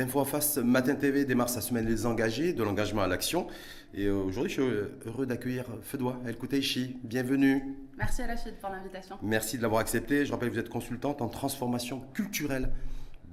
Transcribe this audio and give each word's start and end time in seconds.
Info 0.00 0.20
en 0.20 0.24
face, 0.24 0.58
Matin 0.58 0.94
TV 0.94 1.24
démarre 1.24 1.48
sa 1.48 1.60
semaine 1.60 1.86
Les 1.86 2.06
Engagés, 2.06 2.52
de 2.52 2.62
l'engagement 2.62 3.02
à 3.02 3.08
l'action. 3.08 3.48
Et 3.94 4.04
euh, 4.04 4.14
aujourd'hui, 4.14 4.52
je 4.52 4.60
suis 4.60 4.72
heureux 5.06 5.26
d'accueillir 5.26 5.64
Fedoua 5.82 6.20
El 6.26 6.36
Kouteichi. 6.36 6.98
Bienvenue. 7.02 7.76
Merci 7.96 8.22
à 8.22 8.28
la 8.28 8.36
suite 8.36 8.58
pour 8.60 8.70
l'invitation. 8.70 9.18
Merci 9.22 9.56
de 9.56 9.62
l'avoir 9.62 9.80
accepté. 9.80 10.24
Je 10.24 10.30
rappelle 10.30 10.50
que 10.50 10.54
vous 10.54 10.60
êtes 10.60 10.68
consultante 10.68 11.20
en 11.20 11.28
transformation 11.28 12.00
culturelle 12.14 12.70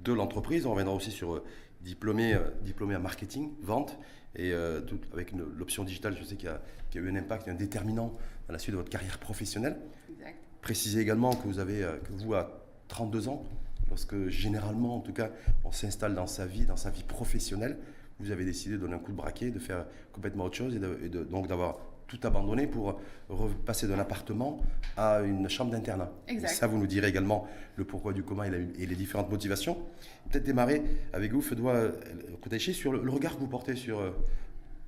de 0.02 0.12
l'entreprise. 0.12 0.66
On 0.66 0.72
reviendra 0.72 0.94
aussi 0.94 1.12
sur 1.12 1.34
euh, 1.34 1.44
diplômé, 1.82 2.34
euh, 2.34 2.50
diplômé 2.62 2.96
en 2.96 3.00
marketing, 3.00 3.52
vente. 3.62 3.96
Et 4.34 4.52
tout, 4.86 5.00
avec 5.14 5.32
l'option 5.32 5.82
digitale, 5.82 6.14
je 6.14 6.22
sais 6.22 6.36
qu'il 6.36 6.50
y, 6.50 6.98
a 6.98 7.00
eu 7.00 7.10
un 7.10 7.16
impact, 7.16 7.48
un 7.48 7.54
déterminant 7.54 8.14
dans 8.48 8.52
la 8.52 8.58
suite 8.58 8.72
de 8.72 8.76
votre 8.76 8.90
carrière 8.90 9.16
professionnelle. 9.18 9.78
Exact. 10.10 10.36
Précisez 10.60 11.00
également 11.00 11.34
que 11.34 11.48
vous 11.48 11.58
avez, 11.58 11.80
que 12.04 12.12
vous, 12.12 12.34
à 12.34 12.60
32 12.88 13.28
ans, 13.28 13.46
lorsque 13.88 14.28
généralement, 14.28 14.96
en 14.96 15.00
tout 15.00 15.12
cas, 15.12 15.30
on 15.64 15.72
s'installe 15.72 16.14
dans 16.14 16.26
sa 16.26 16.46
vie, 16.46 16.66
dans 16.66 16.76
sa 16.76 16.90
vie 16.90 17.02
professionnelle, 17.02 17.78
vous 18.18 18.30
avez 18.30 18.44
décidé 18.44 18.76
de 18.76 18.80
donner 18.80 18.94
un 18.94 18.98
coup 18.98 19.12
de 19.12 19.16
braquet, 19.16 19.50
de 19.50 19.58
faire 19.58 19.86
complètement 20.12 20.44
autre 20.44 20.56
chose 20.56 20.74
et, 20.74 21.08
donc 21.08 21.48
d'avoir 21.48 21.78
tout 22.06 22.20
abandonné 22.22 22.66
pour 22.66 23.00
repasser 23.28 23.88
d'un 23.88 23.98
appartement 23.98 24.60
à 24.96 25.20
une 25.22 25.48
chambre 25.48 25.72
d'internat. 25.72 26.10
Ça, 26.46 26.66
vous 26.66 26.78
nous 26.78 26.86
direz 26.86 27.08
également 27.08 27.48
le 27.74 27.84
pourquoi 27.84 28.12
du 28.12 28.22
comment 28.22 28.44
et, 28.44 28.50
les 28.50 28.94
différentes 28.94 29.30
motivations. 29.30 29.76
Peut-être 30.30 30.44
démarrer 30.44 30.82
avec 31.12 31.32
vous, 31.32 31.42
Fedoua 31.42 31.90
Koutaïchi, 32.40 32.74
sur 32.74 32.92
le, 32.92 33.10
regard 33.10 33.34
que 33.34 33.40
vous 33.40 33.48
portez 33.48 33.74
sur 33.74 33.98
euh, 33.98 34.12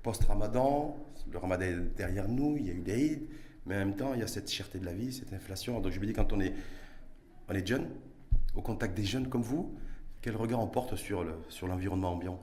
post-Ramadan. 0.02 0.96
Le 1.30 1.38
Ramadan 1.38 1.66
est 1.66 1.96
derrière 1.96 2.28
nous, 2.28 2.56
il 2.56 2.66
y 2.66 2.70
a 2.70 2.72
eu 2.72 2.80
des 2.80 3.28
mais 3.68 3.74
en 3.74 3.78
même 3.80 3.96
temps, 3.96 4.14
il 4.14 4.20
y 4.20 4.22
a 4.22 4.26
cette 4.26 4.50
cherté 4.50 4.78
de 4.78 4.86
la 4.86 4.94
vie, 4.94 5.12
cette 5.12 5.32
inflation. 5.32 5.78
Donc 5.80 5.92
je 5.92 6.00
me 6.00 6.06
dis, 6.06 6.14
quand 6.14 6.32
on 6.32 6.40
est, 6.40 6.54
on 7.48 7.52
est 7.52 7.66
jeune, 7.66 7.86
au 8.58 8.60
contact 8.60 8.94
des 8.94 9.04
jeunes 9.04 9.28
comme 9.28 9.42
vous, 9.42 9.72
quel 10.20 10.36
regard 10.36 10.60
on 10.60 10.66
porte 10.66 10.96
sur 10.96 11.24
l'environnement 11.62 12.12
ambiant? 12.12 12.38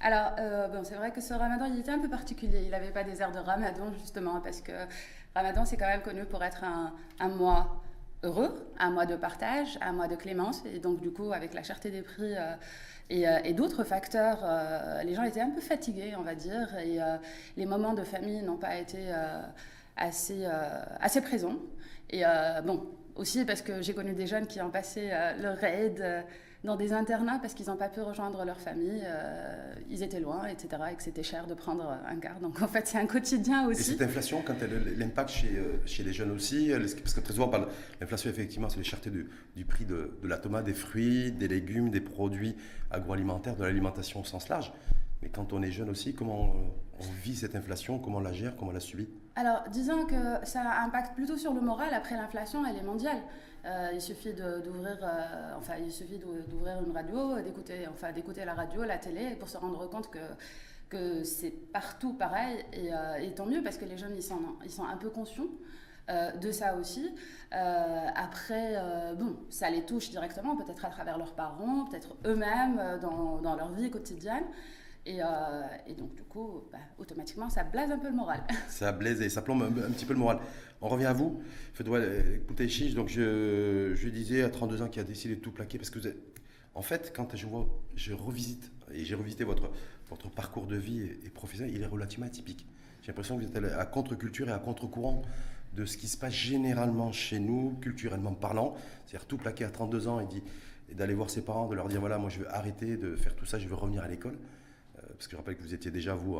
Alors, 0.00 0.32
euh, 0.38 0.68
bon, 0.68 0.82
c'est 0.84 0.96
vrai 0.96 1.12
que 1.12 1.20
ce 1.20 1.32
ramadan, 1.32 1.66
il 1.66 1.78
était 1.78 1.90
un 1.90 1.98
peu 1.98 2.08
particulier. 2.08 2.62
Il 2.64 2.70
n'avait 2.70 2.90
pas 2.90 3.04
des 3.04 3.20
airs 3.20 3.32
de 3.32 3.38
ramadan, 3.38 3.92
justement, 4.00 4.40
parce 4.40 4.60
que 4.60 4.72
ramadan, 5.34 5.64
c'est 5.64 5.76
quand 5.76 5.86
même 5.86 6.02
connu 6.02 6.24
pour 6.24 6.42
être 6.42 6.64
un, 6.64 7.28
mois 7.28 7.82
heureux, 8.24 8.68
un 8.78 8.90
mois 8.90 9.06
de 9.06 9.16
partage, 9.16 9.78
un 9.80 9.92
mois 9.92 10.08
de 10.08 10.16
clémence. 10.16 10.62
Et 10.72 10.80
donc, 10.80 11.00
du 11.00 11.10
coup, 11.10 11.32
avec 11.32 11.54
la 11.54 11.62
cherté 11.62 11.90
des 11.90 12.02
prix 12.02 12.36
euh, 12.36 12.54
euh, 13.10 13.38
et, 13.44 13.54
d'autres 13.54 13.84
facteurs, 13.84 14.44
les 15.04 15.14
gens 15.14 15.22
étaient 15.22 15.40
un 15.40 15.50
peu 15.50 15.60
fatigués, 15.60 16.14
on 16.16 16.22
va 16.22 16.34
dire. 16.34 16.76
Et 16.78 16.98
les 17.56 17.66
moments 17.66 17.94
de 17.94 18.04
famille 18.04 18.42
n'ont 18.42 18.58
pas 18.58 18.76
été 18.76 18.98
assez, 19.96 20.46
assez 21.00 21.20
présents. 21.22 21.56
Et 22.10 22.22
bon, 22.64 22.86
aussi 23.18 23.44
parce 23.44 23.62
que 23.62 23.82
j'ai 23.82 23.92
connu 23.92 24.14
des 24.14 24.26
jeunes 24.26 24.46
qui 24.46 24.60
ont 24.60 24.70
passé 24.70 25.10
le 25.40 25.50
raid 25.50 26.24
dans 26.64 26.76
des 26.76 26.92
internats 26.92 27.38
parce 27.40 27.54
qu'ils 27.54 27.66
n'ont 27.66 27.76
pas 27.76 27.88
pu 27.88 28.00
rejoindre 28.00 28.44
leur 28.44 28.58
famille. 28.58 29.02
Euh, 29.04 29.74
ils 29.90 30.02
étaient 30.02 30.20
loin, 30.20 30.46
etc. 30.46 30.82
Et 30.92 30.96
que 30.96 31.02
c'était 31.02 31.22
cher 31.22 31.46
de 31.46 31.54
prendre 31.54 31.84
un 32.06 32.16
car. 32.16 32.40
Donc 32.40 32.60
en 32.62 32.68
fait, 32.68 32.86
c'est 32.86 32.98
un 32.98 33.06
quotidien 33.06 33.68
aussi. 33.68 33.80
Et 33.80 33.84
cette 33.84 34.02
inflation, 34.02 34.42
quand 34.44 34.54
elle 34.60 34.98
l'impact 34.98 35.30
chez, 35.30 35.56
euh, 35.56 35.80
chez 35.86 36.02
les 36.02 36.12
jeunes 36.12 36.32
aussi, 36.32 36.70
parce 36.70 37.14
que 37.14 37.20
très 37.20 37.34
souvent, 37.34 37.50
l'inflation, 38.00 38.30
effectivement, 38.30 38.68
c'est 38.68 38.78
les 38.78 38.84
chertés 38.84 39.10
du, 39.10 39.64
prix 39.64 39.84
de, 39.84 40.18
de, 40.20 40.28
la 40.28 40.38
tomate, 40.38 40.64
des 40.64 40.74
fruits, 40.74 41.30
des 41.32 41.48
légumes, 41.48 41.90
des 41.90 42.00
produits 42.00 42.56
agroalimentaires, 42.90 43.56
de 43.56 43.64
l'alimentation 43.64 44.20
au 44.20 44.24
sens 44.24 44.48
large. 44.48 44.72
Mais 45.22 45.28
quand 45.28 45.52
on 45.52 45.62
est 45.62 45.70
jeune 45.70 45.90
aussi, 45.90 46.14
comment 46.14 46.54
on 46.98 47.04
vit 47.22 47.36
cette 47.36 47.54
inflation 47.56 47.98
Comment 47.98 48.18
on 48.18 48.22
la 48.22 48.32
gère 48.32 48.56
Comment 48.56 48.70
on 48.70 48.74
la 48.74 48.80
subit? 48.80 49.08
Alors, 49.38 49.62
disons 49.70 50.04
que 50.04 50.44
ça 50.44 50.82
impacte 50.82 51.14
plutôt 51.14 51.36
sur 51.36 51.54
le 51.54 51.60
moral. 51.60 51.94
Après, 51.94 52.16
l'inflation, 52.16 52.66
elle 52.66 52.76
est 52.76 52.82
mondiale. 52.82 53.18
Euh, 53.66 53.90
il 53.94 54.00
suffit 54.00 54.32
d'ouvrir, 54.32 54.98
euh, 55.00 55.54
enfin, 55.56 55.74
il 55.78 55.92
suffit 55.92 56.18
d'ouvrir 56.18 56.82
une 56.84 56.92
radio, 56.92 57.40
d'écouter, 57.40 57.86
enfin, 57.88 58.08
la 58.44 58.54
radio, 58.54 58.82
la 58.82 58.98
télé, 58.98 59.36
pour 59.36 59.48
se 59.48 59.56
rendre 59.56 59.88
compte 59.88 60.10
que 60.10 60.18
que 60.88 61.22
c'est 61.22 61.50
partout 61.50 62.14
pareil. 62.14 62.64
Et, 62.72 62.92
euh, 62.92 63.30
tant 63.36 63.46
mieux 63.46 63.62
parce 63.62 63.76
que 63.78 63.84
les 63.84 63.96
jeunes, 63.96 64.16
ils 64.16 64.22
sont, 64.24 64.40
ils 64.64 64.72
sont 64.72 64.84
un 64.84 64.96
peu 64.96 65.10
conscients. 65.10 65.52
de 66.42 66.50
ça 66.52 66.74
aussi. 66.74 67.14
après, 67.52 68.66
bon, 69.20 69.36
ça 69.50 69.68
les 69.70 69.84
touche 69.84 70.10
directement, 70.10 70.56
peut-être 70.56 70.84
à 70.86 70.90
travers 70.90 71.18
leurs 71.18 71.34
parents, 71.34 71.84
peut-être 71.84 72.16
eux-mêmes 72.24 72.80
dans, 73.02 73.38
dans, 73.42 73.54
leur 73.54 73.70
vie 73.72 73.90
quotidienne. 73.90 74.44
Euh, 75.06 75.62
et, 75.86 75.94
donc, 75.94 76.14
du 76.14 76.22
coup, 76.22 76.64
bah, 76.70 76.78
automatiquement, 76.98 77.48
ça 77.48 77.64
blaise 77.64 77.90
un 77.90 77.98
peu 77.98 78.08
le 78.08 78.14
moral. 78.14 78.42
Ça 78.68 78.92
blaise 78.92 79.22
et 79.22 79.30
ça 79.30 79.42
plombe 79.42 79.62
un, 79.62 79.90
petit 79.90 80.04
peu 80.04 80.12
le 80.12 80.18
moral. 80.18 80.38
On 80.80 80.88
revient 80.88 81.06
à 81.06 81.12
vous. 81.12 81.40
Faites-moi 81.72 82.00
écoutez, 82.34 82.68
Chiche. 82.68 82.94
Donc, 82.94 83.08
je, 83.08 83.94
je 83.94 84.08
disais 84.08 84.42
à 84.42 84.50
32 84.50 84.82
ans 84.82 84.88
qu'il 84.88 85.00
a 85.00 85.04
décidé 85.04 85.36
de 85.36 85.40
tout 85.40 85.50
plaquer 85.50 85.78
parce 85.78 85.90
que 85.90 85.98
en 86.74 86.82
fait, 86.82 87.12
quand 87.14 87.34
je 87.34 88.12
revisite 88.12 88.70
et 88.92 89.04
j'ai 89.04 89.14
revisité 89.14 89.44
votre, 89.44 89.70
parcours 90.36 90.66
de 90.66 90.76
vie 90.76 91.02
et, 91.24 91.30
professionnel, 91.30 91.74
il 91.74 91.82
est 91.82 91.86
relativement 91.86 92.26
atypique. 92.26 92.66
J'ai 93.02 93.08
l'impression 93.08 93.36
que 93.36 93.44
vous 93.44 93.48
êtes 93.48 93.72
à 93.72 93.84
contre-culture 93.86 94.48
et 94.48 94.52
à 94.52 94.58
contre-courant 94.58 95.22
de 95.74 95.84
ce 95.84 95.96
qui 95.96 96.08
se 96.08 96.16
passe 96.16 96.32
généralement 96.32 97.10
chez 97.10 97.40
nous, 97.40 97.76
culturellement 97.80 98.32
parlant. 98.32 98.76
C'est-à-dire 99.06 99.26
tout 99.26 99.38
plaquer 99.38 99.64
à 99.64 99.70
32 99.70 100.08
ans 100.08 100.20
et 100.20 100.94
d'aller 100.94 101.14
voir 101.14 101.30
ses 101.30 101.42
parents, 101.42 101.66
de 101.68 101.74
leur 101.74 101.88
dire 101.88 102.00
voilà, 102.00 102.18
moi 102.18 102.30
je 102.30 102.40
veux 102.40 102.54
arrêter 102.54 102.96
de 102.96 103.16
faire 103.16 103.34
tout 103.34 103.44
ça, 103.44 103.58
je 103.58 103.66
veux 103.66 103.74
revenir 103.74 104.02
à 104.02 104.08
l'école 104.08 104.38
parce 105.14 105.26
que 105.26 105.32
je 105.32 105.36
rappelle 105.36 105.56
que 105.56 105.62
vous 105.62 105.74
étiez 105.74 105.90
déjà, 105.90 106.14
vous, 106.14 106.38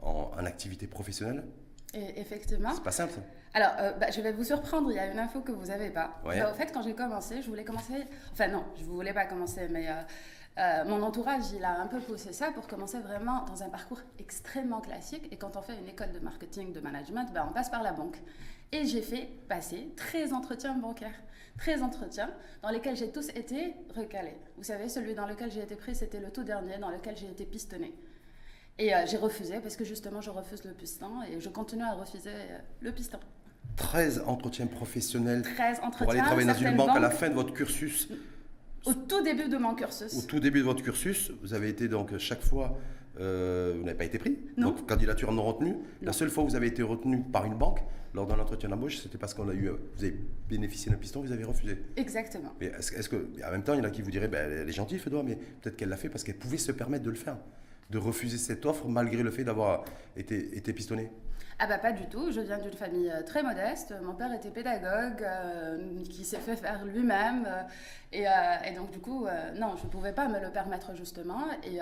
en, 0.00 0.30
activité 0.38 0.86
professionnelle. 0.86 1.44
Et 1.92 2.20
effectivement. 2.20 2.72
C'est 2.74 2.82
pas 2.82 2.92
simple, 2.92 3.14
ça. 3.14 3.20
Alors, 3.52 3.72
euh, 3.80 3.92
bah, 3.94 4.10
je 4.10 4.20
vais 4.20 4.32
vous 4.32 4.44
surprendre, 4.44 4.90
il 4.92 4.96
y 4.96 4.98
a 4.98 5.10
une 5.10 5.18
info 5.18 5.40
que 5.40 5.50
vous 5.50 5.66
n'avez 5.66 5.90
pas. 5.90 6.20
Ouais. 6.24 6.38
Bah, 6.40 6.52
au 6.52 6.54
fait, 6.54 6.70
quand 6.72 6.82
j'ai 6.82 6.94
commencé, 6.94 7.42
je 7.42 7.48
voulais 7.48 7.64
commencer. 7.64 8.06
Enfin, 8.32 8.48
non, 8.48 8.64
je 8.76 8.82
ne 8.82 8.88
voulais 8.88 9.12
pas 9.12 9.26
commencer, 9.26 9.66
mais 9.68 9.88
euh, 9.88 9.94
euh, 10.58 10.84
mon 10.84 11.02
entourage, 11.02 11.50
il 11.56 11.64
a 11.64 11.80
un 11.80 11.86
peu 11.86 11.98
poussé 12.00 12.32
ça 12.32 12.52
pour 12.52 12.68
commencer 12.68 13.00
vraiment 13.00 13.44
dans 13.44 13.62
un 13.62 13.68
parcours 13.68 14.00
extrêmement 14.18 14.80
classique. 14.80 15.26
Et 15.32 15.36
quand 15.36 15.56
on 15.56 15.62
fait 15.62 15.76
une 15.78 15.88
école 15.88 16.12
de 16.12 16.20
marketing, 16.20 16.72
de 16.72 16.80
management, 16.80 17.32
bah, 17.32 17.46
on 17.48 17.52
passe 17.52 17.70
par 17.70 17.82
la 17.82 17.92
banque. 17.92 18.18
Et 18.72 18.86
j'ai 18.86 19.02
fait 19.02 19.28
passer 19.48 19.90
13 19.96 20.32
entretiens 20.32 20.74
bancaires. 20.74 21.20
13 21.58 21.82
entretiens 21.82 22.30
dans 22.62 22.70
lesquels 22.70 22.96
j'ai 22.96 23.10
tous 23.10 23.28
été 23.30 23.74
recalés. 23.96 24.36
Vous 24.56 24.62
savez, 24.62 24.88
celui 24.88 25.14
dans 25.14 25.26
lequel 25.26 25.50
j'ai 25.50 25.62
été 25.62 25.74
pris, 25.74 25.94
c'était 25.94 26.20
le 26.20 26.30
tout 26.30 26.44
dernier 26.44 26.78
dans 26.78 26.90
lequel 26.90 27.16
j'ai 27.16 27.28
été 27.28 27.44
pistonné. 27.44 27.92
Et 28.80 28.94
euh, 28.94 29.04
j'ai 29.06 29.18
refusé 29.18 29.60
parce 29.60 29.76
que 29.76 29.84
justement, 29.84 30.22
je 30.22 30.30
refuse 30.30 30.64
le 30.64 30.72
piston 30.72 31.22
et 31.30 31.38
je 31.38 31.48
continue 31.50 31.82
à 31.82 31.92
refuser 31.92 32.30
euh, 32.30 32.58
le 32.80 32.92
piston. 32.92 33.18
13 33.76 34.22
entretiens 34.26 34.66
professionnels 34.66 35.42
13 35.42 35.80
entretiens, 35.82 36.04
pour 36.06 36.10
aller 36.10 36.20
travailler 36.20 36.46
dans 36.46 36.54
une 36.54 36.76
banque 36.76 36.96
à 36.96 36.98
la 36.98 37.10
fin 37.10 37.28
de 37.28 37.34
votre 37.34 37.52
cursus. 37.52 38.08
Au 38.86 38.94
tout 38.94 39.22
début 39.22 39.48
de 39.48 39.58
mon 39.58 39.74
cursus. 39.74 40.14
Au 40.16 40.22
tout 40.22 40.40
début 40.40 40.60
de 40.60 40.64
votre 40.64 40.82
cursus, 40.82 41.30
vous 41.42 41.52
avez 41.52 41.68
été 41.68 41.88
donc 41.88 42.16
chaque 42.16 42.40
fois, 42.40 42.78
euh, 43.20 43.74
vous 43.76 43.84
n'avez 43.84 43.98
pas 43.98 44.06
été 44.06 44.18
pris. 44.18 44.38
Non. 44.56 44.70
Donc 44.70 44.88
candidature 44.88 45.30
non 45.30 45.42
retenue. 45.42 45.76
La 46.00 46.14
seule 46.14 46.30
fois 46.30 46.44
où 46.44 46.48
vous 46.48 46.56
avez 46.56 46.68
été 46.68 46.82
retenu 46.82 47.20
par 47.20 47.44
une 47.44 47.56
banque 47.56 47.80
lors 48.14 48.26
d'un 48.26 48.38
entretien 48.38 48.70
d'embauche, 48.70 48.96
c'était 48.96 49.18
parce 49.18 49.34
qu'on 49.34 49.50
a 49.50 49.52
eu, 49.52 49.68
vous 49.68 50.04
avez 50.04 50.16
bénéficié 50.48 50.90
d'un 50.90 50.96
piston, 50.96 51.20
vous 51.20 51.32
avez 51.32 51.44
refusé. 51.44 51.76
Exactement. 51.96 52.54
Mais 52.58 52.72
est-ce, 52.78 53.10
que, 53.10 53.28
en 53.46 53.50
même 53.50 53.62
temps, 53.62 53.74
il 53.74 53.78
y 53.78 53.82
en 53.82 53.84
a 53.84 53.90
qui 53.90 54.00
vous 54.00 54.10
diraient, 54.10 54.28
ben, 54.28 54.50
elle 54.50 54.68
est 54.68 54.72
gentille, 54.72 54.98
Fedora, 54.98 55.22
mais 55.22 55.36
peut-être 55.36 55.76
qu'elle 55.76 55.90
l'a 55.90 55.98
fait 55.98 56.08
parce 56.08 56.24
qu'elle 56.24 56.38
pouvait 56.38 56.56
se 56.56 56.72
permettre 56.72 57.04
de 57.04 57.10
le 57.10 57.16
faire 57.16 57.36
de 57.90 57.98
refuser 57.98 58.38
cette 58.38 58.66
offre 58.66 58.86
malgré 58.88 59.22
le 59.22 59.30
fait 59.30 59.44
d'avoir 59.44 59.84
été, 60.16 60.56
été 60.56 60.72
pistonné 60.72 61.10
ah 61.62 61.66
bah 61.66 61.76
pas 61.76 61.92
du 61.92 62.06
tout, 62.06 62.32
je 62.32 62.40
viens 62.40 62.56
d'une 62.56 62.72
famille 62.72 63.10
euh, 63.10 63.22
très 63.22 63.42
modeste, 63.42 63.92
mon 64.02 64.14
père 64.14 64.32
était 64.32 64.48
pédagogue, 64.48 65.22
euh, 65.22 66.02
qui 66.08 66.24
s'est 66.24 66.38
fait 66.38 66.56
faire 66.56 66.86
lui-même, 66.86 67.46
euh, 67.46 67.62
et, 68.12 68.24
et, 68.66 68.74
donc 68.74 68.90
du 68.90 68.98
coup, 68.98 69.26
non, 69.56 69.76
je 69.76 69.84
ne 69.84 69.90
pouvais 69.90 70.14
pas 70.14 70.26
me 70.26 70.40
le 70.40 70.50
permettre 70.50 70.96
justement, 70.96 71.42
et, 71.62 71.78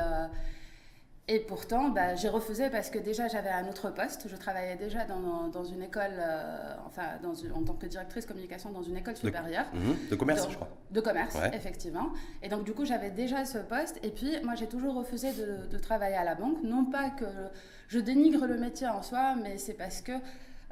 et 1.30 1.40
pourtant, 1.40 1.90
bah, 1.90 2.14
j'ai 2.14 2.30
refusé 2.30 2.70
parce 2.70 2.88
que 2.88 2.98
déjà 2.98 3.28
j'avais 3.28 3.50
un 3.50 3.68
autre 3.68 3.90
poste. 3.90 4.26
Je 4.30 4.36
travaillais 4.36 4.76
déjà 4.76 5.04
dans, 5.04 5.48
dans 5.48 5.64
une 5.64 5.82
école, 5.82 6.14
euh, 6.18 6.74
enfin 6.86 7.02
dans 7.22 7.34
en 7.54 7.62
tant 7.62 7.74
que 7.74 7.84
directrice 7.84 8.24
communication 8.24 8.70
dans 8.70 8.82
une 8.82 8.96
école 8.96 9.14
supérieure. 9.14 9.66
De, 9.74 9.78
mhm. 9.78 9.96
de 10.10 10.16
commerce, 10.16 10.48
je 10.48 10.56
crois. 10.56 10.68
De 10.90 11.00
commerce, 11.02 11.36
effectivement. 11.52 12.10
Et 12.42 12.48
donc 12.48 12.64
du 12.64 12.72
coup, 12.72 12.86
j'avais 12.86 13.10
déjà 13.10 13.44
ce 13.44 13.58
poste. 13.58 14.00
Et 14.02 14.08
puis, 14.08 14.36
moi, 14.42 14.54
j'ai 14.54 14.68
toujours 14.68 14.94
refusé 14.94 15.32
de, 15.32 15.66
de, 15.70 15.78
travailler 15.78 16.16
à 16.16 16.24
la 16.24 16.34
banque. 16.34 16.62
Non 16.62 16.86
pas 16.86 17.10
que 17.10 17.26
je 17.88 17.98
dénigre 17.98 18.46
le 18.46 18.56
métier 18.56 18.88
en 18.88 19.02
soi, 19.02 19.34
mais 19.36 19.58
c'est 19.58 19.74
parce 19.74 20.00
que 20.00 20.12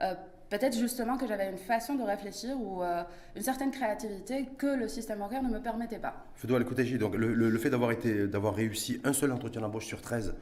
euh, 0.00 0.14
peut-être 0.50 0.76
justement 0.78 1.16
que 1.16 1.26
j'avais 1.26 1.50
une 1.50 1.58
façon 1.58 1.94
de 1.94 2.02
réfléchir 2.02 2.56
ou 2.58 2.82
euh, 2.82 3.02
une 3.34 3.43
certaine 3.43 3.70
créativité 3.70 4.48
que 4.58 4.66
le 4.66 4.88
système 4.88 5.19
bancaire 5.19 5.43
ne 5.43 5.48
me 5.48 5.60
permettait 5.60 5.98
pas. 5.98 6.26
Fedoual, 6.34 6.62
écoutez, 6.62 6.84
donc 6.98 7.16
le, 7.16 7.34
le, 7.34 7.58
fait 7.58 7.70
d'avoir 7.70 7.93
été, 7.93 8.26
d'avoir 8.26 8.54
réussi 8.54 9.00
un 9.04 9.12
seul 9.12 9.32
entretien 9.32 9.60
d'embauche 9.60 9.87
sur 9.87 10.00
13, 10.00 10.34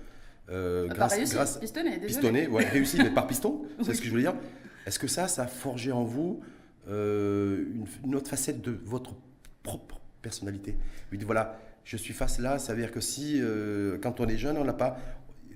euh, 0.50 0.88
grâce, 0.88 1.14
réussi, 1.14 1.34
grâce, 1.34 1.58
pistonné, 1.58 1.98
pistonné, 1.98 2.46
ouais, 2.48 2.64
réussi, 2.68 2.98
mais 2.98 3.10
par 3.10 3.26
piston, 3.26 3.62
c'est 3.82 3.94
ce 3.94 4.00
que 4.00 4.06
je 4.06 4.10
voulais 4.10 4.22
dire. 4.22 4.34
Est-ce 4.86 4.98
que 4.98 5.08
ça, 5.08 5.28
ça 5.28 5.44
a 5.44 5.46
forgé 5.46 5.92
en 5.92 6.04
vous 6.04 6.40
euh, 6.88 7.64
une, 8.04 8.14
autre 8.14 8.28
facette 8.28 8.60
de 8.60 8.78
votre 8.84 9.14
propre 9.62 10.00
personnalité? 10.20 10.76
Vous 11.10 11.16
dites 11.16 11.26
voilà, 11.26 11.58
je 11.84 11.96
suis 11.96 12.12
face 12.12 12.38
là, 12.38 12.58
ça 12.58 12.74
veut 12.74 12.80
dire 12.80 12.92
que 12.92 13.00
si, 13.00 13.40
quand 14.02 14.20
on 14.20 14.26
est 14.26 14.36
jeune, 14.36 14.58
on 14.58 14.64
n'a 14.64 14.74
pas 14.74 14.98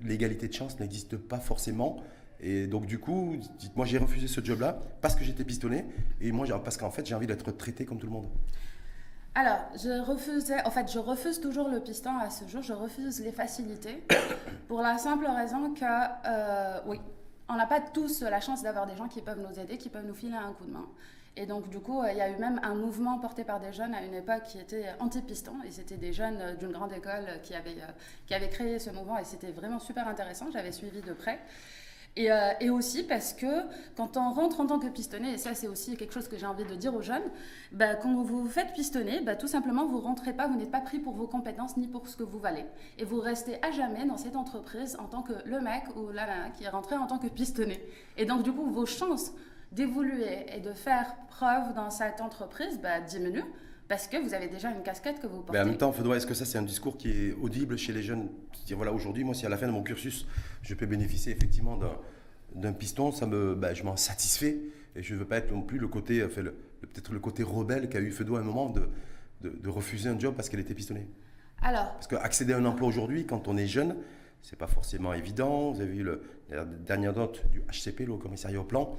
l'égalité 0.03 0.47
de 0.47 0.53
chance 0.53 0.79
n'existe 0.79 1.17
pas 1.17 1.39
forcément. 1.39 2.03
Et 2.41 2.67
donc, 2.67 2.85
du 2.85 2.99
coup, 2.99 3.35
moi, 3.75 3.85
j'ai 3.85 3.97
refusé 3.97 4.27
ce 4.27 4.43
job-là 4.43 4.79
parce 5.01 5.15
que 5.15 5.23
j'étais 5.23 5.43
pistonné 5.43 5.85
et 6.21 6.31
moi, 6.31 6.45
parce 6.63 6.77
qu'en 6.77 6.91
fait, 6.91 7.05
j'ai 7.05 7.15
envie 7.15 7.27
d'être 7.27 7.51
traité 7.51 7.85
comme 7.85 7.99
tout 7.99 8.07
le 8.07 8.13
monde. 8.13 8.27
Alors, 9.35 9.59
je 9.75 10.01
refusais, 10.01 10.63
en 10.65 10.71
fait, 10.71 10.91
je 10.91 10.99
refuse 10.99 11.39
toujours 11.39 11.69
le 11.69 11.79
piston 11.79 12.17
à 12.17 12.29
ce 12.29 12.47
jour, 12.47 12.61
je 12.61 12.73
refuse 12.73 13.21
les 13.21 13.31
facilités 13.31 14.03
pour 14.67 14.81
la 14.81 14.97
simple 14.97 15.27
raison 15.27 15.73
que, 15.73 15.85
euh, 15.85 16.79
oui, 16.87 16.99
on 17.47 17.55
n'a 17.55 17.67
pas 17.67 17.79
tous 17.79 18.21
la 18.21 18.41
chance 18.41 18.63
d'avoir 18.63 18.87
des 18.87 18.95
gens 18.95 19.07
qui 19.07 19.21
peuvent 19.21 19.39
nous 19.39 19.59
aider, 19.59 19.77
qui 19.77 19.89
peuvent 19.89 20.05
nous 20.05 20.15
filer 20.15 20.35
un 20.35 20.53
coup 20.53 20.65
de 20.65 20.71
main. 20.71 20.87
Et 21.35 21.45
donc, 21.45 21.69
du 21.69 21.79
coup, 21.79 22.01
il 22.09 22.17
y 22.17 22.21
a 22.21 22.29
eu 22.29 22.35
même 22.37 22.59
un 22.63 22.75
mouvement 22.75 23.17
porté 23.19 23.43
par 23.43 23.59
des 23.59 23.71
jeunes 23.71 23.93
à 23.93 24.03
une 24.03 24.13
époque 24.13 24.43
qui 24.43 24.59
était 24.59 24.87
anti-piston. 24.99 25.53
Et 25.65 25.71
c'était 25.71 25.95
des 25.95 26.11
jeunes 26.11 26.57
d'une 26.59 26.71
grande 26.71 26.91
école 26.91 27.39
qui 27.43 27.53
avaient, 27.53 27.77
qui 28.27 28.33
avaient 28.33 28.49
créé 28.49 28.77
ce 28.77 28.89
mouvement. 28.89 29.17
Et 29.17 29.23
c'était 29.23 29.51
vraiment 29.51 29.79
super 29.79 30.07
intéressant. 30.07 30.47
J'avais 30.51 30.73
suivi 30.73 31.01
de 31.01 31.13
près. 31.13 31.39
Euh, 32.17 32.51
et, 32.59 32.69
aussi 32.69 33.03
parce 33.03 33.33
que 33.33 33.45
quand 33.95 34.17
on 34.17 34.31
rentre 34.31 34.59
en 34.59 34.65
tant 34.65 34.79
que 34.79 34.87
pistonné, 34.87 35.33
et 35.33 35.37
ça 35.37 35.53
c'est 35.53 35.67
aussi 35.67 35.95
quelque 35.95 36.13
chose 36.13 36.27
que 36.27 36.37
j'ai 36.37 36.45
envie 36.45 36.65
de 36.65 36.75
dire 36.75 36.93
aux 36.93 37.01
jeunes, 37.01 37.23
bah, 37.71 37.95
quand 37.95 38.13
vous 38.13 38.43
vous 38.43 38.49
faites 38.49 38.73
pistonner, 38.73 39.21
bah, 39.21 39.35
tout 39.35 39.47
simplement 39.47 39.85
vous 39.85 40.01
rentrez 40.01 40.33
pas, 40.33 40.47
vous 40.47 40.57
n'êtes 40.57 40.71
pas 40.71 40.81
pris 40.81 40.99
pour 40.99 41.13
vos 41.13 41.27
compétences 41.27 41.77
ni 41.77 41.87
pour 41.87 42.07
ce 42.07 42.17
que 42.17 42.23
vous 42.23 42.39
valez. 42.39 42.65
Et 42.97 43.05
vous 43.05 43.19
restez 43.19 43.63
à 43.63 43.71
jamais 43.71 44.05
dans 44.05 44.17
cette 44.17 44.35
entreprise 44.35 44.97
en 44.99 45.05
tant 45.05 45.21
que 45.21 45.33
le 45.45 45.61
mec 45.61 45.83
ou 45.95 46.09
la 46.09 46.25
nana 46.25 46.49
qui 46.49 46.65
est 46.65 46.69
rentré 46.69 46.97
en 46.97 47.07
tant 47.07 47.19
que 47.19 47.27
pistonné. 47.27 47.81
Et 48.17 48.25
donc 48.25 48.43
du 48.43 48.51
coup 48.51 48.69
vos 48.69 48.85
chances 48.85 49.31
d'évoluer 49.71 50.45
et 50.53 50.59
de 50.59 50.73
faire 50.73 51.15
preuve 51.29 51.73
dans 51.75 51.91
cette 51.91 52.21
entreprise 52.21 52.79
bah, 52.81 52.99
diminuent 52.99 53.45
parce 53.89 54.07
que 54.07 54.17
vous 54.17 54.35
avez 54.35 54.47
déjà 54.47 54.69
une 54.69 54.83
casquette 54.83 55.19
que 55.19 55.25
vous 55.25 55.41
portez. 55.41 55.53
Mais 55.53 55.59
en 55.59 55.65
même 55.65 55.77
temps, 55.77 55.91
Fedora, 55.91 56.15
est-ce 56.15 56.27
que 56.27 56.35
ça, 56.35 56.45
c'est 56.45 56.59
un 56.59 56.63
discours 56.63 56.95
qui 56.95 57.09
est 57.09 57.33
audible 57.33 57.75
chez 57.75 57.91
les 57.91 58.03
jeunes? 58.03 58.29
Dire 58.67 58.77
voilà, 58.77 58.93
aujourd'hui, 58.93 59.23
moi, 59.23 59.33
si 59.33 59.47
à 59.47 59.49
la 59.49 59.57
fin 59.57 59.65
de 59.65 59.71
mon 59.71 59.81
cursus, 59.81 60.27
je 60.61 60.75
peux 60.75 60.85
bénéficier 60.85 61.33
effectivement 61.33 61.79
d'un 62.53 62.71
piston, 62.71 63.11
ça 63.11 63.25
me, 63.25 63.55
ben, 63.55 63.73
je 63.73 63.83
m'en 63.83 63.97
satisfais. 63.97 64.59
Et 64.95 65.01
je 65.01 65.15
ne 65.15 65.19
veux 65.19 65.25
pas 65.25 65.37
être 65.37 65.51
non 65.51 65.63
plus 65.63 65.79
le 65.79 65.87
côté, 65.87 66.23
enfin, 66.23 66.43
peut-être 66.81 67.11
le 67.11 67.19
côté 67.19 67.41
rebelle 67.41 67.89
qu'a 67.89 67.99
eu 67.99 68.11
Fedora 68.11 68.39
à 68.39 68.41
un 68.43 68.45
moment 68.45 68.69
de, 68.69 68.89
de, 69.41 69.69
refuser 69.69 70.07
un 70.07 70.19
job 70.19 70.35
parce 70.35 70.49
qu'elle 70.49 70.59
était 70.59 70.75
pistonnée. 70.75 71.07
Alors. 71.61 71.93
Parce 71.93 72.07
qu'accéder 72.07 72.53
à 72.53 72.57
un 72.57 72.65
emploi 72.65 72.87
aujourd'hui, 72.87 73.25
quand 73.25 73.47
on 73.47 73.57
est 73.57 73.67
jeune, 73.67 73.95
c'est 74.43 74.57
pas 74.57 74.67
forcément 74.67 75.13
évident. 75.13 75.71
Vous 75.71 75.81
avez 75.81 75.91
vu 75.91 76.03
le, 76.03 76.21
la 76.51 76.63
dernière 76.63 77.13
note 77.13 77.43
du 77.49 77.61
HCP, 77.61 78.05
le 78.05 78.17
commissariat 78.17 78.59
au 78.59 78.65
plan. 78.65 78.97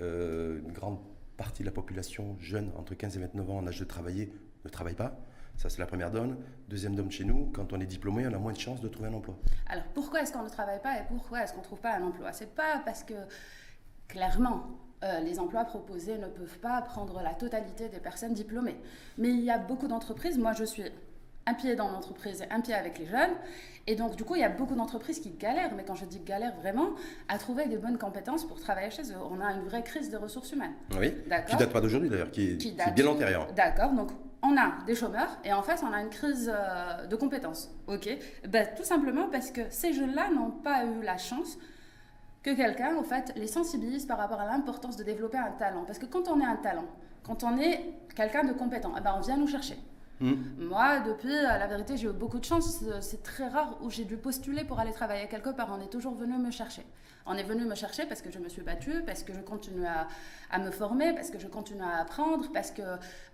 Euh, 0.00 0.60
une 0.60 0.72
grande 0.72 0.98
partie 1.38 1.62
de 1.62 1.68
la 1.68 1.72
population 1.72 2.36
jeune, 2.40 2.70
entre 2.76 2.94
15 2.94 3.16
et 3.16 3.20
29 3.20 3.50
ans, 3.50 3.56
en 3.58 3.66
âge 3.66 3.78
de 3.78 3.84
travailler, 3.84 4.30
ne 4.64 4.68
travaille 4.68 4.96
pas. 4.96 5.18
Ça, 5.56 5.70
c'est 5.70 5.78
la 5.78 5.86
première 5.86 6.10
donne. 6.10 6.36
Deuxième 6.68 6.94
donne 6.94 7.10
chez 7.10 7.24
nous, 7.24 7.50
quand 7.54 7.72
on 7.72 7.80
est 7.80 7.86
diplômé, 7.86 8.26
on 8.26 8.32
a 8.34 8.38
moins 8.38 8.52
de 8.52 8.58
chances 8.58 8.80
de 8.80 8.88
trouver 8.88 9.08
un 9.08 9.14
emploi. 9.14 9.36
Alors, 9.68 9.84
pourquoi 9.94 10.20
est-ce 10.20 10.32
qu'on 10.32 10.44
ne 10.44 10.48
travaille 10.48 10.82
pas 10.82 10.98
et 10.98 11.04
pourquoi 11.08 11.42
est-ce 11.42 11.52
qu'on 11.52 11.60
ne 11.60 11.64
trouve 11.64 11.80
pas 11.80 11.96
un 11.96 12.02
emploi? 12.02 12.32
C'est 12.32 12.54
pas 12.54 12.82
parce 12.84 13.02
que, 13.02 13.14
clairement, 14.06 14.66
euh, 15.04 15.20
les 15.20 15.38
emplois 15.38 15.64
proposés 15.64 16.18
ne 16.18 16.26
peuvent 16.26 16.58
pas 16.58 16.82
prendre 16.82 17.22
la 17.22 17.34
totalité 17.34 17.88
des 17.88 18.00
personnes 18.00 18.34
diplômées. 18.34 18.80
Mais 19.16 19.30
il 19.30 19.40
y 19.40 19.50
a 19.50 19.58
beaucoup 19.58 19.86
d'entreprises, 19.86 20.38
moi 20.38 20.52
je 20.52 20.64
suis 20.64 20.84
un 21.48 21.54
pied 21.54 21.74
dans 21.74 21.88
l'entreprise 21.88 22.42
et 22.42 22.52
un 22.52 22.60
pied 22.60 22.74
avec 22.74 22.98
les 22.98 23.06
jeunes. 23.06 23.34
Et 23.86 23.96
donc, 23.96 24.16
du 24.16 24.24
coup, 24.24 24.34
il 24.34 24.42
y 24.42 24.44
a 24.44 24.50
beaucoup 24.50 24.74
d'entreprises 24.74 25.18
qui 25.18 25.30
galèrent, 25.30 25.72
mais 25.74 25.82
quand 25.82 25.94
je 25.94 26.04
dis 26.04 26.20
galèrent 26.20 26.56
vraiment, 26.56 26.90
à 27.28 27.38
trouver 27.38 27.66
des 27.66 27.78
bonnes 27.78 27.96
compétences 27.96 28.44
pour 28.44 28.60
travailler 28.60 28.90
chez 28.90 29.10
eux. 29.12 29.16
On 29.30 29.40
a 29.40 29.52
une 29.52 29.64
vraie 29.64 29.82
crise 29.82 30.10
des 30.10 30.18
ressources 30.18 30.52
humaines. 30.52 30.74
Oui, 30.98 31.14
qui 31.48 31.56
date 31.56 31.72
pas 31.72 31.80
d'aujourd'hui 31.80 32.10
d'ailleurs, 32.10 32.30
qui, 32.30 32.50
est 32.50 32.92
bien 32.94 33.06
antérieure. 33.06 33.48
D'accord, 33.56 33.92
donc 33.92 34.10
on 34.42 34.56
a 34.56 34.84
des 34.86 34.94
chômeurs 34.94 35.38
et 35.42 35.52
en 35.52 35.62
face, 35.62 35.82
on 35.82 35.92
a 35.92 36.00
une 36.00 36.10
crise 36.10 36.52
euh, 36.54 37.06
de 37.06 37.16
compétences. 37.16 37.70
OK 37.86 38.08
ben, 38.46 38.68
Tout 38.76 38.84
simplement 38.84 39.28
parce 39.32 39.50
que 39.50 39.62
ces 39.70 39.94
jeunes-là 39.94 40.30
n'ont 40.30 40.50
pas 40.50 40.84
eu 40.84 41.02
la 41.02 41.16
chance 41.16 41.58
que 42.42 42.54
quelqu'un, 42.54 42.94
en 42.96 43.02
fait, 43.02 43.32
les 43.36 43.48
sensibilise 43.48 44.04
par 44.04 44.18
rapport 44.18 44.40
à 44.40 44.46
l'importance 44.46 44.96
de 44.96 45.02
développer 45.02 45.38
un 45.38 45.50
talent. 45.52 45.84
Parce 45.86 45.98
que 45.98 46.06
quand 46.06 46.28
on 46.28 46.40
est 46.40 46.46
un 46.46 46.56
talent, 46.56 46.86
quand 47.24 47.42
on 47.42 47.56
est 47.58 47.80
quelqu'un 48.14 48.44
de 48.44 48.52
compétent, 48.52 48.92
eh 48.96 49.00
ben, 49.00 49.14
on 49.16 49.20
vient 49.20 49.38
nous 49.38 49.48
chercher. 49.48 49.78
Hmm. 50.20 50.34
Moi, 50.58 51.00
depuis, 51.00 51.28
la 51.30 51.66
vérité, 51.66 51.96
j'ai 51.96 52.08
eu 52.08 52.12
beaucoup 52.12 52.38
de 52.38 52.44
chance. 52.44 52.82
C'est 53.00 53.22
très 53.22 53.48
rare 53.48 53.78
où 53.82 53.90
j'ai 53.90 54.04
dû 54.04 54.16
postuler 54.16 54.64
pour 54.64 54.78
aller 54.80 54.92
travailler 54.92 55.28
quelque 55.28 55.50
part. 55.50 55.68
On 55.78 55.82
est 55.82 55.90
toujours 55.90 56.14
venu 56.14 56.36
me 56.38 56.50
chercher. 56.50 56.82
On 57.30 57.34
est 57.34 57.42
venu 57.42 57.66
me 57.66 57.74
chercher 57.74 58.06
parce 58.06 58.22
que 58.22 58.30
je 58.30 58.38
me 58.38 58.48
suis 58.48 58.62
battue, 58.62 59.02
parce 59.04 59.22
que 59.22 59.34
je 59.34 59.40
continue 59.40 59.84
à, 59.84 60.08
à 60.50 60.58
me 60.58 60.70
former, 60.70 61.12
parce 61.12 61.30
que 61.30 61.38
je 61.38 61.46
continue 61.46 61.82
à 61.82 61.98
apprendre, 62.00 62.50
parce 62.54 62.70
que 62.70 62.82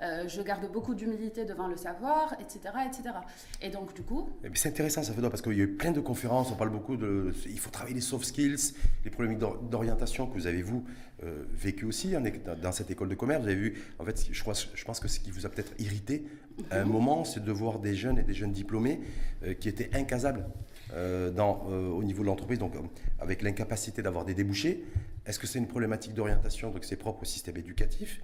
euh, 0.02 0.26
je 0.26 0.42
garde 0.42 0.70
beaucoup 0.72 0.94
d'humilité 0.94 1.44
devant 1.44 1.68
le 1.68 1.76
savoir, 1.76 2.34
etc., 2.40 2.74
etc. 2.86 3.14
Et 3.62 3.70
donc, 3.70 3.94
du 3.94 4.02
coup... 4.02 4.28
C'est 4.54 4.70
intéressant, 4.70 5.04
ça 5.04 5.12
fait 5.12 5.22
parce 5.22 5.42
qu'il 5.42 5.56
y 5.56 5.60
a 5.60 5.64
eu 5.64 5.76
plein 5.76 5.92
de 5.92 6.00
conférences, 6.00 6.50
on 6.50 6.56
parle 6.56 6.70
beaucoup 6.70 6.96
de... 6.96 7.32
Il 7.46 7.60
faut 7.60 7.70
travailler 7.70 7.94
les 7.94 8.00
soft 8.00 8.24
skills, 8.24 8.74
les 9.04 9.10
problèmes 9.10 9.38
d'orientation 9.38 10.26
que 10.26 10.34
vous 10.34 10.48
avez, 10.48 10.62
vous, 10.62 10.84
euh, 11.24 11.44
vécu 11.52 11.84
aussi 11.84 12.14
hein, 12.14 12.22
dans 12.62 12.72
cette 12.72 12.90
école 12.90 13.08
de 13.08 13.14
commerce. 13.14 13.42
Vous 13.42 13.48
avez 13.48 13.56
vu, 13.56 13.82
en 13.98 14.04
fait, 14.04 14.28
je, 14.30 14.40
crois, 14.40 14.54
je 14.54 14.84
pense 14.84 15.00
que 15.00 15.08
ce 15.08 15.20
qui 15.20 15.30
vous 15.30 15.46
a 15.46 15.48
peut-être 15.48 15.72
irrité 15.78 16.24
à 16.70 16.80
un 16.80 16.84
moment, 16.84 17.24
c'est 17.24 17.42
de 17.42 17.52
voir 17.52 17.78
des 17.78 17.94
jeunes 17.94 18.18
et 18.18 18.22
des 18.22 18.34
jeunes 18.34 18.52
diplômés 18.52 19.00
euh, 19.44 19.54
qui 19.54 19.68
étaient 19.68 19.90
incasables. 19.94 20.46
Euh, 20.92 21.30
dans, 21.30 21.62
au 21.66 22.04
niveau 22.04 22.22
de 22.22 22.26
l'entreprise, 22.26 22.58
donc 22.58 22.74
avec 23.18 23.40
l'incapacité 23.40 24.02
d'avoir 24.02 24.26
des 24.26 24.34
débouchés. 24.34 24.84
Est-ce 25.24 25.38
que 25.38 25.46
c'est 25.46 25.58
une 25.58 25.66
problématique 25.66 26.12
d'orientation, 26.12 26.70
donc 26.70 26.84
c'est 26.84 26.96
propre 26.96 27.22
au 27.22 27.24
système 27.24 27.56
éducatif? 27.56 28.20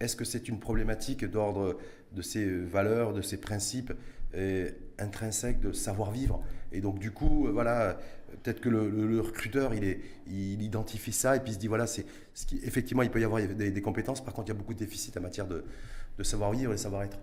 Est-ce 0.00 0.16
que 0.16 0.24
c'est 0.24 0.48
une 0.48 0.58
problématique 0.58 1.24
d'ordre 1.24 1.78
de 2.12 2.22
ses 2.22 2.46
valeurs, 2.46 3.12
de 3.12 3.22
ses 3.22 3.36
principes 3.36 3.92
intrinsèques 4.98 5.60
de 5.60 5.72
savoir-vivre 5.72 6.42
Et 6.72 6.80
donc 6.80 6.98
du 6.98 7.10
coup, 7.10 7.48
voilà, 7.52 7.96
peut-être 8.42 8.60
que 8.60 8.68
le, 8.68 9.20
recruteur, 9.20 9.74
il, 9.74 9.84
est, 9.84 10.00
il 10.26 10.62
identifie 10.62 11.12
ça 11.12 11.36
et 11.36 11.40
puis 11.40 11.50
il 11.52 11.54
se 11.54 11.58
dit, 11.58 11.68
voilà, 11.68 11.86
c'est 11.86 12.06
ce 12.34 12.46
qui, 12.46 12.60
effectivement, 12.64 13.02
il 13.02 13.10
peut 13.10 13.20
y 13.20 13.24
avoir 13.24 13.40
des, 13.42 13.82
compétences, 13.82 14.22
par 14.22 14.34
contre, 14.34 14.48
il 14.48 14.52
y 14.52 14.56
a 14.56 14.58
beaucoup 14.58 14.74
de 14.74 14.78
déficits 14.78 15.12
en 15.16 15.20
matière 15.20 15.46
de, 15.46 15.64
savoir-vivre 16.22 16.74
et 16.74 16.76
savoir-être. 16.76 17.18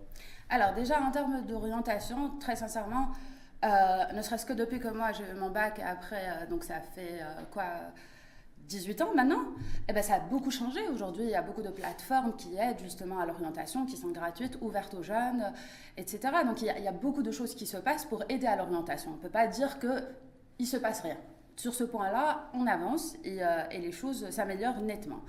Alors 0.49 0.73
déjà, 0.73 0.99
en 0.99 1.11
termes 1.11 1.45
d'orientation, 1.45 2.39
très 2.39 2.55
sincèrement, 2.55 3.09
euh, 3.63 3.67
ne 4.13 4.21
serait-ce 4.23 4.45
que 4.45 4.53
depuis 4.53 4.79
que 4.79 4.87
moi 4.87 5.11
j'ai 5.11 5.23
eu 5.23 5.39
mon 5.39 5.51
bac, 5.51 5.79
après, 5.85 6.23
euh, 6.25 6.47
donc 6.49 6.63
ça 6.63 6.79
fait 6.79 7.21
euh, 7.21 7.43
quoi 7.51 7.65
18 8.67 9.01
ans 9.01 9.13
maintenant, 9.15 9.43
eh 9.87 9.93
ben, 9.93 10.03
ça 10.03 10.15
a 10.15 10.19
beaucoup 10.19 10.51
changé. 10.51 10.79
Aujourd'hui, 10.89 11.23
il 11.23 11.29
y 11.29 11.35
a 11.35 11.41
beaucoup 11.41 11.61
de 11.61 11.69
plateformes 11.69 12.35
qui 12.35 12.55
aident 12.57 12.79
justement 12.83 13.19
à 13.19 13.25
l'orientation, 13.25 13.85
qui 13.85 13.97
sont 13.97 14.09
gratuites, 14.09 14.57
ouvertes 14.61 14.93
aux 14.93 15.03
jeunes, 15.03 15.53
etc. 15.95 16.19
Donc 16.45 16.61
il 16.61 16.65
y, 16.65 16.87
a, 16.87 16.91
beaucoup 16.91 17.23
de 17.23 17.31
choses 17.31 17.55
qui 17.55 17.65
se 17.65 17.77
passent 17.77 18.05
pour 18.05 18.23
aider 18.29 18.47
à 18.47 18.55
l'orientation. 18.55 19.11
On 19.11 19.15
ne 19.15 19.21
peut 19.21 19.29
pas 19.29 19.47
dire 19.47 19.79
qu'il 19.79 20.03
ne 20.59 20.65
se 20.65 20.77
passe 20.77 21.01
rien. 21.01 21.17
Sur 21.55 21.73
ce 21.73 21.83
point-là, 21.83 22.49
on 22.53 22.67
avance 22.67 23.15
et, 23.23 23.39
et 23.71 23.79
les 23.79 23.91
choses 23.91 24.29
s'améliorent 24.29 24.81
nettement. 24.81 25.21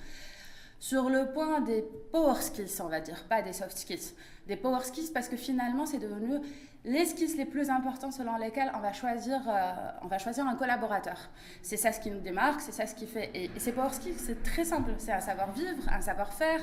Sur 0.81 1.11
le 1.11 1.33
point 1.33 1.61
des 1.61 1.83
power 2.13 2.41
skills, 2.41 2.81
on 2.81 2.89
va 2.89 3.01
dire, 3.01 3.25
pas 3.25 3.43
des 3.43 3.53
soft 3.53 3.77
skills, 3.77 4.15
des 4.47 4.57
power 4.57 4.85
skills 4.85 5.11
parce 5.13 5.29
que 5.29 5.37
finalement 5.37 5.87
c'est 5.87 5.99
devenu 5.99 6.41
les 6.85 7.07
skills 7.07 7.37
les 7.37 7.45
plus 7.45 7.71
importants 7.71 8.11
selon 8.11 8.37
lesquels 8.37 8.71
on 8.77 8.81
va 8.81 8.93
choisir, 8.93 9.41
euh, 9.49 9.73
on 10.03 10.07
va 10.07 10.19
choisir 10.19 10.47
un 10.47 10.55
collaborateur. 10.55 11.17
C'est 11.61 11.77
ça 11.77 11.93
ce 11.93 12.01
qui 12.01 12.11
nous 12.11 12.21
démarque, 12.21 12.61
c'est 12.61 12.73
ça 12.73 12.87
ce 12.87 12.95
qui 12.95 13.07
fait. 13.07 13.31
Et, 13.35 13.51
ces 13.59 13.73
power 13.73 13.93
skills, 13.93 14.17
c'est 14.17 14.43
très 14.43 14.65
simple. 14.65 14.93
C'est 14.99 15.13
un 15.13 15.21
savoir-vivre, 15.21 15.83
un 15.91 16.01
savoir-faire, 16.01 16.61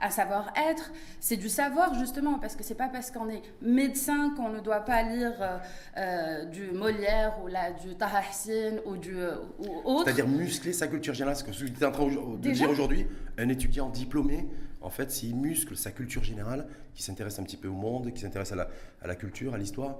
un 0.00 0.10
savoir-être. 0.10 0.90
C'est 1.20 1.36
du 1.36 1.48
savoir 1.48 1.94
justement, 1.94 2.38
parce 2.38 2.56
que 2.56 2.64
c'est 2.64 2.74
pas 2.74 2.88
parce 2.88 3.10
qu'on 3.10 3.28
est 3.28 3.42
médecin 3.60 4.34
qu'on 4.36 4.48
ne 4.48 4.60
doit 4.60 4.80
pas 4.80 5.02
lire 5.02 5.34
euh, 5.40 5.58
euh, 5.98 6.44
du 6.46 6.72
Molière 6.72 7.38
ou 7.44 7.48
là, 7.48 7.72
du 7.72 7.94
Tahassin 7.94 8.78
ou 8.86 8.96
du 8.96 9.14
ou 9.58 9.66
autre. 9.84 10.04
C'est-à-dire 10.04 10.28
muscler 10.28 10.72
sa 10.72 10.88
culture 10.88 11.14
générale, 11.14 11.36
ce 11.36 11.44
que 11.44 11.50
vous 11.50 11.66
êtes 11.66 11.82
en 11.82 11.92
train 11.92 12.06
de 12.06 12.50
dire 12.50 12.70
aujourd'hui. 12.70 13.06
Un 13.36 13.48
étudiant 13.48 13.88
diplômé 13.88 14.48
en 14.80 14.90
fait, 14.90 15.10
s'il 15.10 15.36
muscle 15.36 15.76
sa 15.76 15.90
culture 15.90 16.24
générale, 16.24 16.66
qui 16.94 17.02
s'intéresse 17.02 17.38
un 17.38 17.42
petit 17.42 17.56
peu 17.56 17.68
au 17.68 17.74
monde, 17.74 18.12
qui 18.12 18.20
s'intéresse 18.20 18.52
à 18.52 19.06
la, 19.06 19.14
culture, 19.16 19.54
à 19.54 19.58
l'histoire, 19.58 19.96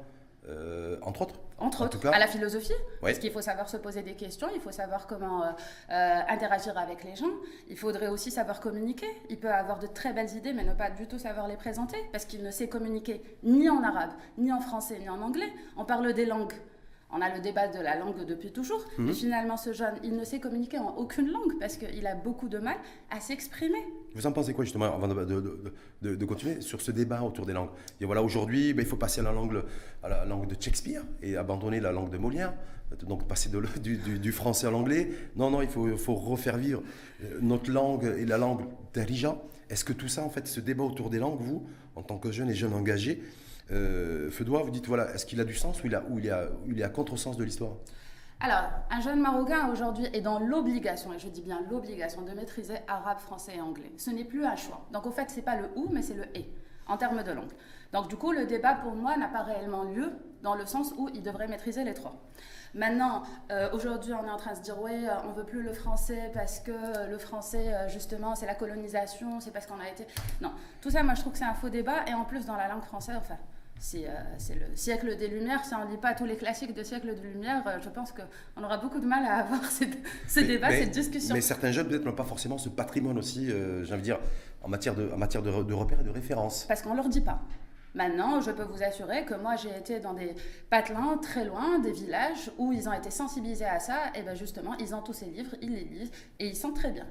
euh, 0.49 0.97
entre 1.03 1.23
autres. 1.23 1.35
Entre 1.61 1.85
autres, 1.85 2.07
à 2.07 2.19
la 2.21 2.29
philosophie, 2.29 2.73
parce 3.01 3.19
qu'il 3.19 3.33
faut 3.33 3.43
savoir 3.43 3.69
se 3.69 3.77
poser 3.77 4.03
des 4.03 4.15
questions, 4.15 4.47
il 4.55 4.61
faut 4.61 4.71
savoir 4.71 5.09
comment 5.09 5.43
euh, 5.43 5.51
euh, 5.91 6.21
interagir 6.29 6.79
avec 6.79 7.03
les 7.03 7.17
gens, 7.17 7.33
il 7.69 7.77
faudrait 7.77 8.07
aussi 8.07 8.31
savoir 8.31 8.61
communiquer. 8.61 9.09
Il 9.29 9.41
peut 9.41 9.51
avoir 9.51 9.81
de 9.81 9.89
très 9.89 10.13
belles 10.13 10.33
idées, 10.37 10.53
mais 10.53 10.63
ne 10.63 10.75
pas 10.75 10.91
du 10.91 11.09
tout 11.09 11.19
savoir 11.19 11.49
les 11.49 11.57
présenter, 11.57 11.99
parce 12.13 12.25
qu'il 12.25 12.45
ne 12.45 12.53
sait 12.53 12.69
communiquer 12.69 13.23
ni 13.43 13.69
en 13.69 13.83
arabe, 13.83 14.11
ni 14.39 14.53
en 14.53 14.61
français, 14.61 14.99
ni 15.01 15.09
en 15.09 15.21
anglais. 15.21 15.53
On 15.77 15.85
parle 15.85 16.13
des 16.13 16.27
langues. 16.27 16.55
On 17.11 17.23
a 17.23 17.35
le 17.35 17.41
débat 17.41 17.69
de 17.69 17.79
la 17.79 17.97
langue 17.97 18.27
depuis 18.27 18.53
toujours, 18.53 18.85
mais 18.99 19.07
mhm. 19.07 19.15
finalement, 19.15 19.57
ce 19.57 19.73
jeune, 19.73 19.95
il 20.05 20.15
ne 20.15 20.25
sait 20.25 20.41
communiquer 20.41 20.79
en 20.79 20.95
aucune 20.97 21.31
langue 21.31 21.59
parce 21.59 21.79
qu'il 21.79 22.07
a 22.07 22.15
beaucoup 22.15 22.49
de 22.49 22.59
mal 22.59 22.77
à 23.11 23.19
s'exprimer. 23.19 23.83
Vous 24.15 24.27
en 24.27 24.33
pensez 24.33 24.53
quoi 24.53 24.65
justement, 24.65 24.95
avant 24.95 25.09
de, 25.09 26.25
continuer, 26.27 26.61
sur 26.61 26.83
ce 26.83 26.91
débat 26.91 27.23
autour 27.23 27.47
des 27.47 27.55
langues? 27.55 27.71
Et 28.01 28.05
voilà, 28.05 28.23
aujourd'hui, 28.23 28.75
ben, 28.75 28.83
il 28.83 28.89
faut 28.89 28.97
passer 28.97 29.21
à 29.21 29.25
la, 29.25 29.33
langue, 29.33 29.63
à 30.03 30.09
la 30.09 30.25
langue 30.27 30.49
de 30.49 30.57
Shakespeare 30.61 31.03
et 31.23 31.37
abandonner 31.37 31.81
la 31.81 31.93
langue 31.93 32.11
de 32.11 32.19
Molière, 32.19 32.53
donc 33.07 33.27
passer 33.27 33.51
du, 33.81 34.33
français 34.33 34.67
à 34.67 34.71
l'anglais. 34.71 35.09
Non, 35.35 35.51
non, 35.51 35.63
il 35.63 35.69
faut, 35.69 35.97
faut, 35.97 36.15
refaire 36.15 36.59
vivre 36.59 36.83
euh, 37.23 37.39
notre 37.41 37.71
langue 37.71 38.05
et 38.19 38.27
la 38.27 38.37
langue 38.37 38.67
d'Arija. 38.93 39.37
Est-ce 39.71 39.85
que 39.85 39.95
tout 39.95 40.09
ça, 40.09 40.25
en 40.25 40.31
fait, 40.31 40.47
ce 40.47 40.61
débat 40.61 40.85
autour 40.85 41.09
des 41.09 41.19
langues, 41.19 41.41
vous, 41.41 41.67
en 41.97 42.03
tant 42.03 42.19
que 42.19 42.31
jeune 42.33 42.51
et 42.51 42.55
jeune 42.55 42.75
engagé, 42.75 43.23
euh, 43.71 44.31
vous 44.31 44.71
dites, 44.71 44.87
voilà, 44.87 45.13
est-ce 45.15 45.27
qu'il 45.27 45.41
a 45.41 45.45
du 45.45 45.55
sens 45.55 45.83
ou 45.83 45.87
il, 45.87 45.95
est 45.95 46.31
à, 46.31 46.49
il 46.67 46.79
est 46.81 46.83
à 46.83 46.89
contresens 46.89 47.37
de 47.37 47.45
l'histoire? 47.45 47.73
Alors, 48.41 48.71
un 48.91 49.01
jeune 49.01 49.21
Marocain 49.21 49.69
aujourd'hui 49.73 50.07
est 50.13 50.21
dans 50.21 50.39
l'obligation, 50.39 51.13
et 51.13 51.19
je 51.19 51.29
dis 51.29 51.43
bien 51.43 51.61
l'obligation, 51.71 52.23
de 52.23 52.31
maîtriser 52.33 52.77
arabe, 52.87 53.19
français 53.19 53.57
et 53.57 53.61
anglais. 53.61 53.93
Ce 53.97 54.11
n'est 54.11 54.25
plus 54.25 54.45
un 54.45 54.55
choix. 54.57 54.87
Donc, 54.93 55.07
au 55.07 55.11
fait, 55.11 55.29
ce 55.29 55.37
n'est 55.37 55.43
pas 55.43 55.57
le 55.57 55.69
ou, 55.75 55.89
mais 55.91 56.03
c'est 56.03 56.15
le 56.15 56.25
et. 56.37 56.49
en 56.89 56.97
termes 56.97 57.23
de 57.23 57.33
langue. 57.33 57.53
Donc 57.93 58.09
du 58.09 58.17
coup, 58.17 58.33
le 58.33 58.47
débat 58.47 58.75
pour 58.75 58.93
moi 58.93 59.17
n'a 59.17 59.29
pas 59.29 59.43
réellement 59.43 59.85
lieu 59.85 60.11
dans 60.43 60.55
le 60.55 60.67
sens 60.67 60.93
où 60.97 61.09
il 61.15 61.23
devrait 61.23 61.49
maîtriser 61.49 61.85
les 61.85 61.95
trois. 61.95 62.15
Maintenant, 62.75 63.23
euh, 63.51 63.71
aujourd'hui, 63.73 64.13
on 64.13 64.27
est 64.27 64.31
en 64.31 64.37
train 64.37 64.53
de 64.53 64.57
se 64.57 64.63
dire, 64.63 64.77
oui, 64.81 64.93
euh, 64.93 65.15
on 65.27 65.33
veut 65.33 65.45
plus 65.45 65.63
le 65.63 65.73
français 65.73 66.31
parce 66.35 66.61
que 66.61 67.09
le 67.09 67.19
français, 67.19 67.73
euh, 67.73 67.89
justement, 67.89 68.35
c'est 68.35 68.47
la 68.47 68.55
colonisation, 68.55 69.41
c'est 69.41 69.53
parce 69.53 69.67
qu'on 69.67 69.81
a 69.81 69.89
été... 69.89 70.07
Non, 70.43 70.53
tout 70.83 70.91
ça, 70.91 71.03
moi, 71.03 71.15
je 71.15 71.21
trouve 71.23 71.33
que 71.33 71.39
c'est 71.39 71.47
un 71.47 71.55
faux 71.55 71.71
débat. 71.71 72.05
Et 72.07 72.13
en 72.13 72.25
plus, 72.25 72.45
dans 72.45 72.57
la 72.57 72.69
langue 72.69 72.83
française, 72.83 73.17
enfin, 73.19 73.39
c'est 73.79 74.05
le 74.55 74.77
siècle 74.77 75.17
des 75.17 75.29
Lumières. 75.29 75.65
Si 75.65 75.75
on 75.75 75.85
ne 75.85 75.91
lit 75.91 75.99
pas 75.99 76.15
tous 76.15 76.25
les 76.25 76.37
classiques 76.37 76.75
de 76.75 76.83
siècle 76.83 77.15
des 77.15 77.29
Lumières, 77.29 77.63
je 77.83 77.89
pense 77.89 78.13
qu'on 78.13 78.63
aura 78.63 78.79
beaucoup 78.79 79.01
de 79.01 79.07
mal 79.07 79.25
à 79.25 79.37
avoir 79.45 79.61
ce 79.71 80.41
débat, 80.41 80.71
cette 80.71 80.91
discussion. 80.91 81.35
Mais 81.35 81.41
certains 81.41 81.73
jeunes, 81.73 81.89
peut-être, 81.89 82.05
n'ont 82.05 82.13
pas 82.13 82.25
forcément 82.25 82.59
ce 82.59 82.69
patrimoine 82.69 83.19
aussi, 83.19 83.47
j'ai 83.47 83.93
envie 83.93 84.03
de 84.03 84.05
dire, 84.05 84.19
en 84.63 84.69
matière 84.69 84.95
de, 84.95 85.11
en 85.13 85.19
matière 85.19 85.43
de, 85.43 85.63
de 85.63 85.75
repères 85.75 86.01
et 86.01 86.05
de 86.05 86.11
références. 86.11 86.65
Parce 86.65 86.83
qu'on 86.83 86.91
ne 86.91 86.97
leur 86.97 87.09
dit 87.09 87.21
pas. 87.21 87.41
Maintenant, 87.95 88.41
je 88.41 88.51
peux 88.51 88.65
vous 88.65 88.83
assurer 88.83 89.25
que 89.25 89.35
moi, 89.35 89.57
j'ai 89.57 89.77
été 89.77 89.99
dans 89.99 90.13
des 90.13 90.35
patelins 90.71 91.19
très 91.21 91.45
loin, 91.45 91.79
des 91.79 91.93
villages 91.93 92.51
où 92.59 92.73
ils 92.73 92.89
ont 92.89 92.93
été 92.93 93.11
sensibilisés 93.11 93.65
à 93.65 93.81
ça, 93.81 94.13
et 94.15 94.23
bien 94.23 94.35
justement, 94.35 94.75
ils 94.79 94.95
ont 94.95 95.03
tous 95.03 95.15
ces 95.15 95.27
livres, 95.27 95.55
ils 95.63 95.73
les 95.73 95.85
lisent, 95.85 96.11
et 96.39 96.47
ils 96.47 96.57
sont 96.57 96.73
très 96.73 96.91
bien. 96.91 97.07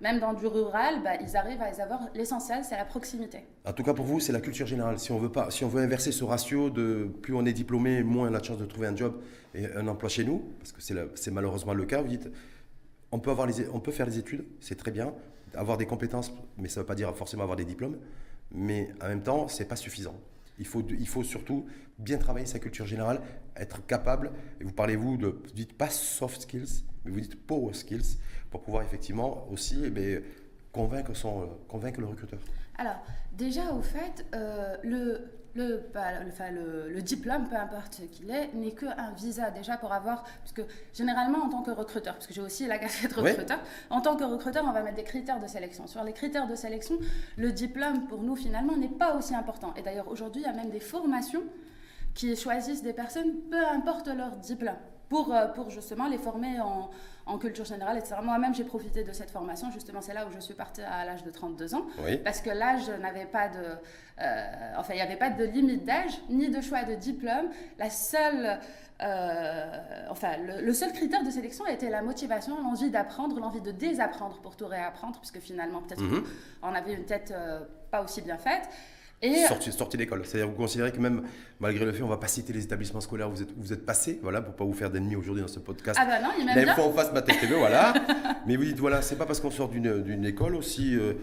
Même 0.00 0.20
dans 0.20 0.34
du 0.34 0.46
rural, 0.46 1.02
bah, 1.02 1.16
ils 1.20 1.36
arrivent 1.36 1.62
à 1.62 1.70
les 1.70 1.80
avoir. 1.80 2.00
L'essentiel, 2.14 2.64
c'est 2.64 2.76
la 2.76 2.84
proximité. 2.84 3.44
En 3.64 3.72
tout 3.72 3.82
cas, 3.82 3.94
pour 3.94 4.04
vous, 4.04 4.20
c'est 4.20 4.32
la 4.32 4.40
culture 4.40 4.66
générale. 4.66 4.98
Si 4.98 5.10
on 5.10 5.18
veut 5.18 5.32
pas, 5.32 5.50
si 5.50 5.64
on 5.64 5.68
veut 5.68 5.82
inverser 5.82 6.12
ce 6.12 6.22
ratio 6.22 6.68
de 6.68 7.08
plus 7.22 7.34
on 7.34 7.46
est 7.46 7.54
diplômé, 7.54 8.02
moins 8.02 8.30
on 8.30 8.34
a 8.34 8.40
de 8.40 8.44
chance 8.44 8.58
de 8.58 8.66
trouver 8.66 8.88
un 8.88 8.96
job 8.96 9.20
et 9.54 9.66
un 9.74 9.88
emploi 9.88 10.08
chez 10.08 10.24
nous, 10.24 10.42
parce 10.58 10.72
que 10.72 10.82
c'est 11.14 11.30
malheureusement 11.30 11.72
le 11.72 11.86
cas. 11.86 12.02
Vous 12.02 12.08
dites, 12.08 12.28
on 13.10 13.18
peut 13.18 13.30
avoir 13.30 13.46
les, 13.46 13.68
on 13.70 13.80
peut 13.80 13.92
faire 13.92 14.06
des 14.06 14.18
études, 14.18 14.44
c'est 14.60 14.76
très 14.76 14.90
bien, 14.90 15.14
avoir 15.54 15.78
des 15.78 15.86
compétences, 15.86 16.32
mais 16.58 16.68
ça 16.68 16.80
ne 16.80 16.82
veut 16.82 16.86
pas 16.86 16.94
dire 16.94 17.14
forcément 17.16 17.44
avoir 17.44 17.56
des 17.56 17.64
diplômes 17.64 17.96
mais 18.52 18.90
en 19.02 19.08
même 19.08 19.22
temps, 19.22 19.48
ce 19.48 19.62
n'est 19.62 19.68
pas 19.68 19.76
suffisant. 19.76 20.14
Il 20.58 20.66
faut, 20.66 20.82
il 20.88 21.08
faut 21.08 21.22
surtout 21.22 21.66
bien 21.98 22.18
travailler 22.18 22.46
sa 22.46 22.58
culture 22.58 22.86
générale, 22.86 23.20
être 23.56 23.84
capable, 23.86 24.32
et 24.60 24.64
vous 24.64 24.72
parlez 24.72 24.96
vous 24.96 25.16
de, 25.16 25.28
vous 25.28 25.52
dites 25.54 25.74
pas 25.74 25.90
soft 25.90 26.42
skills, 26.42 26.84
mais 27.04 27.10
vous 27.10 27.20
dites 27.20 27.46
power 27.46 27.74
skills, 27.74 28.18
pour 28.56 28.64
pouvoir 28.64 28.84
effectivement 28.84 29.46
aussi 29.52 29.76
eh 29.84 30.24
convaincre, 30.72 31.14
son, 31.14 31.42
euh, 31.42 31.46
convaincre 31.68 32.00
le 32.00 32.06
recruteur. 32.06 32.38
Alors, 32.78 32.96
déjà, 33.32 33.72
au 33.72 33.82
fait, 33.82 34.24
euh, 34.34 34.76
le, 34.82 35.30
le, 35.54 35.82
le, 35.94 36.88
le, 36.88 37.02
diplôme, 37.02 37.48
peu 37.48 37.56
importe 37.56 37.94
ce 37.94 38.02
qu'il 38.02 38.30
est, 38.30 38.52
n'est 38.54 38.72
qu'un 38.72 39.12
visa 39.12 39.50
déjà 39.50 39.76
pour 39.76 39.92
avoir, 39.92 40.24
parce 40.40 40.52
que 40.52 40.62
généralement 40.94 41.44
en 41.44 41.48
tant 41.50 41.62
que 41.62 41.70
recruteur, 41.70 42.14
parce 42.14 42.26
que 42.26 42.32
j'ai 42.32 42.40
aussi 42.40 42.66
la 42.66 42.78
casquette 42.78 43.12
recruteur, 43.12 43.58
en 43.90 44.00
tant 44.00 44.16
que 44.16 44.24
recruteur, 44.24 44.64
on 44.66 44.72
va 44.72 44.82
mettre 44.82 44.96
des 44.96 45.04
critères 45.04 45.40
de 45.40 45.46
sélection. 45.46 45.86
Sur 45.86 46.02
les 46.02 46.14
critères 46.14 46.46
de 46.46 46.54
sélection, 46.54 46.98
le 47.36 47.52
diplôme 47.52 48.06
pour 48.06 48.22
nous 48.22 48.36
finalement 48.36 48.76
n'est 48.76 48.88
pas 48.88 49.16
aussi 49.16 49.34
important. 49.34 49.74
Et 49.76 49.82
d'ailleurs 49.82 50.08
aujourd'hui, 50.08 50.42
il 50.42 50.46
y 50.46 50.50
a 50.50 50.54
même 50.54 50.70
des 50.70 50.80
formations 50.80 51.42
qui 52.14 52.34
choisissent 52.36 52.82
des 52.82 52.94
personnes, 52.94 53.34
peu 53.50 53.66
importe 53.66 54.08
leur 54.08 54.36
diplôme, 54.36 54.76
pour, 55.08 55.32
euh, 55.32 55.46
pour 55.48 55.70
justement 55.70 56.08
les 56.08 56.18
former 56.18 56.60
en 56.60 56.90
en 57.26 57.38
culture 57.38 57.64
générale, 57.64 57.98
etc. 57.98 58.14
Moi-même, 58.22 58.54
j'ai 58.54 58.64
profité 58.64 59.02
de 59.02 59.12
cette 59.12 59.30
formation. 59.30 59.70
Justement, 59.72 60.00
c'est 60.00 60.14
là 60.14 60.26
où 60.26 60.32
je 60.32 60.38
suis 60.38 60.54
partie 60.54 60.80
à 60.80 61.04
l'âge 61.04 61.24
de 61.24 61.30
32 61.30 61.74
ans. 61.74 61.86
Parce 62.24 62.40
que 62.40 62.50
l'âge 62.50 62.88
n'avait 62.88 63.26
pas 63.26 63.48
de. 63.48 63.64
Euh, 64.22 64.72
enfin, 64.78 64.94
il 64.94 64.96
n'y 64.96 65.02
avait 65.02 65.16
pas 65.16 65.30
de 65.30 65.44
limite 65.44 65.84
d'âge, 65.84 66.12
ni 66.30 66.48
de 66.48 66.60
choix 66.60 66.84
de 66.84 66.94
diplôme. 66.94 67.50
La 67.78 67.90
seule. 67.90 68.58
Euh, 69.02 70.06
enfin, 70.08 70.36
le, 70.38 70.72
seul 70.72 70.90
critère 70.92 71.22
de 71.22 71.30
sélection 71.30 71.66
était 71.66 71.90
la 71.90 72.00
motivation, 72.00 72.56
l'envie 72.62 72.90
d'apprendre, 72.90 73.38
l'envie 73.38 73.60
de 73.60 73.70
désapprendre 73.70 74.38
pour 74.40 74.56
tout 74.56 74.66
réapprendre, 74.66 75.18
puisque 75.18 75.40
finalement, 75.40 75.82
peut-être 75.82 76.00
mhm. 76.02 76.24
qu'on 76.62 76.74
avait 76.74 76.94
une 76.94 77.04
tête 77.04 77.30
euh, 77.36 77.60
pas 77.90 78.02
aussi 78.02 78.22
bien 78.22 78.38
faite. 78.38 78.70
Et... 79.22 79.46
Sorti, 79.46 79.72
sorti 79.72 79.96
d'école. 79.96 80.22
C'est-à-dire 80.24 80.48
vous 80.48 80.56
considérez 80.56 80.92
que 80.92 80.98
même, 80.98 81.22
malgré 81.58 81.84
le 81.84 81.92
fait, 81.92 82.02
on 82.02 82.06
ne 82.06 82.10
va 82.10 82.18
pas 82.18 82.28
citer 82.28 82.52
les 82.52 82.64
établissements 82.64 83.00
scolaires 83.00 83.28
où 83.28 83.32
vous 83.32 83.42
êtes, 83.42 83.56
vous 83.56 83.72
êtes 83.72 83.86
passé, 83.86 84.18
voilà, 84.22 84.42
pour 84.42 84.52
ne 84.52 84.58
pas 84.58 84.64
vous 84.64 84.74
faire 84.74 84.90
d'ennemis 84.90 85.16
aujourd'hui 85.16 85.42
dans 85.42 85.48
ce 85.48 85.58
podcast. 85.58 85.98
Ah 86.00 86.06
bah 86.06 86.20
non, 86.20 86.28
il 86.38 86.44
même 86.44 86.64
bien. 86.64 86.74
faut 86.74 86.82
en 86.82 86.92
face 86.92 87.12
ma 87.12 87.22
tête 87.22 87.36
voilà. 87.48 87.94
Mais 88.46 88.56
vous 88.56 88.64
dites, 88.64 88.78
voilà, 88.78 89.00
c'est 89.02 89.16
pas 89.16 89.26
parce 89.26 89.40
qu'on 89.40 89.50
sort 89.50 89.68
d'une 89.68 90.24
école 90.24 90.54
aussi... 90.54 90.96
Euh, 90.96 91.14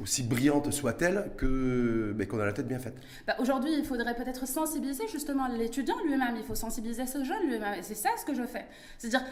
aussi 0.00 0.22
brillante 0.22 0.70
soit-elle 0.72 1.30
que 1.36 2.16
qu'on 2.28 2.40
a 2.40 2.46
la 2.46 2.52
tête 2.52 2.68
bien 2.68 2.78
faite. 2.78 2.96
Bah, 3.26 3.36
aujourd'hui, 3.38 3.72
il 3.76 3.84
faudrait 3.84 4.14
peut-être 4.14 4.46
sensibiliser 4.46 5.06
justement 5.08 5.48
l'étudiant 5.48 5.96
lui-même. 6.04 6.36
Il 6.36 6.44
faut 6.44 6.54
sensibiliser 6.54 7.06
ce 7.06 7.24
jeune 7.24 7.46
lui-même. 7.48 7.74
Et 7.78 7.82
c'est 7.82 7.94
ça 7.94 8.10
ce 8.18 8.24
que 8.24 8.34
je 8.34 8.44
fais. 8.44 8.64
C'est-à-dire, 8.98 9.22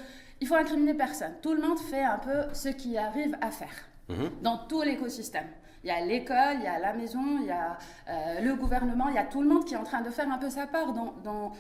il 0.41 0.47
faut 0.47 0.57
incriminer 0.57 0.95
personne. 0.95 1.33
Tout 1.41 1.55
le 1.55 1.63
monde 1.63 1.79
fait 1.79 2.03
un 2.03 2.19
peu 2.19 2.53
ce 2.53 2.69
qu'il 2.69 2.97
arrive 2.99 3.37
à 3.41 3.51
faire 3.51 3.73
mhm. 4.09 4.31
dans 4.43 4.59
tout 4.59 4.83
l'écosystème. 4.83 5.47
Il 5.83 5.89
y 5.89 5.91
a 5.91 6.05
l'école, 6.05 6.57
il 6.59 6.65
y 6.65 6.67
a 6.67 6.79
la 6.79 6.93
maison, 6.93 7.39
il 7.41 7.47
y 7.47 7.51
a 7.51 7.79
euh, 8.09 8.41
le 8.41 8.55
gouvernement, 8.55 9.09
il 9.09 9.15
y 9.15 9.19
a 9.19 9.25
tout 9.25 9.41
le 9.41 9.49
monde 9.49 9.65
qui 9.65 9.75
est 9.75 9.79
en 9.79 9.85
train 9.85 10.03
de 10.03 10.11
faire 10.11 10.31
un 10.31 10.39
peu 10.39 10.51
sa 10.51 10.67
part 10.67 10.93
dans, 10.93 11.15
dans 11.25 11.53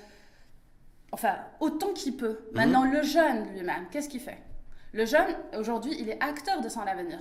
enfin, 1.13 1.37
autant 1.61 1.93
qu'il 1.93 2.17
peut. 2.17 2.41
Mhm. 2.51 2.57
Maintenant, 2.57 2.85
le 2.85 3.03
jeune 3.03 3.53
lui-même, 3.55 3.87
qu'est-ce 3.91 4.09
qu'il 4.09 4.21
fait? 4.21 4.39
Le 4.93 5.07
jeune, 5.07 5.27
aujourd'hui, 5.59 5.97
il 5.99 6.09
est 6.09 6.23
acteur 6.23 6.61
de 6.61 6.69
son 6.69 6.81
avenir. 6.81 7.19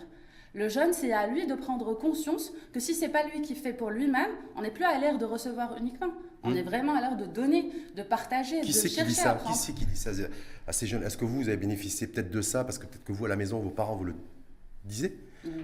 Le 0.56 0.68
jeune, 0.68 0.94
c'est 0.94 1.13
à 1.13 1.27
lui 1.27 1.46
de 1.46 1.53
prendre 1.53 1.94
conscience 1.94 2.51
que 2.74 2.79
si 2.79 2.96
c'est 2.96 3.10
pas 3.10 3.24
lui 3.24 3.41
qui 3.41 3.53
fait 3.53 3.74
pour 3.74 3.91
lui-même, 3.91 4.32
on 4.56 4.63
n'est 4.63 4.72
plus 4.72 4.84
à 4.84 4.98
l'ère 4.98 5.20
de 5.20 5.25
recevoir 5.25 5.77
uniquement. 5.77 6.12
On 6.44 6.50
mhm. 6.50 6.58
est 6.58 6.63
vraiment 6.63 6.96
à 6.96 7.01
l'ère 7.01 7.15
de 7.15 7.25
donner, 7.25 7.72
de 7.96 8.01
partager, 8.01 8.62
qui 8.62 8.74
de 8.74 8.74
chercher 8.74 9.01
qui 9.01 9.08
dit 9.08 9.13
ça 9.13 9.39
Qui 9.46 9.53
c'est 9.53 9.74
qui 9.74 9.86
dit 9.86 9.98
ça 9.98 10.12
à 10.68 10.74
ces 10.74 10.88
jeunes? 10.88 11.03
Est-ce 11.03 11.18
que 11.18 11.25
vous, 11.25 11.38
vous 11.38 11.48
avez 11.48 11.58
bénéficié 11.58 12.08
peut-être 12.08 12.32
de 12.32 12.41
ça 12.41 12.63
parce 12.63 12.77
que 12.77 12.88
peut-être 12.88 13.03
que 13.03 13.12
vous 13.12 13.25
à 13.25 13.29
la 13.29 13.36
maison, 13.36 13.60
vos 13.60 13.70
parents 13.70 13.96
vous 13.96 14.06
le 14.06 14.15
disaient? 14.86 15.15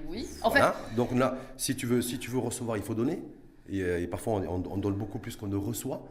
Oui. 0.08 0.28
En 0.42 0.52
fait... 0.52 0.62
Donc 0.96 1.12
là, 1.14 1.38
si 1.58 1.76
tu, 1.76 1.86
veux, 1.86 2.02
si 2.02 2.20
tu 2.20 2.32
veux 2.32 2.40
recevoir, 2.40 2.78
il 2.78 2.84
faut 2.84 2.96
donner. 2.96 3.22
Et, 3.70 3.82
euh, 3.82 4.08
parfois, 4.08 4.42
on, 4.48 4.78
donne 4.78 4.96
beaucoup 4.96 5.20
plus 5.20 5.36
qu'on 5.36 5.48
ne 5.48 5.56
reçoit. 5.56 6.08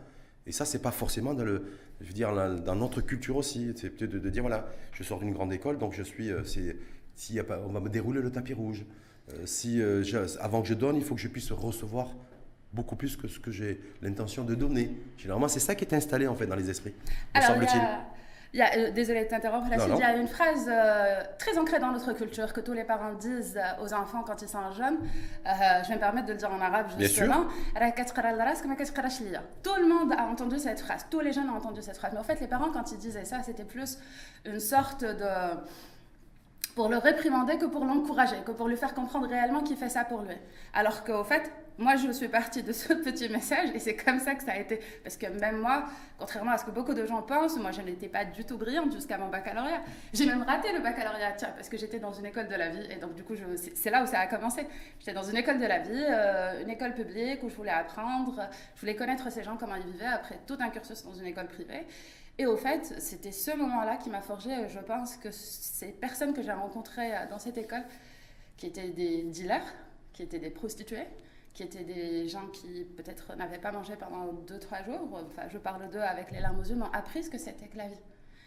Et 0.47 0.53
ça, 0.53 0.65
c'est 0.65 0.83
pas 0.83 0.91
forcément 0.91 1.35
dans, 1.35 1.45
le, 1.45 1.65
je 2.01 2.07
veux 2.07 2.13
dire, 2.13 2.33
dans 2.61 2.75
notre 2.75 3.01
culture 3.01 3.37
aussi. 3.37 3.73
C'est 3.77 3.91
peut-être 3.91 4.13
de, 4.13 4.31
dire, 4.31 4.43
voilà, 4.43 4.67
je 4.93 5.03
sors 5.03 5.19
d'une 5.19 5.33
grande 5.33 5.53
école, 5.53 5.79
donc 5.79 5.95
je 5.95 6.03
suis... 6.03 6.31
Euh, 6.31 6.43
si 7.17 7.35
y 7.35 7.39
a 7.39 7.45
pas, 7.45 7.61
on 7.65 7.73
va 7.73 7.79
me 7.79 7.89
dérouler 7.89 8.21
le 8.21 8.31
tapis 8.31 8.55
rouge. 8.55 8.85
Euh, 9.33 9.47
si, 9.47 9.81
avant 10.41 10.63
que 10.63 10.69
je 10.69 10.75
donne, 10.75 10.97
il 10.97 11.05
faut 11.05 11.15
que 11.15 11.21
je 11.21 11.29
puisse 11.29 11.53
recevoir 11.53 12.09
beaucoup 12.73 12.97
plus 12.97 13.17
que 13.17 13.29
ce 13.29 13.39
que 13.39 13.53
j'ai 13.53 13.81
l'intention 14.03 14.45
de 14.45 14.55
donner. 14.55 14.91
Généralement, 15.17 15.49
c'est 15.49 15.61
ça 15.61 15.75
qui 15.75 15.85
est 15.85 15.95
installé 15.95 16.27
en 16.27 16.35
fait 16.35 16.47
dans 16.47 16.57
les 16.57 16.69
esprits, 16.69 16.93
me 17.35 17.41
semble-t-il. 17.41 17.81
Il 18.55 18.59
y 18.59 18.63
a, 18.63 18.73
euh, 18.77 18.91
désolé 18.93 19.25
de 19.25 19.29
t'interrompre, 19.29 19.67
il 19.73 19.99
y 19.99 20.03
a 20.05 20.17
une 20.17 20.29
phrase 20.29 20.69
euh, 20.69 21.23
très 21.39 21.59
ancrée 21.59 21.81
dans 21.81 21.91
notre 21.91 22.13
culture 22.13 22.53
que 22.53 22.61
tous 22.61 22.73
les 22.73 22.85
parents 22.85 23.13
disent 23.15 23.59
euh, 23.59 23.85
aux 23.85 23.93
enfants 23.93 24.23
quand 24.25 24.43
ils 24.43 24.49
sont 24.49 24.71
jeunes. 24.71 24.99
je 25.45 25.89
vais 25.89 25.97
me 25.97 26.01
permettre 26.01 26.29
de 26.29 26.33
le 26.35 26.39
dire 26.39 26.53
en 26.53 26.61
arabe 26.61 26.87
justement. 26.97 27.47
Tout 29.65 29.75
le 29.81 29.89
monde 29.89 30.13
a 30.17 30.27
entendu 30.27 30.61
cette 30.61 30.79
phrase, 30.79 31.05
tous 31.11 31.19
les 31.19 31.33
jeunes 31.33 31.51
ont 31.51 31.57
entendu 31.57 31.83
cette 31.83 31.97
phrase. 31.97 32.13
Mais 32.13 32.21
en 32.21 32.25
fait, 32.25 32.41
les 32.41 32.47
parents, 32.47 32.71
quand 32.73 32.93
ils 32.93 32.99
disaient 32.99 33.25
ça, 33.25 33.43
c'était 33.43 33.65
plus 33.65 33.99
une 34.45 34.61
sorte 34.61 35.03
de 35.03 35.27
pour 36.75 36.89
le 36.89 36.99
réprimander 36.99 37.57
que 37.57 37.67
pour 37.67 37.85
l'encourager, 37.85 38.37
que 38.45 38.51
pour 38.53 38.69
lui 38.69 38.77
faire 38.77 38.95
comprendre 38.95 39.29
réellement 39.29 39.63
qu'il 39.63 39.77
fait 39.77 39.89
ça 39.89 40.05
pour 40.05 40.23
lui. 40.23 40.35
Alors 40.73 41.05
qu'au 41.05 41.23
fait, 41.23 41.51
moi, 41.77 41.97
je 41.97 42.11
suis 42.13 42.29
partie 42.29 42.63
de 42.63 42.73
ce 42.73 42.93
petit 42.93 43.29
message 43.29 43.71
et 43.75 43.79
c'est 43.81 43.97
comme 43.97 44.21
ça 44.21 44.35
que 44.35 44.45
ça 44.45 44.53
a 44.53 44.59
été. 44.59 44.81
Parce 45.03 45.17
que 45.17 45.27
même 45.27 45.59
moi, 45.59 45.85
contrairement 46.19 46.53
à 46.53 46.59
ce 46.59 46.65
que 46.65 46.71
beaucoup 46.71 46.95
de 46.95 47.05
gens 47.05 47.23
pensent, 47.23 47.57
moi, 47.57 47.73
je 47.73 47.81
n'étais 47.81 48.09
pas 48.09 48.25
du 48.25 48.45
tout 48.45 48.57
brillante 48.57 48.93
jusqu'à 48.93 49.19
mon 49.19 49.29
baccalauréat. 49.29 49.83
J'ai 50.13 50.27
même 50.27 50.43
raté 50.43 50.73
le 50.73 50.81
baccalauréat, 50.81 51.33
tiens, 51.33 51.53
parce 51.57 51.69
que 51.69 51.77
j'étais 51.77 51.99
dans 51.99 52.13
une 52.13 52.27
école 52.27 52.49
de 52.49 52.55
la 52.55 52.69
vie. 52.69 52.87
Et 52.91 52.97
donc, 52.97 53.15
du 53.15 53.25
coup, 53.25 53.35
c'est 53.75 53.91
là 53.91 54.05
où 54.05 54.07
ça 54.07 54.21
a 54.21 54.27
commencé. 54.27 54.67
J'étais 55.01 55.15
dans 55.15 55.25
une 55.25 55.37
école 55.37 55.59
de 55.59 55.67
la 55.67 55.81
vie, 55.81 56.05
euh, 56.09 56.63
une 56.63 56.71
école 56.71 56.95
publique 56.95 57.43
où 57.43 57.49
je 57.49 57.57
voulais 57.57 57.71
apprendre, 57.71 58.49
je 58.77 58.81
voulais 58.81 58.95
connaître 58.95 59.31
ces 59.33 59.43
gens, 59.43 59.57
comment 59.57 59.77
ils 59.77 59.93
vivaient 59.93 60.07
après 60.07 60.39
tout 60.47 60.57
un 60.61 60.71
cursus 60.71 61.03
dans 61.05 61.15
une 61.15 61.27
école 61.27 61.47
privée. 61.47 61.87
Et 62.39 62.47
au 62.47 62.57
fait, 62.57 62.95
c'était 62.99 63.33
ce 63.33 63.57
moment-là 63.57 63.97
qui 63.97 64.11
m'a 64.11 64.21
forgé. 64.21 64.51
Je 64.69 64.81
pense 64.81 65.17
que 65.17 65.31
ces 65.31 65.93
personnes 65.93 66.35
que 66.35 66.43
j'ai 66.43 66.53
rencontrées 66.53 67.15
euh, 67.15 67.29
dans 67.31 67.39
cette 67.39 67.59
école, 67.59 67.85
qui 68.57 68.67
étaient 68.67 68.91
des 68.91 69.23
dealers, 69.23 69.75
qui 70.13 70.23
étaient 70.23 70.39
des 70.39 70.51
prostituées, 70.51 71.07
qui 71.53 71.63
étaient 71.63 71.85
des 71.85 72.29
gens 72.29 72.47
qui 72.49 72.85
peut-être 72.97 73.37
n'avaient 73.37 73.59
pas 73.59 73.71
mangé 73.71 73.95
pendant 73.97 74.33
2-3 74.33 74.85
jours, 74.85 75.21
enfin 75.27 75.49
je 75.49 75.59
parle 75.59 75.89
d'eux 75.91 76.01
avec 76.01 76.33
les 76.33 76.41
larmes 76.41 76.59
aux 76.59 76.65
yeux, 76.65 76.75
m'ont 76.75 76.91
appris 76.93 77.23
ce 77.23 77.31
que 77.31 77.39
c'était 77.39 77.69
que 77.69 77.77
la 77.79 77.89
vie. 77.89 78.01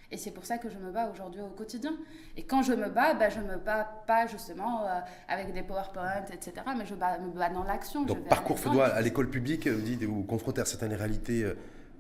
Et 0.09 0.17
c'est 0.17 0.31
pour 0.31 0.45
ça 0.45 0.57
que 0.57 0.69
je 0.69 0.77
me 0.77 0.89
bats 0.89 1.09
aujourd'hui 1.11 1.41
au 1.41 1.49
quotidien. 1.49 1.93
Et 2.37 2.43
quand 2.43 2.61
je 2.63 2.71
me 2.71 2.87
bats, 2.87 3.13
ben, 3.13 3.29
je 3.29 3.41
me 3.41 3.57
bats 3.57 4.03
pas 4.07 4.25
justement 4.25 4.85
euh, 4.85 4.99
avec 5.27 5.53
des 5.53 5.63
PowerPoint, 5.63 6.23
etc., 6.31 6.53
mais 6.77 6.85
je 6.85 6.93
me 6.93 6.99
bats 6.99 7.49
dans 7.49 7.63
l'action. 7.63 8.03
Donc 8.03 8.25
parcours 8.27 8.59
feu 8.59 8.81
à 8.81 9.01
l'école 9.01 9.29
publique, 9.29 9.67
vous 9.67 9.81
dites, 9.81 10.03
ou 10.03 10.23
confronté 10.23 10.61
à 10.61 10.65
certaines 10.65 10.93
réalités 10.93 11.43
euh, 11.43 11.55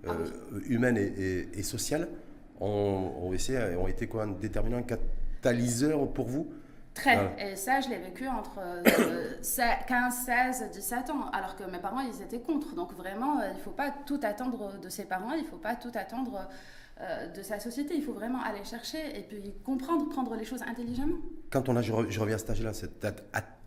ah 0.05 0.11
euh, 0.11 0.59
humaines 0.67 0.97
et, 0.97 1.49
et, 1.53 1.63
sociales, 1.63 2.07
ont, 2.59 3.13
ont, 3.21 3.33
essayé, 3.33 3.75
ont 3.75 3.87
été 3.87 4.07
quoi, 4.07 4.23
un 4.23 4.31
déterminant 4.31 4.81
catalyseur 4.83 6.11
pour 6.13 6.27
vous? 6.27 6.51
Très. 6.93 7.35
Et 7.39 7.55
ça, 7.55 7.79
je 7.79 7.89
l'ai 7.89 7.99
vécu 7.99 8.27
entre 8.27 8.59
15, 9.87 10.13
16, 10.25 10.69
17 10.71 11.09
ans, 11.11 11.29
alors 11.31 11.55
que 11.55 11.63
mes 11.63 11.77
parents, 11.77 12.01
ils 12.01 12.21
étaient 12.23 12.39
contre. 12.39 12.73
Donc 12.73 12.93
vraiment, 12.93 13.39
euh, 13.39 13.49
il 13.51 13.57
ne 13.57 13.61
faut 13.61 13.71
pas 13.71 13.93
tout 14.05 14.19
attendre 14.23 14.79
de 14.79 14.89
ses 14.89 15.05
parents, 15.05 15.33
il 15.33 15.43
ne 15.43 15.47
faut 15.47 15.57
pas 15.57 15.75
tout 15.75 15.91
attendre 15.93 16.47
euh, 16.99 17.27
de 17.27 17.43
sa 17.43 17.59
société. 17.59 17.95
Il 17.95 18.03
faut 18.03 18.13
vraiment 18.13 18.41
aller 18.41 18.63
chercher 18.63 18.97
et 19.15 19.21
puis 19.21 19.53
comprendre, 19.63 20.09
prendre 20.09 20.35
les 20.35 20.45
choses 20.45 20.63
intelligemment. 20.63 21.17
Quand 21.51 21.69
on 21.69 21.75
a, 21.75 21.83
je 21.83 21.91
reviens 22.19 22.35
à 22.35 22.39
cet 22.39 22.49
âge-là, 22.49 22.71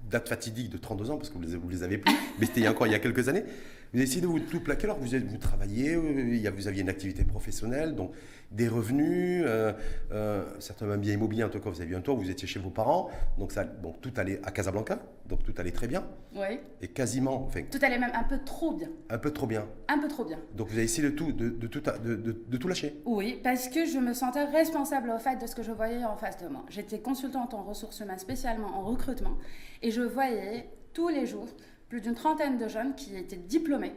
date 0.08 0.28
fatidique 0.28 0.70
de 0.70 0.78
32 0.78 1.10
ans, 1.10 1.16
parce 1.16 1.28
que 1.30 1.34
vous 1.34 1.40
les, 1.42 1.56
vous 1.56 1.68
les 1.68 1.82
avez 1.82 1.98
plus, 1.98 2.12
mais 2.38 2.46
c'était 2.46 2.66
encore 2.68 2.86
il 2.86 2.92
y 2.92 2.96
a 2.96 2.98
quelques 2.98 3.28
années. 3.28 3.44
Vous 3.92 3.98
avez 3.98 4.04
essayé 4.04 4.20
de 4.20 4.26
vous 4.28 4.38
tout 4.38 4.60
plaquer 4.60 4.84
alors 4.84 5.00
que 5.00 5.04
vous, 5.04 5.28
vous 5.28 5.36
travailliez, 5.38 5.94
euh, 5.96 6.50
vous 6.56 6.68
aviez 6.68 6.82
une 6.82 6.88
activité 6.88 7.24
professionnelle, 7.24 7.96
donc 7.96 8.12
des 8.52 8.68
revenus, 8.68 9.42
euh, 9.46 9.72
euh, 10.12 10.44
certains 10.60 10.96
biens 10.96 11.14
immobiliers, 11.14 11.42
en 11.44 11.48
tout 11.48 11.58
cas 11.58 11.70
vous 11.70 11.80
aviez 11.80 11.96
un 11.96 12.00
toit, 12.00 12.14
vous 12.14 12.30
étiez 12.30 12.46
chez 12.46 12.60
vos 12.60 12.70
parents, 12.70 13.10
donc 13.38 13.50
ça, 13.50 13.64
bon, 13.64 13.92
tout 14.00 14.12
allait 14.16 14.40
à 14.44 14.52
Casablanca, 14.52 15.00
donc 15.28 15.42
tout 15.42 15.52
allait 15.58 15.72
très 15.72 15.88
bien, 15.88 16.04
Oui. 16.36 16.58
et 16.80 16.86
quasiment, 16.88 17.44
enfin, 17.46 17.62
Tout 17.70 17.78
allait 17.82 17.98
même 17.98 18.12
un 18.14 18.22
peu 18.24 18.38
trop 18.44 18.72
bien. 18.72 18.88
un 19.08 19.18
peu 19.18 19.32
trop 19.32 19.46
bien. 19.46 19.66
Un 19.88 19.98
peu 19.98 20.06
trop 20.08 20.24
bien. 20.24 20.38
Donc 20.56 20.68
vous 20.68 20.74
avez 20.74 20.84
essayé 20.84 21.08
de 21.08 21.14
tout, 21.14 21.32
de, 21.32 21.48
de 21.48 21.66
tout, 21.66 21.80
de 21.80 22.56
tout 22.56 22.68
lâcher. 22.68 22.94
Oui, 23.04 23.40
parce 23.42 23.68
que 23.68 23.86
je 23.86 23.98
me 23.98 24.14
sentais 24.14 24.44
responsable 24.44 25.10
au 25.10 25.18
fait 25.18 25.36
de 25.40 25.46
ce 25.48 25.54
que 25.56 25.62
je 25.64 25.72
voyais 25.72 26.04
en 26.04 26.16
face 26.16 26.38
de 26.38 26.46
moi. 26.48 26.64
J'étais 26.68 27.00
consultante 27.00 27.54
en 27.54 27.62
ressources 27.64 27.98
humaines, 28.00 28.18
spécialement 28.20 28.68
en 28.78 28.82
recrutement, 28.82 29.36
et 29.82 29.90
je 29.90 30.02
voyais 30.02 30.68
tous 30.92 31.08
les 31.08 31.26
jours 31.26 31.48
plus 31.88 32.00
d'une 32.00 32.14
trentaine 32.14 32.56
de 32.58 32.68
jeunes 32.68 32.94
qui 32.94 33.16
étaient 33.16 33.36
diplômés, 33.36 33.94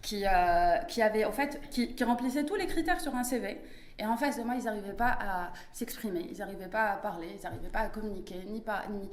qui, 0.00 0.24
euh, 0.26 0.76
qui 0.88 1.02
avaient, 1.02 1.24
en 1.24 1.32
fait, 1.32 1.60
qui, 1.70 1.94
qui 1.94 2.04
remplissaient 2.04 2.44
tous 2.44 2.56
les 2.56 2.66
critères 2.66 3.00
sur 3.00 3.14
un 3.14 3.24
CV. 3.24 3.58
Et 3.98 4.06
en 4.06 4.16
face 4.16 4.38
de 4.38 4.42
moi, 4.42 4.54
ils 4.58 4.64
n'arrivaient 4.64 4.92
pas 4.94 5.16
à 5.20 5.52
s'exprimer, 5.72 6.26
ils 6.30 6.38
n'arrivaient 6.38 6.68
pas 6.68 6.90
à 6.92 6.96
parler, 6.96 7.28
ils 7.38 7.42
n'arrivaient 7.42 7.68
pas 7.68 7.80
à 7.80 7.88
communiquer, 7.88 8.36
ni 8.48 8.60
pas, 8.60 8.84
ni. 8.90 9.08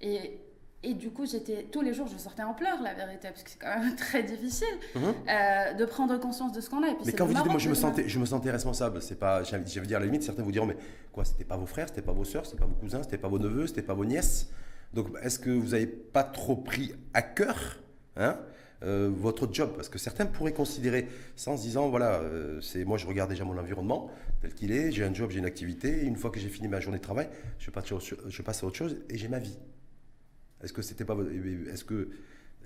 Et, 0.00 0.38
et 0.84 0.94
du 0.94 1.10
coup, 1.10 1.26
j'étais 1.26 1.64
tous 1.72 1.80
les 1.80 1.92
jours, 1.92 2.06
je 2.06 2.16
sortais 2.18 2.42
en 2.42 2.54
pleurs, 2.54 2.80
la 2.82 2.94
vérité, 2.94 3.28
parce 3.28 3.42
que 3.42 3.50
c'est 3.50 3.58
quand 3.58 3.78
même 3.80 3.96
très 3.96 4.22
difficile 4.22 4.66
Mhm. 4.94 5.02
euh, 5.28 5.72
de 5.74 5.84
prendre 5.84 6.16
conscience 6.18 6.52
de 6.52 6.60
ce 6.60 6.70
qu'on 6.70 6.82
a. 6.82 6.88
Et 6.88 6.94
puis 6.94 7.04
Mais 7.06 7.12
quand 7.12 7.26
vous 7.26 7.34
dites, 7.34 7.46
moi 7.46 7.58
je 7.58 7.68
me 7.68 7.74
sentais, 7.74 8.08
je 8.08 8.18
me 8.18 8.26
sentais 8.26 8.50
responsable, 8.50 9.02
c'est 9.02 9.18
pas, 9.18 9.42
veux 9.42 9.58
dire 9.86 9.96
à 9.96 10.00
la 10.00 10.06
limite, 10.06 10.22
certains 10.22 10.42
vous 10.42 10.52
diront, 10.52 10.66
mais 10.66 10.76
quoi, 11.12 11.24
c'était 11.24 11.44
pas 11.44 11.56
vos 11.56 11.66
frères, 11.66 11.88
c'était 11.88 12.02
pas 12.02 12.12
vos 12.12 12.24
sœurs, 12.24 12.46
c'était 12.46 12.58
pas 12.58 12.66
vos 12.66 12.74
cousins, 12.74 13.02
c'était 13.02 13.18
pas 13.18 13.28
vos 13.28 13.38
neveux, 13.38 13.66
c'était 13.66 13.82
pas 13.82 13.94
vos 13.94 14.04
nièces? 14.04 14.50
Donc 14.92 15.08
est-ce 15.22 15.38
que 15.38 15.50
vous 15.50 15.70
n'avez 15.70 15.86
pas 15.86 16.24
trop 16.24 16.56
pris 16.56 16.94
à 17.14 17.22
cœur 17.22 17.78
hein, 18.16 18.38
euh, 18.82 19.10
votre 19.12 19.52
job? 19.52 19.72
Parce 19.76 19.88
que 19.88 19.98
certains 19.98 20.26
pourraient 20.26 20.52
considérer 20.52 21.08
ça 21.36 21.50
en 21.50 21.56
se 21.56 21.62
disant, 21.62 21.88
voilà, 21.88 22.20
euh, 22.20 22.60
c'est 22.60 22.84
moi 22.84 22.98
je 22.98 23.06
regarde 23.06 23.30
déjà 23.30 23.44
mon 23.44 23.58
environnement 23.58 24.10
tel 24.40 24.54
qu'il 24.54 24.72
est, 24.72 24.92
j'ai 24.92 25.04
un 25.04 25.12
job, 25.12 25.30
j'ai 25.30 25.40
une 25.40 25.46
activité, 25.46 26.04
et 26.04 26.04
une 26.04 26.16
fois 26.16 26.30
que 26.30 26.38
j'ai 26.38 26.48
fini 26.48 26.68
ma 26.68 26.80
journée 26.80 26.98
de 26.98 27.02
travail, 27.02 27.28
je 27.58 27.70
passe, 27.70 27.90
à 27.92 28.66
autre 28.66 28.76
chose 28.76 28.96
et 29.10 29.18
j'ai 29.18 29.28
ma 29.28 29.40
vie. 29.40 29.58
Est-ce 30.62 30.72
que 30.72 30.82
c'était 30.82 31.04
pas, 31.04 31.16
est-ce 31.72 31.84
que 31.84 32.10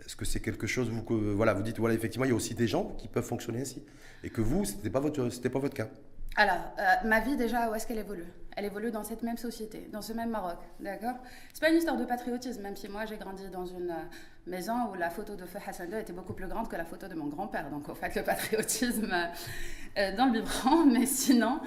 est-ce 0.04 0.16
que 0.16 0.24
c'est 0.24 0.40
quelque 0.40 0.66
chose 0.66 0.90
vous 0.90 1.04
voilà 1.36 1.54
vous 1.54 1.62
dites 1.62 1.78
voilà 1.78 1.94
effectivement 1.94 2.24
il 2.24 2.30
y 2.30 2.32
a 2.32 2.34
aussi 2.34 2.56
des 2.56 2.66
gens 2.66 2.96
qui 2.98 3.06
peuvent 3.06 3.24
fonctionner 3.24 3.60
ainsi 3.60 3.84
et 4.24 4.30
que 4.30 4.40
vous 4.40 4.64
c'était 4.64 4.90
pas 4.90 4.98
votre 4.98 5.28
c'était 5.28 5.50
pas 5.50 5.60
votre 5.60 5.74
cas? 5.74 5.88
Alors, 6.36 6.74
euh, 6.78 7.08
ma 7.08 7.20
vie 7.20 7.36
déjà, 7.36 7.70
où 7.70 7.74
est-ce 7.74 7.86
qu'elle 7.86 7.98
évolue? 7.98 8.24
Elle 8.56 8.66
évolue 8.66 8.90
dans 8.90 9.04
cette 9.04 9.22
même 9.22 9.38
société, 9.38 9.88
dans 9.92 10.02
ce 10.02 10.12
même 10.12 10.30
Maroc, 10.30 10.58
d'accord? 10.80 11.16
C'est 11.52 11.60
pas 11.60 11.70
une 11.70 11.78
histoire 11.78 11.96
de 11.96 12.04
patriotisme, 12.04 12.62
même 12.62 12.76
si 12.76 12.88
moi 12.88 13.06
j'ai 13.06 13.16
grandi 13.16 13.48
dans 13.48 13.64
une 13.64 13.90
euh, 13.90 14.04
maison 14.46 14.90
où 14.90 14.94
la 14.94 15.10
photo 15.10 15.36
de 15.36 15.46
Feu 15.46 15.58
Hassan 15.66 15.90
II 15.90 15.98
était 15.98 16.12
beaucoup 16.12 16.34
plus 16.34 16.46
grande 16.46 16.68
que 16.68 16.76
la 16.76 16.84
photo 16.84 17.08
de 17.08 17.14
mon 17.14 17.26
grand-père. 17.26 17.70
Donc, 17.70 17.88
au 17.88 17.94
fait, 17.94 18.14
le 18.14 18.22
patriotisme 18.24 19.14
euh, 19.98 20.16
dans 20.16 20.26
le 20.26 20.32
biberon, 20.32 20.84
mais 20.92 21.06
sinon, 21.06 21.60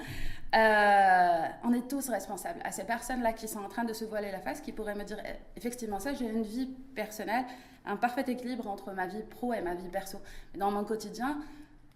euh, 0.54 1.42
on 1.64 1.72
est 1.72 1.88
tous 1.88 2.08
responsables. 2.08 2.60
À 2.64 2.72
ces 2.72 2.84
personnes-là 2.84 3.32
qui 3.32 3.48
sont 3.48 3.60
en 3.60 3.68
train 3.68 3.84
de 3.84 3.92
se 3.92 4.04
voiler 4.04 4.30
la 4.30 4.40
face, 4.40 4.60
qui 4.60 4.72
pourraient 4.72 4.94
me 4.94 5.04
dire, 5.04 5.18
eh, 5.24 5.34
effectivement, 5.56 5.98
ça, 5.98 6.14
j'ai 6.14 6.28
une 6.28 6.42
vie 6.42 6.66
personnelle, 6.94 7.44
un 7.84 7.96
parfait 7.96 8.24
équilibre 8.26 8.68
entre 8.68 8.92
ma 8.92 9.06
vie 9.06 9.22
pro 9.22 9.52
et 9.52 9.60
ma 9.60 9.74
vie 9.74 9.88
perso. 9.88 10.18
Mais 10.52 10.60
dans 10.60 10.70
mon 10.70 10.84
quotidien, 10.84 11.38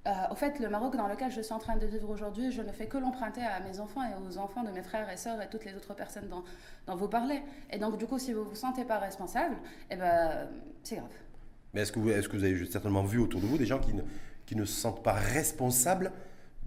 euh, 0.06 0.10
au 0.30 0.34
fait, 0.34 0.58
le 0.58 0.68
Maroc 0.70 0.96
dans 0.96 1.08
lequel 1.08 1.30
je 1.30 1.42
suis 1.42 1.52
en 1.52 1.58
train 1.58 1.76
de 1.76 1.86
vivre 1.86 2.08
aujourd'hui, 2.08 2.50
je 2.50 2.62
ne 2.62 2.72
fais 2.72 2.86
que 2.86 2.96
l'emprunter 2.96 3.42
à 3.42 3.60
mes 3.60 3.80
enfants 3.80 4.02
et 4.02 4.14
aux 4.26 4.38
enfants 4.38 4.62
de 4.62 4.70
mes 4.70 4.82
frères 4.82 5.10
et 5.10 5.16
sœurs 5.16 5.40
et 5.42 5.48
toutes 5.48 5.66
les 5.66 5.74
autres 5.74 5.94
personnes 5.94 6.28
dont, 6.28 6.42
dont 6.86 6.96
vous 6.96 7.08
parlez. 7.08 7.42
Et 7.70 7.78
donc, 7.78 7.98
du 7.98 8.06
coup, 8.06 8.18
si 8.18 8.32
vous 8.32 8.40
ne 8.40 8.48
vous 8.48 8.54
sentez 8.54 8.84
pas 8.84 8.98
responsable, 8.98 9.56
eh 9.90 9.96
ben, 9.96 10.48
c'est 10.82 10.96
grave. 10.96 11.10
Mais 11.74 11.82
est-ce 11.82 11.92
que 11.92 11.98
vous 11.98 12.10
est-ce 12.10 12.28
que 12.28 12.36
vous 12.36 12.44
avez 12.44 12.64
certainement 12.66 13.02
vu 13.02 13.18
autour 13.18 13.40
de 13.40 13.46
vous 13.46 13.58
des 13.58 13.66
gens 13.66 13.78
qui 13.78 13.94
ne 13.94 14.02
qui 14.46 14.56
ne 14.56 14.64
se 14.64 14.80
sentent 14.80 15.04
pas 15.04 15.12
responsables 15.12 16.10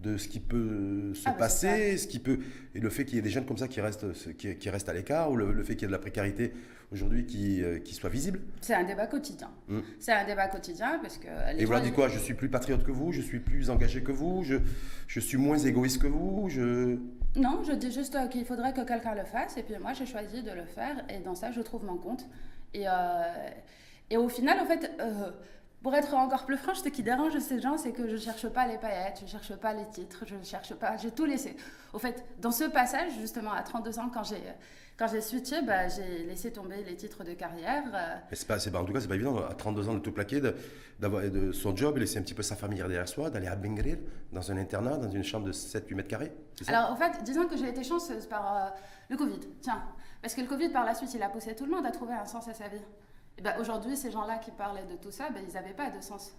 de 0.03 0.17
ce 0.17 0.27
qui 0.27 0.39
peut 0.39 1.13
se 1.13 1.23
Ah, 1.25 1.31
bah, 1.31 1.37
passer, 1.39 1.97
ce 1.97 2.07
qui 2.07 2.19
peut 2.19 2.39
et 2.75 2.79
le 2.79 2.89
fait 2.89 3.05
qu'il 3.05 3.15
y 3.15 3.19
ait 3.19 3.23
des 3.23 3.29
jeunes 3.29 3.45
comme 3.45 3.57
ça 3.57 3.67
qui 3.67 3.81
restent 3.81 4.05
qui, 4.37 4.55
qui 4.57 4.69
restent 4.69 4.89
à 4.89 4.93
l'écart 4.93 5.31
ou 5.31 5.35
le, 5.35 5.51
le 5.53 5.63
fait 5.63 5.73
qu'il 5.75 5.83
y 5.83 5.85
ait 5.85 5.87
de 5.87 5.93
la 5.93 5.99
précarité 5.99 6.53
aujourd'hui 6.91 7.25
qui 7.25 7.63
euh, 7.63 7.79
qui 7.79 7.95
soit 7.95 8.09
visible. 8.09 8.39
C'est 8.61 8.75
un 8.75 8.83
débat 8.83 9.07
quotidien. 9.07 9.49
Mm. 9.67 9.79
C'est 9.99 10.11
un 10.11 10.25
débat 10.25 10.47
quotidien 10.47 10.99
parce 11.01 11.17
que 11.17 11.27
les 11.27 11.57
Et 11.57 11.59
gens, 11.61 11.67
voilà, 11.67 11.81
dit 11.85 11.91
quoi 11.91 12.07
Je 12.09 12.19
suis 12.19 12.33
plus 12.33 12.49
patriote 12.49 12.83
que 12.83 12.91
vous, 12.91 13.11
je 13.11 13.21
suis 13.21 13.39
plus 13.39 13.69
engagé 13.69 14.03
que 14.03 14.11
vous, 14.11 14.43
je, 14.43 14.57
je 15.07 15.19
suis 15.19 15.37
moins 15.37 15.57
égoïste 15.57 16.01
que 16.01 16.07
vous, 16.07 16.49
je... 16.49 16.97
Non, 17.35 17.63
je 17.63 17.71
dis 17.71 17.91
juste 17.91 18.15
euh, 18.15 18.27
qu'il 18.27 18.45
faudrait 18.45 18.73
que 18.73 18.81
quelqu'un 18.85 19.15
le 19.15 19.25
fasse, 19.25 19.57
et 19.57 19.63
puis 19.63 19.75
moi 19.81 19.93
j'ai 19.93 20.05
choisi 20.05 20.43
de 20.43 20.51
le 20.51 20.65
faire, 20.65 21.03
et 21.09 21.19
dans 21.19 21.33
ça 21.35 21.51
je 21.51 21.61
trouve 21.61 21.83
mon 21.85 21.97
compte. 21.97 22.25
Et, 22.75 22.83
euh, 22.87 22.91
et 24.09 24.17
au 24.17 24.29
final, 24.29 24.59
en 24.59 24.65
fait, 24.65 24.91
euh, 24.99 25.31
pour 25.83 25.93
être 25.93 26.13
encore 26.13 26.45
plus 26.45 26.57
franche, 26.57 26.77
ce 26.77 26.87
qui 26.87 27.03
dérange 27.03 27.37
ces 27.39 27.59
gens, 27.59 27.77
c'est 27.77 27.91
que 27.91 28.07
je 28.07 28.15
cherche 28.15 28.47
pas 28.47 28.65
les 28.65 28.77
paillettes, 28.77 29.19
je 29.21 29.29
cherche 29.29 29.53
pas 29.57 29.73
les 29.73 29.85
titres, 29.89 30.23
je 30.25 30.35
cherche 30.41 30.73
pas, 30.75 30.95
j'ai 30.95 31.11
tout 31.11 31.25
laissé. 31.25 31.57
Au 31.91 31.99
fait, 31.99 32.23
dans 32.39 32.51
ce 32.51 32.63
passage, 32.63 33.11
justement, 33.19 33.51
à 33.51 33.61
32 33.61 33.99
ans, 33.99 34.09
quand 34.11 34.23
j'ai 34.23 34.41
quand 34.95 35.07
j'ai 35.07 35.21
switché, 35.21 35.63
bah, 35.63 35.87
j'ai 35.87 36.23
laissé 36.23 36.51
tomber 36.53 36.83
les 36.83 36.95
titres 36.95 37.23
de 37.23 37.33
carrière. 37.33 37.83
euh, 37.93 38.15
Mais 38.29 38.35
c'est 38.35 38.47
pas, 38.47 38.59
c'est 38.59 38.69
pas, 38.69 38.79
en 38.79 38.85
tout 38.85 38.93
cas, 38.93 39.01
c'est 39.01 39.07
pas 39.07 39.15
évident 39.15 39.37
à 39.37 39.53
32 39.55 39.89
ans 39.89 39.95
de 39.95 39.99
tout 39.99 40.11
plaquer, 40.11 40.39
de, 40.39 40.55
d'avoir 40.99 41.23
de 41.23 41.51
son 41.51 41.75
job 41.75 41.97
et 41.97 42.01
laisser 42.01 42.19
un 42.19 42.21
petit 42.21 42.35
peu 42.35 42.43
sa 42.43 42.55
famille 42.55 42.77
derrière 42.77 43.07
soi, 43.09 43.31
d'aller 43.31 43.47
à 43.47 43.55
Bengrir, 43.55 43.97
dans 44.31 44.51
un 44.51 44.57
internat, 44.57 44.97
dans 44.97 45.09
une 45.09 45.23
chambre 45.23 45.47
de 45.47 45.51
7-8 45.51 45.95
mètres 45.95 46.09
carrés. 46.09 46.31
Alors, 46.67 46.91
en 46.91 46.95
fait, 46.95 47.23
disons 47.23 47.47
que 47.47 47.57
j'ai 47.57 47.69
été 47.69 47.83
chanceuse 47.83 48.27
par 48.27 48.55
euh, 48.55 48.69
le 49.09 49.17
Covid. 49.17 49.39
Tiens, 49.61 49.81
parce 50.21 50.35
que 50.35 50.41
le 50.41 50.47
Covid, 50.47 50.69
par 50.69 50.85
la 50.85 50.93
suite, 50.93 51.11
il 51.15 51.23
a 51.23 51.29
poussé 51.29 51.55
tout 51.55 51.65
le 51.65 51.71
monde 51.71 51.87
à 51.87 51.91
trouver 51.91 52.13
un 52.13 52.25
sens 52.25 52.47
à 52.47 52.53
sa 52.53 52.67
vie. 52.67 52.77
Ben, 53.41 53.55
Aujourd'hui, 53.59 53.97
ces 53.97 54.11
gens-là 54.11 54.37
qui 54.37 54.51
parlaient 54.51 54.85
de 54.85 54.95
tout 54.95 55.11
ça, 55.11 55.29
ben, 55.29 55.43
ils 55.47 55.53
n'avaient 55.53 55.73
pas 55.73 55.89
de 55.89 56.01
sens. 56.01 56.33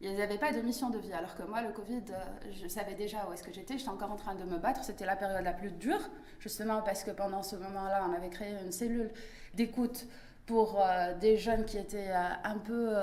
Ils 0.00 0.16
n'avaient 0.16 0.38
pas 0.38 0.52
de 0.52 0.60
mission 0.60 0.90
de 0.90 0.98
vie. 0.98 1.12
Alors 1.12 1.36
que 1.36 1.44
moi, 1.44 1.62
le 1.62 1.70
Covid, 1.70 2.02
euh, 2.10 2.50
je 2.50 2.66
savais 2.66 2.94
déjà 2.94 3.26
où 3.28 3.32
est-ce 3.32 3.42
que 3.44 3.52
j'étais. 3.52 3.78
J'étais 3.78 3.90
encore 3.90 4.10
en 4.10 4.16
train 4.16 4.34
de 4.34 4.44
me 4.44 4.58
battre. 4.58 4.82
C'était 4.82 5.06
la 5.06 5.14
période 5.14 5.44
la 5.44 5.52
plus 5.52 5.70
dure, 5.70 6.10
justement 6.40 6.82
parce 6.82 7.04
que 7.04 7.12
pendant 7.12 7.42
ce 7.42 7.54
moment-là, 7.56 8.04
on 8.08 8.12
avait 8.12 8.30
créé 8.30 8.54
une 8.64 8.72
cellule 8.72 9.10
d'écoute 9.54 10.06
pour 10.46 10.80
euh, 10.80 11.14
des 11.14 11.36
jeunes 11.36 11.64
qui 11.64 11.78
étaient 11.78 12.10
euh, 12.10 12.28
un 12.44 12.58
peu... 12.58 12.96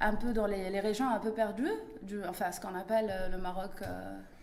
un 0.00 0.14
peu 0.16 0.32
dans 0.32 0.46
les, 0.46 0.80
régions 0.80 1.08
un 1.08 1.20
peu 1.20 1.30
perdues, 1.32 1.70
du, 2.02 2.24
enfin 2.24 2.50
ce 2.50 2.60
qu'on 2.60 2.74
appelle 2.74 3.30
le 3.30 3.38
Maroc, 3.38 3.82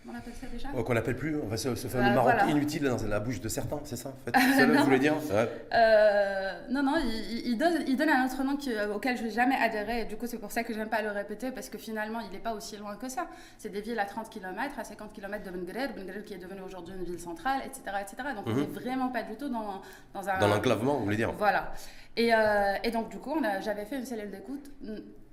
on 0.08 0.14
appelle 0.14 0.32
ça 0.40 0.46
déjà 0.46 0.68
Oh, 0.76 0.82
Qu'on 0.82 0.94
n'appelle 0.94 1.16
plus, 1.16 1.36
on 1.36 1.46
va 1.46 1.56
se, 1.56 1.74
se 1.74 1.86
faire 1.88 2.00
le 2.08 2.14
Maroc 2.14 2.32
voilà. 2.34 2.50
inutile 2.50 2.84
dans 2.84 2.96
la 3.08 3.20
bouche 3.20 3.40
de 3.40 3.48
certains, 3.48 3.78
c'est 3.84 3.96
ça 3.96 4.08
en 4.08 4.14
fait 4.24 4.32
C'est 4.40 4.60
ça 4.60 4.66
que 4.66 4.72
Non. 4.72 4.78
vous 4.80 4.84
voulez 4.86 4.98
dire 4.98 5.14
Ouais. 5.30 5.48
Euh, 5.74 6.52
non, 6.70 6.82
non, 6.82 6.94
il, 6.96 7.56
donne, 7.58 7.84
il 7.86 7.96
donne 7.96 8.08
un 8.08 8.24
autre 8.26 8.42
nom 8.42 8.56
euh, 8.68 8.94
auquel 8.94 9.16
je 9.18 9.24
n'ai 9.24 9.30
jamais 9.30 9.56
adhéré. 9.56 10.00
Et 10.02 10.04
du 10.06 10.16
coup, 10.16 10.26
c'est 10.26 10.38
pour 10.38 10.52
ça 10.52 10.64
que 10.64 10.72
j'aime 10.72 10.88
pas 10.88 11.02
le 11.02 11.10
répéter, 11.10 11.50
parce 11.50 11.68
que 11.68 11.78
finalement, 11.78 12.20
il 12.20 12.30
n'est 12.32 12.42
pas 12.42 12.54
aussi 12.54 12.76
loin 12.76 12.96
que 12.96 13.08
ça. 13.08 13.26
C'est 13.58 13.68
des 13.70 13.80
villes 13.82 13.98
à 13.98 14.04
30 14.06 14.30
km, 14.30 14.78
à 14.78 14.84
50 14.84 15.12
km 15.12 15.44
de 15.44 15.50
Bengrer, 15.56 15.88
Bengrer 15.88 16.22
qui 16.24 16.34
est 16.34 16.38
devenue 16.38 16.62
aujourd'hui 16.62 16.94
une 16.98 17.04
ville 17.04 17.20
centrale, 17.20 17.60
etc. 17.66 17.82
etc. 18.00 18.16
Donc, 18.34 18.44
on 18.46 18.50
Mhm. 18.50 18.60
n'est 18.60 18.80
vraiment 18.80 19.08
pas 19.08 19.22
du 19.22 19.36
tout 19.36 19.48
dans, 19.48 19.82
dans 20.14 20.28
un... 20.28 20.38
Dans 20.38 20.48
l'enclavement, 20.48 20.96
vous 20.96 21.04
voulez 21.04 21.16
dire 21.16 21.32
Voilà. 21.32 21.72
Et, 22.16 22.34
euh, 22.34 22.74
et 22.82 22.90
donc, 22.90 23.08
du 23.10 23.18
coup, 23.18 23.36
j'avais 23.60 23.84
fait 23.84 23.96
une 23.98 24.04
cellule 24.06 24.30
d'écoute 24.30 24.70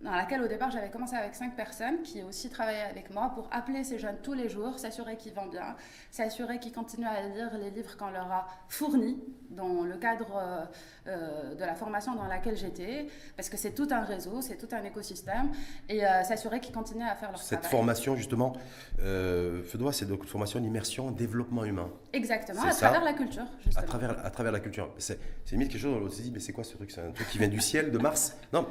dans 0.01 0.11
laquelle, 0.11 0.43
au 0.43 0.47
départ, 0.47 0.69
j'avais 0.69 0.91
commencé 0.91 1.15
avec 1.15 1.33
cinq 1.33 1.55
personnes 1.55 2.03
qui 2.03 2.21
aussi 2.21 2.49
travaillaient 2.51 2.87
avec 2.89 3.11
moi 3.11 3.31
pour 3.33 3.49
appeler 3.51 3.83
ces 3.83 3.97
jeunes 3.97 4.17
tous 4.21 4.33
les 4.33 4.47
jours, 4.47 4.77
s'assurer 4.77 5.17
qu'ils 5.17 5.33
vont 5.33 5.47
bien, 5.47 5.75
s'assurer 6.11 6.59
qu'ils 6.59 6.71
continuent 6.71 7.07
à 7.07 7.21
lire 7.27 7.49
les 7.57 7.71
livres 7.71 7.97
qu'on 7.97 8.11
leur 8.11 8.31
a 8.31 8.47
fournis 8.69 9.17
dans 9.49 9.81
le 9.81 9.97
cadre 9.97 10.35
euh, 10.37 10.65
euh, 11.07 11.55
de 11.55 11.61
la 11.65 11.73
formation 11.73 12.13
dans 12.13 12.27
laquelle 12.27 12.55
j'étais, 12.55 13.07
parce 13.35 13.49
que 13.49 13.57
c'est 13.57 13.71
tout 13.71 13.87
un 13.89 14.01
réseau, 14.01 14.39
c'est 14.41 14.57
tout 14.57 14.67
un 14.71 14.83
écosystème, 14.83 15.49
et 15.89 16.05
euh, 16.05 16.23
s'assurer 16.23 16.59
qu'ils 16.59 16.75
continuent 16.75 17.07
à 17.07 17.15
faire 17.15 17.31
leur 17.31 17.39
Cette 17.41 17.61
travail. 17.61 17.71
formation, 17.79 18.15
justement, 18.15 18.53
euh, 18.99 19.63
Feudois, 19.63 19.93
c'est 19.93 20.05
donc 20.05 20.21
une 20.21 20.29
formation 20.29 20.59
en 20.59 20.63
immersion 20.63 21.07
en 21.07 21.11
développement 21.11 21.63
humain. 21.65 21.89
Exactement, 22.13 22.61
à 22.61 22.71
ça. 22.71 22.89
travers 22.89 23.03
la 23.03 23.13
culture, 23.13 23.43
À 23.43 23.63
justement. 23.65 23.87
travers, 23.87 24.25
à 24.25 24.29
travers 24.29 24.51
la 24.51 24.59
culture. 24.59 24.89
C'est 24.99 25.19
c'est 25.43 25.55
limite 25.55 25.71
quelque 25.71 25.81
chose, 25.81 26.03
on 26.05 26.09
s'est 26.09 26.21
dit, 26.23 26.31
mais 26.31 26.39
c'est 26.39 26.51
quoi 26.53 26.63
ce 26.63 26.75
truc? 26.75 26.91
C'est 26.91 27.01
un 27.01 27.11
truc 27.11 27.27
qui 27.29 27.39
vient 27.39 27.47
du 27.47 27.61
ciel, 27.61 27.89
de 27.89 27.97
Mars? 27.97 28.35
Non, 28.53 28.67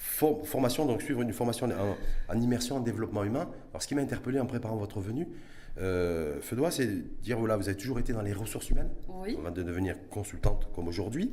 for- 0.00 0.46
formation, 0.46 0.86
donc 0.86 1.02
suivre 1.02 1.20
une 1.20 1.32
formation 1.32 1.66
en, 1.66 1.96
en 2.34 2.40
immersion 2.40 2.76
en 2.76 2.80
développement 2.80 3.22
humain. 3.22 3.48
Alors, 3.70 3.82
ce 3.82 3.86
qui 3.86 3.94
m'a 3.94 4.00
interpellé 4.00 4.40
en 4.40 4.46
préparant 4.46 4.76
votre 4.76 4.98
venue, 5.00 5.28
euh, 5.78 6.40
Feudois, 6.40 6.70
c'est 6.70 6.88
dire, 7.22 7.38
voilà, 7.38 7.56
vous 7.56 7.68
avez 7.68 7.76
toujours 7.76 7.98
été 8.00 8.12
dans 8.12 8.22
les 8.22 8.32
ressources 8.32 8.70
humaines, 8.70 8.88
Oui. 9.08 9.36
avant 9.38 9.50
de 9.50 9.62
devenir 9.62 9.96
consultante 10.08 10.68
comme 10.74 10.88
aujourd'hui. 10.88 11.30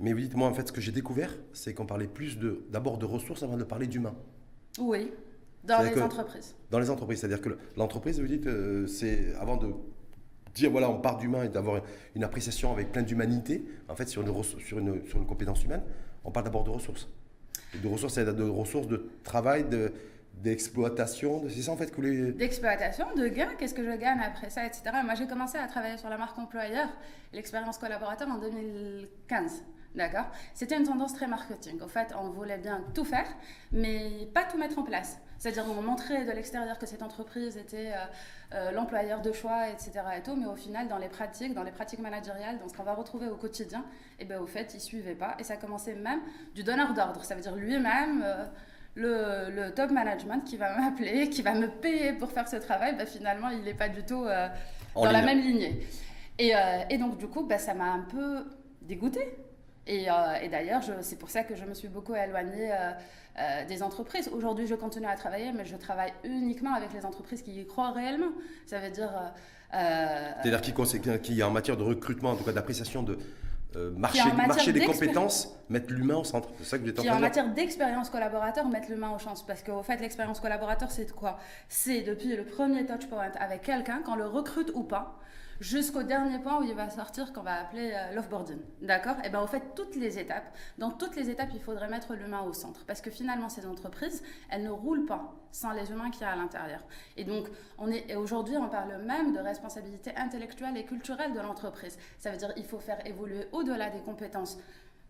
Mais 0.00 0.14
vous 0.14 0.20
dites, 0.20 0.34
moi, 0.34 0.48
en 0.48 0.54
fait, 0.54 0.66
ce 0.66 0.72
que 0.72 0.80
j'ai 0.80 0.92
découvert, 0.92 1.30
c'est 1.52 1.74
qu'on 1.74 1.84
parlait 1.86 2.06
plus 2.08 2.38
d'abord 2.70 2.96
de 2.96 3.04
ressources 3.04 3.42
avant 3.42 3.58
de 3.58 3.64
parler 3.64 3.86
d'humain. 3.86 4.14
Oui, 4.78 5.12
dans 5.62 5.82
les 5.82 6.00
entreprises. 6.00 6.54
Dans 6.70 6.78
les 6.78 6.88
entreprises, 6.88 7.20
c'est-à-dire 7.20 7.42
que 7.42 7.50
l'entreprise, 7.76 8.18
vous 8.18 8.26
dites, 8.26 8.46
euh, 8.46 8.86
c'est 8.86 9.34
avant 9.34 9.58
de 9.58 9.68
dire 10.54 10.70
voilà, 10.70 10.88
on 10.90 10.98
part 11.00 11.18
d'humain 11.18 11.44
et 11.44 11.48
d'avoir 11.50 11.82
une 12.16 12.24
appréciation 12.24 12.72
avec 12.72 12.92
plein 12.92 13.02
d'humanité, 13.02 13.62
en 13.88 13.94
fait, 13.94 14.08
sur 14.08 14.22
une, 14.22 14.42
sur, 14.42 14.78
une, 14.78 15.04
sur 15.06 15.18
une 15.18 15.26
compétence 15.26 15.62
humaine, 15.64 15.82
on 16.24 16.30
parle 16.30 16.46
d'abord 16.46 16.64
de 16.64 16.70
ressources. 16.70 17.08
De 17.74 17.88
ressources, 17.88 18.14
c'est 18.14 18.24
de 18.24 18.42
ressources 18.42 18.86
de 18.88 19.08
travail, 19.22 19.64
de, 19.64 19.92
d'exploitation, 20.42 21.40
de- 21.40 21.48
c'est 21.48 21.62
ça 21.62 21.72
en 21.72 21.76
fait 21.76 21.90
que 21.90 21.96
voulez. 21.96 22.32
d'exploitation, 22.32 23.06
de 23.14 23.28
gains, 23.28 23.50
qu'est-ce 23.58 23.74
que 23.74 23.84
je 23.84 23.96
gagne 23.96 24.20
après 24.20 24.50
ça, 24.50 24.64
etc. 24.66 24.82
Moi, 25.04 25.14
j'ai 25.14 25.26
commencé 25.26 25.58
à 25.58 25.66
travailler 25.66 25.96
sur 25.98 26.08
la 26.08 26.18
marque 26.18 26.38
employeur, 26.38 26.88
l'expérience 27.32 27.78
collaborateur 27.78 28.28
en 28.28 28.38
2015. 28.38 29.62
D'accord 29.94 30.26
C'était 30.54 30.76
une 30.76 30.84
tendance 30.84 31.14
très 31.14 31.26
marketing. 31.26 31.80
Au 31.80 31.88
fait, 31.88 32.14
on 32.16 32.28
voulait 32.28 32.58
bien 32.58 32.84
tout 32.94 33.04
faire, 33.04 33.26
mais 33.72 34.28
pas 34.32 34.44
tout 34.44 34.56
mettre 34.56 34.78
en 34.78 34.84
place. 34.84 35.18
C'est-à-dire, 35.40 35.64
on 35.68 35.82
montrait 35.82 36.24
de 36.24 36.30
l'extérieur 36.32 36.78
que 36.78 36.86
cette 36.86 37.02
entreprise 37.02 37.56
était 37.56 37.92
euh, 37.92 38.04
euh, 38.54 38.70
l'employeur 38.72 39.20
de 39.20 39.32
choix, 39.32 39.68
etc. 39.68 39.92
Et 40.18 40.22
tout, 40.22 40.36
mais 40.36 40.46
au 40.46 40.54
final, 40.54 40.86
dans 40.86 40.98
les 40.98 41.08
pratiques, 41.08 41.54
dans 41.54 41.64
les 41.64 41.72
pratiques 41.72 42.00
managériales, 42.00 42.58
dans 42.58 42.68
ce 42.68 42.76
qu'on 42.76 42.84
va 42.84 42.94
retrouver 42.94 43.26
au 43.26 43.36
quotidien, 43.36 43.80
et 44.18 44.22
eh 44.22 44.24
ben, 44.26 44.38
au 44.38 44.46
fait, 44.46 44.74
ils 44.74 44.76
ne 44.76 44.82
suivaient 44.82 45.14
pas. 45.14 45.34
Et 45.38 45.44
ça 45.44 45.56
commençait 45.56 45.94
même 45.94 46.20
du 46.54 46.62
donneur 46.62 46.92
d'ordre. 46.92 47.24
Ça 47.24 47.34
veut 47.34 47.40
dire 47.40 47.56
lui-même. 47.56 48.22
Euh, 48.22 48.44
le, 48.96 49.70
top 49.70 49.92
management 49.92 50.44
qui 50.44 50.56
va 50.56 50.76
m'appeler, 50.76 51.30
qui 51.30 51.42
va 51.42 51.54
me 51.54 51.68
payer 51.68 52.12
pour 52.12 52.30
faire 52.30 52.46
ce 52.46 52.56
travail, 52.56 52.94
ben, 52.96 53.06
finalement, 53.06 53.48
il 53.48 53.62
n'est 53.62 53.74
pas 53.74 53.88
du 53.88 54.04
tout 54.04 54.26
dans 54.94 55.10
la 55.10 55.22
même 55.22 55.40
lignée. 55.40 55.86
Et, 56.38 56.52
et 56.90 56.98
donc, 56.98 57.16
du 57.16 57.28
coup, 57.28 57.44
ben, 57.44 57.58
ça 57.58 57.72
m'a 57.72 57.92
un 57.92 58.00
peu 58.00 58.44
dégoûtée. 58.82 59.38
Euh, 59.90 60.34
et, 60.42 60.48
d'ailleurs, 60.48 60.82
c'est 61.02 61.18
pour 61.18 61.30
ça 61.30 61.42
que 61.42 61.54
je 61.54 61.64
me 61.64 61.74
suis 61.74 61.88
beaucoup 61.88 62.14
éloignée 62.14 62.72
euh, 62.72 62.90
euh, 63.38 63.64
des 63.66 63.82
entreprises. 63.82 64.28
Aujourd'hui, 64.32 64.66
je 64.66 64.74
continue 64.74 65.06
à 65.06 65.16
travailler, 65.16 65.52
mais 65.52 65.64
je 65.64 65.76
travaille 65.76 66.12
uniquement 66.24 66.74
avec 66.74 66.92
les 66.92 67.04
entreprises 67.04 67.42
qui 67.42 67.60
y 67.60 67.66
croient 67.66 67.92
réellement. 67.92 68.32
Ça 68.66 68.78
veut 68.78 68.90
dire... 68.90 69.10
C'est-à-dire 69.72 70.60
qui, 70.60 70.72
qui, 71.22 71.42
en 71.42 71.50
matière 71.50 71.76
de 71.76 71.84
recrutement, 71.84 72.30
en 72.30 72.36
tout 72.36 72.44
cas 72.44 72.52
d'appréciation 72.52 73.04
de... 73.04 73.18
marché, 73.96 74.20
marché 74.32 74.72
des 74.72 74.84
compétences, 74.84 75.56
mettre 75.68 75.92
l'humain 75.92 76.16
au 76.16 76.24
centre. 76.24 76.48
C'est 76.58 76.64
ça 76.64 76.78
que 76.78 76.88
êtes 76.88 76.98
en 76.98 77.04
train 77.04 77.16
en 77.16 77.20
matière 77.20 77.48
d'expérience 77.52 78.10
collaborateur, 78.10 78.68
mettre 78.68 78.90
l'humain 78.90 79.12
au 79.14 79.18
centre. 79.20 79.44
Parce 79.46 79.62
qu'au 79.62 79.82
fait, 79.82 80.00
l'expérience 80.00 80.40
collaborateur, 80.40 80.90
c'est 80.90 81.12
quoi? 81.12 81.38
C'est 81.68 82.02
depuis 82.02 82.34
le 82.36 82.44
premier 82.44 82.84
touchpoint 82.84 83.30
avec 83.38 83.62
quelqu'un, 83.62 84.02
quand 84.04 84.16
le 84.16 84.26
recrute 84.26 84.72
ou 84.74 84.82
pas, 84.82 85.20
jusqu'au 85.60 86.02
dernier 86.02 86.38
point 86.38 86.58
où 86.58 86.62
il 86.62 86.74
va 86.74 86.88
sortir 86.88 87.32
qu'on 87.32 87.42
va 87.42 87.60
appeler 87.60 87.92
euh, 87.94 88.14
l'offboarding. 88.14 88.58
D'accord? 88.80 89.16
Et 89.24 89.28
bien, 89.28 89.40
en 89.40 89.46
fait, 89.46 89.74
toutes 89.76 89.94
les 89.94 90.18
étapes, 90.18 90.56
dans 90.78 90.90
toutes 90.90 91.16
les 91.16 91.28
étapes, 91.28 91.50
il 91.54 91.60
faudrait 91.60 91.88
mettre 91.88 92.14
l'humain 92.14 92.40
au 92.42 92.52
centre. 92.52 92.84
Parce 92.86 93.00
que 93.00 93.10
finalement, 93.10 93.48
ces 93.48 93.66
entreprises, 93.66 94.22
elles 94.48 94.64
ne 94.64 94.70
roulent 94.70 95.06
pas 95.06 95.34
sans 95.52 95.72
les 95.72 95.90
humains 95.90 96.10
qui 96.10 96.20
y 96.20 96.24
a 96.24 96.30
à 96.30 96.36
l'intérieur. 96.36 96.80
Et 97.16 97.24
donc, 97.24 97.48
on 97.78 97.90
est, 97.90 98.14
aujourd'hui, 98.16 98.56
on 98.56 98.68
parle 98.68 99.02
même 99.02 99.32
de 99.32 99.38
responsabilité 99.38 100.12
intellectuelle 100.16 100.76
et 100.76 100.84
culturelle 100.84 101.34
de 101.34 101.40
l'entreprise. 101.40 101.98
Ça 102.18 102.30
veut 102.30 102.38
dire 102.38 102.54
qu'il 102.54 102.66
faut 102.66 102.80
faire 102.80 103.06
évoluer 103.06 103.46
au-delà 103.52 103.90
des 103.90 104.00
compétences 104.00 104.58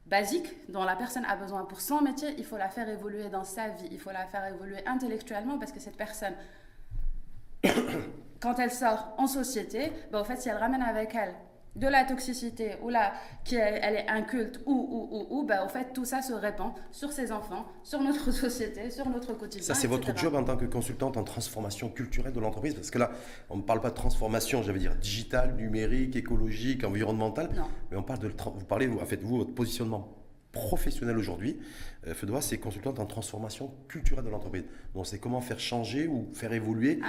basiques 0.06 0.70
dont 0.70 0.82
la 0.82 0.96
personne 0.96 1.24
a 1.26 1.36
besoin 1.36 1.64
pour 1.64 1.80
son 1.80 2.00
métier, 2.00 2.34
il 2.38 2.44
faut 2.44 2.56
la 2.56 2.68
faire 2.68 2.88
évoluer 2.88 3.28
dans 3.28 3.44
sa 3.44 3.68
vie, 3.68 3.86
il 3.92 4.00
faut 4.00 4.10
la 4.10 4.26
faire 4.26 4.44
évoluer 4.46 4.84
intellectuellement 4.86 5.56
parce 5.58 5.70
que 5.70 5.78
cette 5.78 5.96
personne 5.96 6.34
quand 8.40 8.59
elle 8.59 8.70
sort 8.70 9.14
en 9.18 9.26
société, 9.26 9.92
ben, 10.11 10.20
en 10.20 10.24
fait, 10.24 10.40
si 10.40 10.48
elle 10.48 10.57
ramène 10.57 10.83
avec 10.83 11.14
elle 11.14 11.35
de 11.76 11.87
la 11.87 12.05
toxicité 12.05 12.72
ou 12.83 12.88
là 12.88 13.12
qu'elle 13.44 13.94
est 13.94 14.09
inculte 14.09 14.61
ou 14.66 14.72
ou 14.72 15.16
ou 15.16 15.38
ou 15.38 15.44
ben, 15.44 15.62
en 15.62 15.68
fait 15.68 15.92
tout 15.92 16.05
ça 16.05 16.20
se 16.20 16.33
répand 16.33 16.72
sur 16.90 17.12
ses 17.12 17.31
enfants 17.31 17.64
sur 17.85 18.00
notre 18.00 18.31
société 18.33 18.90
sur 18.90 19.09
notre 19.09 19.35
quotidien 19.35 19.64
ça 19.64 19.74
c'est 19.74 19.87
votre 19.87 20.16
job 20.16 20.35
en 20.35 20.42
tant 20.42 20.57
que 20.57 20.64
consultante 20.64 21.16
en 21.16 21.22
transformation 21.22 21.88
culturelle 21.88 22.33
de 22.33 22.40
l'entreprise 22.40 22.74
parce 22.74 22.90
que 22.90 22.98
là 22.98 23.12
on 23.50 23.59
ne 23.59 23.62
parle 23.62 23.81
pas 23.81 23.90
de 23.90 23.94
transformation 23.94 24.64
j'allais 24.64 24.81
dire 24.81 24.96
digitale 24.96 25.55
numérique 25.55 26.16
écologique 26.16 26.83
environnementale 26.83 27.50
mais 27.92 27.96
on 27.96 28.03
parle 28.03 28.18
de 28.18 28.29
vous 28.29 28.64
parlez 28.64 28.88
en 28.88 29.07
fait 29.07 29.22
vous 29.22 29.37
votre 29.38 29.55
positionnement 29.55 30.19
professionnel 30.52 31.16
aujourd'hui. 31.16 31.58
Euh, 32.06 32.14
Fedois, 32.14 32.40
c'est 32.40 32.58
consultante 32.58 32.98
en 32.98 33.06
transformation 33.06 33.72
culturelle 33.88 34.24
de 34.24 34.30
l'entreprise. 34.30 34.64
Donc, 34.94 35.06
c'est 35.06 35.18
comment 35.18 35.40
faire 35.40 35.60
changer 35.60 36.06
ou 36.06 36.28
faire 36.32 36.52
évoluer 36.52 37.00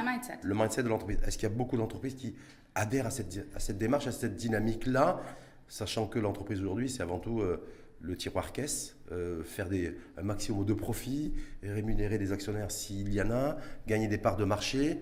le 0.44 0.56
mindset 0.56 0.84
de 0.84 0.90
l'entreprise. 0.90 1.18
Est-ce 1.26 1.38
qu'il 1.38 1.50
y 1.50 1.52
a 1.52 1.56
beaucoup 1.56 1.78
d'entreprises 1.78 2.16
qui 2.16 2.36
adhèrent 2.76 3.08
à 3.08 3.12
cette, 3.12 3.48
à 3.56 3.60
cette 3.60 3.78
démarche, 3.78 4.08
à 4.08 4.12
cette 4.12 4.36
dynamique-là, 4.36 5.22
sachant 5.68 6.08
que 6.08 6.20
l'entreprise 6.20 6.60
aujourd'hui, 6.60 6.90
c'est 6.90 7.04
avant 7.04 7.20
tout 7.20 7.42
euh, 7.42 7.66
le 8.02 8.16
tiroir 8.16 8.52
caisse, 8.52 8.96
euh, 9.12 9.44
faire 9.44 9.68
des, 9.70 9.98
un 10.18 10.24
maximum 10.24 10.66
de 10.66 10.74
profits, 10.74 11.34
rémunérer 11.64 12.18
des 12.18 12.32
actionnaires 12.32 12.72
s'il 12.72 13.14
y 13.14 13.22
en 13.22 13.32
a, 13.32 13.58
gagner 13.88 14.08
des 14.08 14.18
parts 14.18 14.38
de 14.38 14.46
marché. 14.46 15.00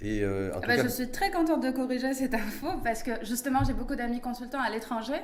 Et 0.00 0.26
en 0.26 0.58
ah 0.60 0.66
bah, 0.66 0.82
Je 0.82 0.88
suis 0.88 1.08
très 1.12 1.30
contente 1.30 1.62
de 1.62 1.70
corriger 1.70 2.12
cette 2.12 2.34
info 2.34 2.66
parce 2.82 3.04
que 3.04 3.24
justement, 3.24 3.60
j'ai 3.64 3.72
beaucoup 3.72 3.94
d'amis 3.94 4.20
consultants 4.20 4.60
à 4.60 4.68
l'étranger 4.68 5.20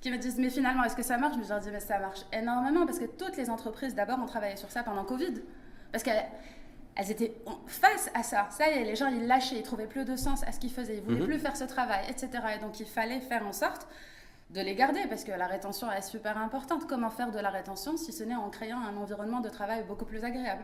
qui 0.00 0.10
me 0.10 0.18
disent 0.18 0.38
mais 0.38 0.50
finalement 0.50 0.84
est-ce 0.84 0.96
que 0.96 1.02
ça 1.02 1.18
marche? 1.18 1.36
Je 1.42 1.48
leur 1.48 1.60
dis 1.60 1.70
mais 1.70 1.80
ça 1.80 1.98
marche 1.98 2.20
énormément 2.32 2.86
parce 2.86 2.98
que 2.98 3.06
toutes 3.06 3.36
les 3.36 3.50
entreprises 3.50 3.94
d'abord 3.94 4.18
ont 4.18 4.26
travaillé 4.26 4.56
sur 4.56 4.70
ça 4.70 4.82
pendant 4.82 5.04
Covid 5.04 5.34
parce 5.92 6.04
qu'elles 6.04 7.10
étaient 7.10 7.34
face 7.66 8.10
à 8.14 8.22
ça. 8.22 8.48
Ça 8.50 8.68
y 8.68 8.78
est, 8.78 8.84
les 8.84 8.96
gens 8.96 9.08
ils 9.08 9.26
lâchaient, 9.26 9.56
ils 9.56 9.62
trouvaient 9.62 9.86
plus 9.86 10.04
de 10.04 10.16
sens 10.16 10.42
à 10.46 10.52
ce 10.52 10.60
qu'ils 10.60 10.72
faisaient, 10.72 10.96
ils 10.96 11.02
voulaient 11.02 11.20
mhm. 11.20 11.26
plus 11.26 11.38
faire 11.38 11.56
ce 11.56 11.64
travail, 11.64 12.04
etc. 12.08 12.28
Et 12.56 12.60
donc 12.60 12.80
il 12.80 12.86
fallait 12.86 13.20
faire 13.20 13.46
en 13.46 13.52
sorte 13.52 13.86
de 14.50 14.60
les 14.60 14.74
garder 14.74 15.00
parce 15.08 15.24
que 15.24 15.32
la 15.32 15.46
rétention 15.46 15.90
est 15.90 16.02
super 16.02 16.38
importante. 16.38 16.86
Comment 16.86 17.10
faire 17.10 17.30
de 17.30 17.38
la 17.38 17.50
rétention 17.50 17.96
si 17.96 18.12
ce 18.12 18.24
n'est 18.24 18.36
en 18.36 18.50
créant 18.50 18.80
un 18.80 18.96
environnement 18.96 19.40
de 19.40 19.48
travail 19.48 19.84
beaucoup 19.88 20.04
plus 20.04 20.24
agréable? 20.24 20.62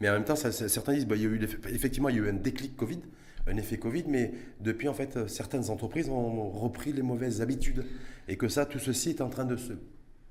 Mais 0.00 0.08
en 0.10 0.14
même 0.14 0.24
temps, 0.24 0.36
certains 0.36 0.92
disent 0.92 1.06
bah, 1.06 1.16
il 1.16 1.22
y 1.22 1.26
a 1.26 1.28
eu 1.28 1.42
effectivement 1.68 2.08
il 2.08 2.16
y 2.16 2.18
a 2.20 2.22
eu 2.22 2.28
un 2.28 2.34
déclic 2.34 2.76
Covid 2.76 3.00
un 3.46 3.56
effet 3.56 3.76
Covid, 3.76 4.04
mais 4.08 4.32
depuis, 4.60 4.88
en 4.88 4.94
fait, 4.94 5.28
certaines 5.28 5.70
entreprises 5.70 6.08
ont 6.08 6.50
repris 6.50 6.92
les 6.92 7.02
mauvaises 7.02 7.40
habitudes. 7.40 7.84
Et 8.28 8.36
que 8.36 8.48
ça, 8.48 8.64
tout 8.64 8.78
ceci 8.78 9.10
est 9.10 9.20
en 9.20 9.28
train 9.28 9.44
de 9.44 9.56
se 9.56 9.74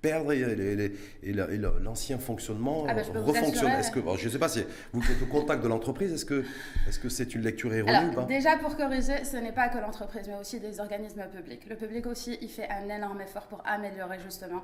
perdre 0.04 0.34
et, 0.34 1.34
l'ancien 1.82 2.20
fonctionnement 2.20 2.86
ah 2.88 2.94
bah, 2.94 3.02
refonctionne. 3.16 3.72
Est-ce 3.72 3.90
que, 3.90 4.02
je 4.18 4.26
ne 4.26 4.30
sais 4.30 4.38
pas 4.38 4.50
si 4.50 4.64
vous 4.92 5.02
êtes 5.02 5.22
au 5.24 5.26
contact 5.26 5.64
de 5.64 5.70
l'entreprise, 5.70 6.12
est-ce 6.14 6.26
que 7.00 7.10
c'est 7.10 7.34
une 7.34 7.42
lecture 7.42 7.74
erronée 7.74 8.10
ou 8.12 8.14
pas? 8.14 8.26
Déjà 8.26 8.58
pour 8.58 8.76
corriger, 8.76 9.24
ce 9.24 9.38
n'est 9.38 9.54
pas 9.54 9.70
que 9.70 9.80
l'entreprise, 9.80 10.28
mais 10.28 10.36
aussi 10.36 10.60
des 10.60 10.80
organismes 10.80 11.24
publics. 11.34 11.68
Le 11.68 11.78
public 11.78 12.06
aussi, 12.06 12.38
il 12.42 12.50
fait 12.50 12.68
un 12.70 12.94
énorme 12.94 13.22
effort 13.22 13.48
pour 13.48 13.64
améliorer 13.66 14.20
justement 14.20 14.62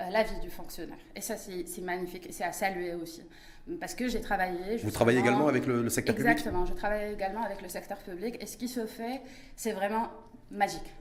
euh, 0.00 0.04
la 0.10 0.22
vie 0.24 0.40
du 0.42 0.50
fonctionnaire. 0.50 0.98
Et 1.16 1.22
ça, 1.22 1.36
c'est 1.36 1.80
magnifique 1.80 2.26
et 2.28 2.32
c'est 2.32 2.44
à 2.44 2.52
saluer 2.52 2.92
aussi. 2.94 3.22
Parce 3.80 3.94
que 3.94 4.08
j'ai 4.08 4.20
travaillé. 4.20 4.76
Vous 4.76 4.90
travaillez 4.90 5.20
également 5.20 5.48
avec 5.48 5.66
le, 5.66 5.88
secteur 5.88 6.14
public? 6.14 6.32
Exactement, 6.32 6.66
je 6.66 6.74
travaille 6.74 7.14
également 7.14 7.42
avec 7.42 7.62
le 7.62 7.68
secteur 7.68 7.96
public. 7.98 8.36
Et 8.40 8.46
ce 8.46 8.58
qui 8.58 8.68
se 8.68 8.84
fait, 8.84 9.22
c'est 9.56 9.72
vraiment 9.72 10.08
magique. 10.50 10.92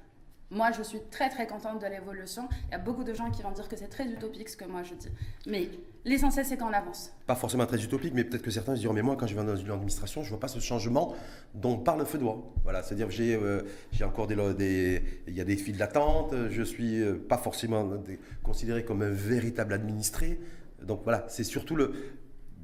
Moi, 0.52 0.72
je 0.78 0.84
suis 0.84 1.00
très 1.10 1.30
très 1.30 1.48
contente 1.48 1.82
de 1.82 1.88
l'évolution. 1.88 2.50
Il 2.68 2.72
y 2.74 2.76
a 2.76 2.78
beaucoup 2.78 3.06
de 3.06 3.14
gens 3.14 3.32
qui 3.32 3.42
vont 3.42 3.52
dire 3.52 3.70
que 3.70 3.78
c'est 3.78 3.88
très 3.88 4.06
utopique 4.06 4.50
ce 4.50 4.58
que 4.58 4.66
moi 4.66 4.84
je 4.84 4.94
dis. 4.96 5.08
Mais 5.48 5.70
l'essentiel, 6.04 6.46
c'est 6.46 6.58
qu'on 6.58 6.74
avance. 6.74 7.14
Pas 7.26 7.36
forcément 7.36 7.66
très 7.66 7.82
utopique, 7.82 8.14
mais 8.14 8.26
peut-être 8.26 8.42
que 8.42 8.52
certains 8.52 8.74
diront 8.74 8.94
Mais 8.94 9.02
moi, 9.02 9.16
quand 9.16 9.28
je 9.28 9.34
vais 9.34 9.46
dans 9.46 9.56
une 9.56 9.72
administration, 9.72 10.24
je 10.24 10.28
ne 10.28 10.32
vois 10.32 10.42
pas 10.42 10.50
ce 10.50 10.60
changement 10.60 11.16
dont 11.54 11.78
parle 11.78 12.06
feu 12.06 12.18
doigt. 12.18 12.44
Voilà, 12.64 12.84
c'est-à-dire 12.84 13.08
que 13.08 13.14
j'ai 13.14 13.34
euh, 13.36 13.62
encore 14.04 14.28
des, 14.28 14.36
des, 14.54 15.02
Il 15.28 15.36
y 15.38 15.40
a 15.40 15.46
des 15.46 15.56
files 15.56 15.78
d'attente, 15.78 16.36
je 16.50 16.60
ne 16.60 16.66
suis 16.66 17.02
euh, 17.02 17.16
pas 17.16 17.38
forcément 17.38 17.90
considéré 18.44 18.84
comme 18.84 19.04
un 19.04 19.10
véritable 19.10 19.72
administré. 19.72 20.38
Donc 20.84 21.02
voilà, 21.06 21.26
c'est 21.30 21.46
surtout 21.46 21.78
le, 21.78 21.94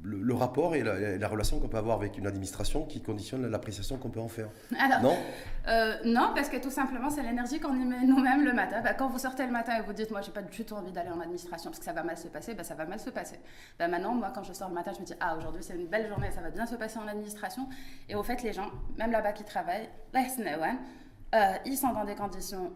le, 0.02 0.34
rapport 0.34 0.74
et 0.74 0.82
la, 0.82 1.28
relation 1.28 1.58
qu'on 1.58 1.68
peut 1.68 1.76
avoir 1.76 1.96
avec 1.96 2.18
une 2.18 2.26
administration 2.26 2.84
qui 2.84 3.02
conditionne 3.02 3.46
l'appréciation 3.46 3.96
qu'on 3.96 4.10
peut 4.10 4.20
en 4.20 4.28
faire. 4.28 4.48
non 5.02 5.16
euh, 5.66 5.96
Non, 6.04 6.32
parce 6.34 6.48
que 6.48 6.56
tout 6.56 6.70
simplement, 6.70 7.10
c'est 7.10 7.22
l'énergie 7.22 7.60
qu'on 7.60 7.74
y 7.74 7.84
met 7.84 8.04
nous-mêmes 8.04 8.44
le 8.44 8.52
matin. 8.52 8.80
Bah, 8.82 8.94
quand 8.94 9.08
vous 9.08 9.18
sortez 9.18 9.44
le 9.44 9.52
matin 9.52 9.76
et 9.78 9.82
vous 9.82 9.92
dites, 9.92 10.10
moi, 10.10 10.20
j'ai 10.20 10.30
pas 10.30 10.42
du 10.42 10.64
tout 10.64 10.74
envie 10.74 10.92
d'aller 10.92 11.10
en 11.10 11.20
administration 11.20 11.70
parce 11.70 11.78
que 11.78 11.84
ça 11.84 11.92
va 11.92 12.02
mal 12.02 12.16
se 12.16 12.28
passer, 12.28 12.54
bah, 12.54 12.64
ça 12.64 12.74
va 12.74 12.86
mal 12.86 13.00
se 13.00 13.10
passer. 13.10 13.38
Bah, 13.78 13.88
maintenant, 13.88 14.14
moi, 14.14 14.32
quand 14.34 14.42
je 14.42 14.52
sors 14.52 14.68
le 14.68 14.74
matin, 14.74 14.92
je 14.94 15.00
me 15.00 15.06
dis, 15.06 15.14
ah, 15.20 15.36
aujourd'hui, 15.36 15.62
c'est 15.62 15.74
une 15.74 15.86
belle 15.86 16.08
journée, 16.08 16.30
ça 16.30 16.40
va 16.40 16.50
bien 16.50 16.66
se 16.66 16.76
passer 16.76 16.98
en 16.98 17.08
administration. 17.08 17.68
Et 18.08 18.14
au 18.14 18.22
fait, 18.22 18.42
les 18.42 18.52
gens, 18.52 18.70
même 18.96 19.10
là-bas 19.10 19.32
qui 19.32 19.44
travaillent, 19.44 19.88
euh, 21.34 21.38
ils 21.66 21.76
sont 21.76 21.92
dans 21.92 22.04
des 22.04 22.14
conditions 22.14 22.72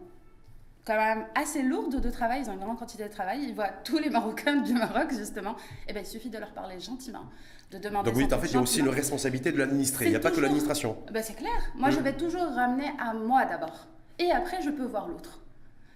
quand 0.85 0.97
même 0.97 1.25
assez 1.35 1.61
lourde 1.61 2.01
de 2.01 2.09
travail, 2.09 2.41
ils 2.43 2.49
ont 2.49 2.53
une 2.53 2.59
grande 2.59 2.77
quantité 2.77 3.03
de 3.03 3.11
travail, 3.11 3.39
ils 3.43 3.53
voient 3.53 3.71
tous 3.83 3.99
les 3.99 4.09
Marocains 4.09 4.57
du 4.57 4.73
Maroc 4.73 5.11
justement, 5.11 5.51
et 5.51 5.89
eh 5.89 5.93
bien 5.93 6.01
il 6.01 6.07
suffit 6.07 6.29
de 6.29 6.37
leur 6.37 6.51
parler 6.51 6.79
gentiment, 6.79 7.25
de 7.71 7.77
demander. 7.77 8.09
Donc 8.09 8.17
oui, 8.17 8.25
en 8.25 8.39
fait, 8.39 8.47
il 8.47 8.53
y 8.53 8.57
a 8.57 8.61
aussi 8.61 8.79
une 8.79 8.89
responsabilité 8.89 9.51
de 9.51 9.57
l'administré, 9.57 10.05
il 10.05 10.11
n'y 10.11 10.15
a 10.15 10.19
pas 10.19 10.31
que 10.31 10.41
l'administration. 10.41 10.97
Ben, 11.11 11.23
c'est 11.23 11.35
clair, 11.35 11.71
moi 11.75 11.89
je 11.89 11.99
vais 11.99 12.13
toujours 12.13 12.47
ramener 12.53 12.91
à 12.99 13.13
moi 13.13 13.45
d'abord, 13.45 13.87
et 14.19 14.31
après 14.31 14.61
je 14.61 14.69
peux 14.69 14.85
voir 14.85 15.07
l'autre. 15.07 15.39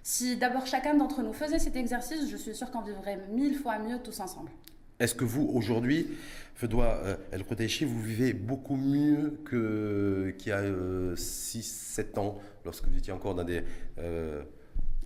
Si 0.03 0.37
d'abord 0.37 0.65
chacun 0.65 0.93
d'entre 0.93 1.21
nous 1.21 1.33
faisait 1.33 1.59
cet 1.59 1.75
exercice, 1.75 2.29
je 2.29 2.37
suis 2.37 2.55
sûre 2.55 2.71
qu'on 2.71 2.81
vivrait 2.81 3.19
mille 3.29 3.55
fois 3.55 3.77
mieux 3.79 3.99
tous 3.99 4.21
ensemble. 4.21 4.51
Est-ce 4.99 5.13
que 5.13 5.25
vous, 5.25 5.47
aujourd'hui, 5.53 6.07
Fedoua 6.55 7.01
euh, 7.03 7.15
El 7.31 7.43
Kotechi, 7.43 7.85
vous 7.85 8.01
vivez 8.01 8.33
beaucoup 8.33 8.75
mieux 8.75 9.37
qu'il 9.47 10.49
y 10.49 10.51
a 10.51 10.63
6-7 10.63 11.99
euh, 12.15 12.19
ans, 12.19 12.39
lorsque 12.65 12.87
vous 12.87 12.97
étiez 12.97 13.13
encore 13.13 13.35
dans 13.35 13.43
des 13.43 13.63
euh, 13.99 14.41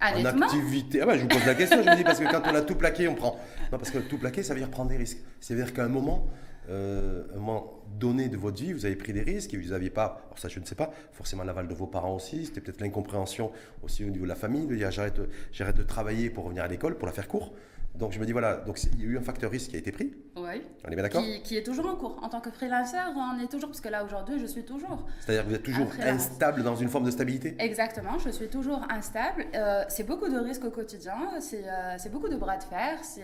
en 0.02 0.26
activité. 0.26 1.02
Ah 1.02 1.06
bah, 1.06 1.18
je 1.18 1.22
vous 1.22 1.28
pose 1.28 1.46
la 1.46 1.56
question, 1.56 1.82
je 1.84 1.90
me 1.90 1.96
dis, 1.96 2.04
parce 2.04 2.20
que 2.20 2.30
quand 2.30 2.42
on 2.46 2.56
a 2.56 2.62
tout 2.62 2.76
plaqué, 2.76 3.08
on 3.08 3.16
prend. 3.16 3.40
Non, 3.72 3.78
parce 3.78 3.92
que 3.92 4.00
tout 4.00 4.18
plaqué, 4.18 4.44
ça 4.44 4.54
veut 4.54 4.60
dire 4.60 4.70
prendre 4.70 4.90
des 4.90 4.98
risques. 4.98 5.20
Ça 5.40 5.54
veut 5.54 5.64
dire 5.64 5.74
qu'à 5.74 5.84
un 5.84 5.90
moment, 5.90 6.28
euh, 6.70 7.24
un 7.34 7.38
moment 7.38 7.82
donné 8.00 8.30
de 8.30 8.38
votre 8.38 8.62
vie, 8.62 8.74
vous 8.74 8.86
avez 8.86 8.96
pris 8.96 9.14
des 9.14 9.22
risques 9.22 9.54
et 9.54 9.58
vous 9.58 9.70
n'aviez 9.70 9.90
pas, 9.90 10.24
alors 10.26 10.40
ça 10.40 10.48
je 10.48 10.60
ne 10.60 10.66
sais 10.66 10.76
pas, 10.76 10.92
forcément 11.12 11.44
l'aval 11.44 11.68
de 11.68 11.74
vos 11.74 11.88
parents 11.88 12.16
aussi, 12.16 12.46
c'était 12.46 12.62
peut-être 12.62 12.82
l'incompréhension 12.82 13.52
aussi 13.84 14.06
au 14.06 14.10
niveau 14.10 14.24
de 14.24 14.30
la 14.30 14.36
famille, 14.36 14.68
de 14.68 14.76
dire 14.76 14.92
j'arrête, 14.92 15.20
j'arrête 15.52 15.76
de 15.76 15.84
travailler 15.84 16.30
pour 16.30 16.46
revenir 16.46 16.64
à 16.64 16.68
l'école, 16.68 16.98
pour 16.98 17.08
la 17.08 17.14
faire 17.14 17.28
court. 17.28 17.54
Donc 17.96 18.14
je 18.14 18.20
me 18.20 18.26
dis, 18.26 18.32
voilà, 18.32 18.56
donc 18.58 18.82
il 18.84 19.02
y 19.02 19.04
a 19.04 19.08
eu 19.08 19.18
un 19.18 19.22
facteur 19.22 19.52
risque 19.52 19.70
qui 19.72 19.76
a 19.76 19.80
été 19.80 19.92
pris. 19.92 20.14
Oui. 20.36 20.64
On 20.86 20.90
est 20.90 20.96
bien 20.96 21.04
d'accord 21.04 21.22
Qui, 21.22 21.42
qui 21.44 21.58
est 21.58 21.64
toujours 21.64 21.86
en 21.88 21.96
cours. 21.96 22.20
En 22.24 22.30
tant 22.30 22.40
que 22.42 22.50
freelancer, 22.50 22.98
on 23.16 23.40
est 23.40 23.48
toujours, 23.48 23.70
parce 23.70 23.82
que 23.82 23.90
là 23.90 24.04
aujourd'hui, 24.04 24.40
je 24.40 24.46
suis 24.46 24.64
toujours. 24.64 25.06
C'est-à-dire 25.20 25.44
que 25.44 25.50
vous 25.50 25.56
êtes 25.56 25.64
toujours 25.64 25.88
instable 26.02 26.64
dans 26.64 26.76
une 26.76 26.90
forme 26.90 27.04
de 27.06 27.12
stabilité 27.12 27.56
Exactement, 27.60 28.18
je 28.18 28.30
suis 28.30 28.48
toujours 28.48 28.82
instable. 28.90 29.46
Euh, 29.56 29.84
c'est 29.90 30.06
beaucoup 30.06 30.30
de 30.30 30.38
risques 30.40 30.64
au 30.66 30.72
quotidien, 30.72 31.16
c'est 31.42 31.66
euh, 31.68 31.98
beaucoup 32.12 32.30
de 32.30 32.38
bras 32.38 32.58
de 32.58 32.64
fer, 32.64 32.98
c'est, 33.04 33.22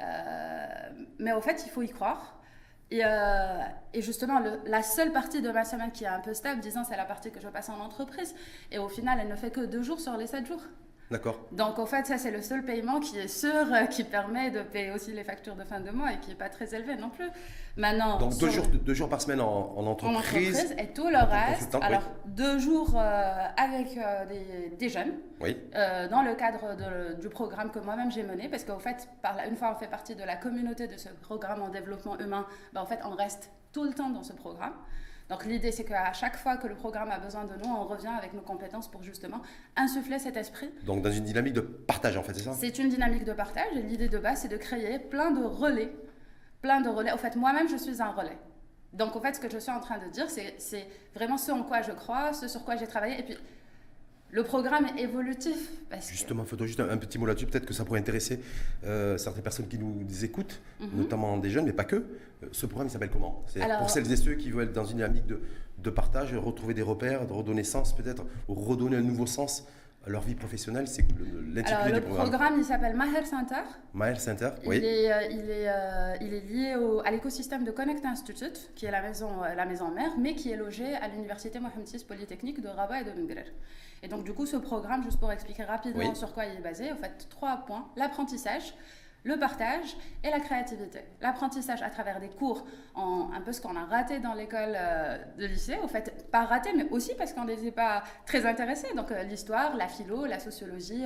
euh, 0.00 0.90
mais 1.18 1.32
au 1.32 1.40
fait, 1.40 1.62
il 1.66 1.70
faut 1.70 1.82
y 1.82 1.88
croire. 1.88 2.38
Et, 2.90 3.00
euh, 3.04 3.58
et 3.94 4.02
justement, 4.02 4.38
le- 4.38 4.60
la 4.66 4.82
seule 4.82 5.12
partie 5.12 5.40
de 5.40 5.50
ma 5.50 5.64
semaine 5.64 5.92
qui 5.92 6.04
est 6.04 6.08
un 6.08 6.20
peu 6.20 6.34
stable, 6.34 6.60
disons, 6.60 6.84
c'est 6.86 6.96
la 6.96 7.06
partie 7.06 7.30
que 7.30 7.40
je 7.40 7.48
passe 7.48 7.70
en 7.70 7.80
entreprise. 7.80 8.34
Et 8.70 8.78
au 8.78 8.88
final, 8.88 9.18
elle 9.22 9.28
ne 9.28 9.36
fait 9.36 9.50
que 9.50 9.60
deux 9.62 9.82
jours 9.82 9.98
sur 10.00 10.16
les 10.18 10.26
sept 10.26 10.46
jours. 10.46 10.62
D'accord. 11.12 11.38
Donc, 11.52 11.78
au 11.78 11.86
fait, 11.86 12.06
ça, 12.06 12.16
c'est 12.18 12.30
le 12.30 12.40
seul 12.42 12.64
paiement 12.64 12.98
qui 12.98 13.18
est 13.18 13.28
sûr, 13.28 13.52
euh, 13.72 13.84
qui 13.84 14.02
permet 14.02 14.50
de 14.50 14.62
payer 14.62 14.90
aussi 14.92 15.12
les 15.12 15.24
factures 15.24 15.54
de 15.54 15.62
fin 15.64 15.78
de 15.80 15.90
mois 15.90 16.12
et 16.12 16.18
qui 16.18 16.30
n'est 16.30 16.34
pas 16.36 16.48
très 16.48 16.74
élevé 16.74 16.96
non 16.96 17.10
plus. 17.10 17.28
Maintenant, 17.76 18.18
Donc 18.18 18.36
deux 18.38 18.50
jours, 18.50 18.66
deux 18.66 18.94
jours 18.94 19.08
par 19.08 19.20
semaine 19.20 19.40
en, 19.40 19.46
en 19.76 19.82
en 19.82 19.86
entreprise. 19.86 20.16
entreprise 20.58 20.74
et 20.78 20.88
tout 20.92 21.06
le 21.08 21.16
en 21.16 21.26
reste. 21.26 21.74
oui. 21.74 21.80
Alors, 21.82 22.02
deux 22.26 22.58
jours 22.58 22.92
euh, 22.96 23.46
avec 23.56 23.96
euh, 23.96 24.26
des, 24.26 24.76
des 24.76 24.88
jeunes. 24.88 25.12
Oui. 25.40 25.56
Euh, 25.74 26.08
dans 26.08 26.22
le 26.22 26.34
cadre 26.34 26.76
de- 26.76 27.20
du 27.20 27.28
programme 27.28 27.70
que 27.70 27.78
moi-même 27.78 28.10
j'ai 28.10 28.22
mené, 28.22 28.48
parce 28.48 28.64
qu'au 28.64 28.78
fait, 28.78 29.08
par 29.22 29.36
une 29.48 29.56
fois 29.56 29.72
on 29.74 29.78
fait 29.78 29.88
partie 29.90 30.14
de 30.14 30.22
la 30.24 30.36
communauté 30.36 30.86
de 30.86 30.96
ce 30.96 31.08
programme 31.22 31.62
en 31.62 31.68
développement 31.68 32.18
humain, 32.18 32.46
ben, 32.72 32.80
en 32.82 32.86
fait, 32.86 33.00
on 33.04 33.14
reste 33.14 33.50
tout 33.72 33.84
le 33.84 33.92
temps 33.92 34.10
dans 34.10 34.22
ce 34.22 34.32
programme. 34.32 34.74
Donc 35.32 35.46
l'idée, 35.46 35.72
c'est 35.72 35.84
qu'à 35.84 36.12
chaque 36.12 36.36
fois 36.36 36.58
que 36.58 36.66
le 36.66 36.74
programme 36.74 37.10
a 37.10 37.18
besoin 37.18 37.44
de 37.44 37.54
nous, 37.54 37.70
on 37.70 37.84
revient 37.84 38.12
avec 38.18 38.34
nos 38.34 38.42
compétences 38.42 38.90
pour 38.90 39.02
justement 39.02 39.40
insuffler 39.76 40.18
cet 40.18 40.36
esprit. 40.36 40.70
Donc 40.84 41.00
dans 41.00 41.10
une 41.10 41.24
dynamique 41.24 41.54
de 41.54 41.62
partage 41.62 42.18
en 42.18 42.22
fait, 42.22 42.34
c'est 42.34 42.42
ça? 42.42 42.52
C'est 42.52 42.78
une 42.78 42.90
dynamique 42.90 43.24
de 43.24 43.32
partage 43.32 43.74
et 43.74 43.80
l'idée 43.80 44.10
de 44.10 44.18
base, 44.18 44.40
c'est 44.42 44.48
de 44.48 44.58
créer 44.58 44.98
plein 44.98 45.30
de 45.30 45.42
relais. 45.42 45.90
Plein 46.60 46.82
de 46.82 46.90
relais. 46.90 47.12
Au 47.12 47.16
fait, 47.16 47.34
moi-même, 47.34 47.66
je 47.66 47.78
suis 47.78 48.02
un 48.02 48.10
relais. 48.10 48.36
Donc, 48.92 49.16
au 49.16 49.20
fait, 49.20 49.34
ce 49.34 49.40
que 49.40 49.48
je 49.48 49.56
suis 49.56 49.72
en 49.72 49.80
train 49.80 49.96
de 49.96 50.10
dire, 50.10 50.26
c'est 50.28 50.86
vraiment 51.14 51.38
ce 51.38 51.50
en 51.50 51.62
quoi 51.62 51.80
je 51.80 51.92
crois, 51.92 52.34
ce 52.34 52.46
sur 52.46 52.62
quoi 52.62 52.76
j'ai 52.76 52.86
travaillé. 52.86 53.18
Et 53.18 53.22
puis, 53.22 53.38
le 54.32 54.42
programme 54.42 54.86
est 54.96 55.02
évolutif. 55.02 55.70
Parce 55.90 56.06
que- 56.06 56.12
Justement, 56.12 56.44
faisons 56.44 56.66
juste 56.66 56.80
un, 56.80 56.88
un 56.88 56.96
petit 56.96 57.18
mot 57.18 57.26
là-dessus. 57.26 57.46
Peut-être 57.46 57.66
que 57.66 57.74
ça 57.74 57.84
pourrait 57.84 58.00
intéresser 58.00 58.40
euh, 58.84 59.16
certaines 59.18 59.42
personnes 59.42 59.68
qui 59.68 59.78
nous 59.78 60.24
écoutent, 60.24 60.60
Mhm. 60.80 60.88
notamment 60.96 61.36
des 61.38 61.50
jeunes, 61.50 61.66
mais 61.66 61.72
pas 61.72 61.84
que. 61.84 61.96
Euh, 61.96 62.46
Ce 62.50 62.66
programme, 62.66 62.88
il 62.88 62.90
s'appelle 62.90 63.10
comment? 63.10 63.44
C'est 63.46 63.60
Alors- 63.60 63.78
pour 63.78 63.90
celles 63.90 64.10
et 64.10 64.16
ceux 64.16 64.34
qui 64.34 64.50
veulent 64.50 64.64
être 64.64 64.72
dans 64.72 64.84
une 64.86 64.96
dynamique 64.96 65.26
de, 65.26 65.40
de 65.78 65.90
partage, 65.90 66.34
retrouver 66.34 66.74
des 66.74 66.82
repères, 66.82 67.26
de 67.26 67.32
redonner 67.32 67.62
sens 67.62 67.94
peut-être, 67.94 68.24
ou 68.48 68.54
redonner 68.54 68.96
un 68.96 69.02
nouveau 69.02 69.26
sens 69.26 69.64
leur 70.06 70.22
vie 70.22 70.34
professionnelle. 70.34 70.88
C'est 70.88 71.02
le- 71.18 71.24
le- 71.24 71.54
l'intitulé 71.54 71.92
le 71.92 72.00
du 72.00 72.06
programme. 72.06 72.28
programme, 72.30 72.54
il 72.58 72.64
s'appelle 72.64 72.96
Maher 72.96 73.26
Center. 73.26 73.62
Maël 73.94 74.18
Center, 74.18 74.50
Il, 74.62 74.68
oui. 74.68 74.76
est, 74.78 75.12
euh, 75.12 75.22
il, 75.30 75.50
est, 75.50 75.68
euh, 75.68 76.16
il 76.20 76.34
est 76.34 76.40
lié 76.40 76.76
au- 76.76 77.00
à 77.04 77.10
l'écosystème 77.10 77.64
de 77.64 77.70
Connect 77.70 78.04
Institute, 78.04 78.70
qui 78.74 78.86
est 78.86 78.90
la 78.90 79.02
maison, 79.02 79.42
euh, 79.44 79.54
la 79.54 79.64
maison 79.66 79.88
mère, 79.90 80.12
mais 80.18 80.34
qui 80.34 80.50
est 80.50 80.56
logé 80.56 80.94
à 80.96 81.08
l'université 81.08 81.60
Mohamed 81.60 81.86
VI 81.86 82.04
Polytechnique 82.04 82.60
de 82.60 82.68
Rabat 82.68 83.02
et 83.02 83.04
de 83.04 83.12
Mengrer. 83.12 83.44
Et 84.02 84.08
donc, 84.08 84.24
du 84.24 84.32
coup, 84.32 84.46
ce 84.46 84.56
programme, 84.56 85.04
juste 85.04 85.20
pour 85.20 85.30
expliquer 85.30 85.62
rapidement 85.64 86.08
Oui. 86.10 86.16
sur 86.16 86.32
quoi 86.34 86.46
il 86.46 86.56
est 86.58 86.62
basé, 86.62 86.90
en 86.90 86.96
fait, 86.96 87.26
trois 87.30 87.58
points 87.66 87.86
l'apprentissage, 87.96 88.74
le 89.24 89.38
partage 89.38 89.96
et 90.24 90.30
la 90.30 90.40
créativité. 90.40 91.00
L'apprentissage 91.20 91.82
à 91.82 91.90
travers 91.90 92.20
des 92.20 92.28
cours, 92.28 92.66
en, 92.94 93.30
un 93.32 93.40
peu 93.40 93.52
ce 93.52 93.60
qu'on 93.60 93.76
a 93.76 93.84
raté 93.84 94.18
dans 94.18 94.34
l'école 94.34 94.74
euh, 94.74 95.18
de 95.38 95.46
lycée, 95.46 95.78
au 95.82 95.88
fait, 95.88 96.28
pas 96.30 96.44
raté, 96.44 96.70
mais 96.76 96.88
aussi 96.90 97.14
parce 97.14 97.32
qu'on 97.32 97.44
n'était 97.44 97.70
pas 97.70 98.02
très 98.26 98.46
intéressés. 98.46 98.92
Donc, 98.96 99.12
euh, 99.12 99.22
l'histoire, 99.22 99.76
la 99.76 99.88
philo, 99.88 100.26
la 100.26 100.40
sociologie, 100.40 101.04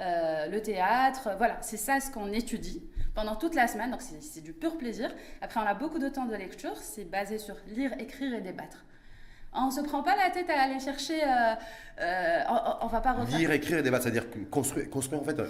euh, 0.00 0.46
le 0.48 0.60
théâtre, 0.62 1.30
voilà, 1.38 1.58
c'est 1.60 1.76
ça 1.76 2.00
ce 2.00 2.10
qu'on 2.10 2.32
étudie 2.32 2.82
pendant 3.14 3.36
toute 3.36 3.54
la 3.54 3.68
semaine, 3.68 3.92
donc 3.92 4.02
c'est 4.02 4.40
du 4.40 4.52
pur 4.52 4.76
plaisir. 4.76 5.14
Après, 5.40 5.60
on 5.60 5.66
a 5.66 5.74
beaucoup 5.74 6.00
de 6.00 6.08
temps 6.08 6.24
de 6.24 6.34
lecture, 6.34 6.76
c'est 6.76 7.04
basé 7.04 7.38
sur 7.38 7.54
lire, 7.68 7.92
écrire 8.00 8.34
et 8.34 8.40
débattre. 8.40 8.84
On 9.52 9.66
ne 9.66 9.70
se 9.70 9.80
prend 9.82 10.02
pas 10.02 10.16
la 10.16 10.30
tête 10.30 10.50
à 10.50 10.60
aller 10.60 10.80
chercher, 10.80 11.20
on, 12.00 12.86
on 12.86 12.86
va 12.88 13.00
pas 13.00 13.12
refaire. 13.12 13.38
Lire, 13.38 13.52
écrire 13.52 13.78
et 13.78 13.82
débattre, 13.84 14.02
c'est-à-dire 14.02 14.26
construire, 14.50 14.90
construire 14.90 15.22
en 15.22 15.24
fait 15.24 15.40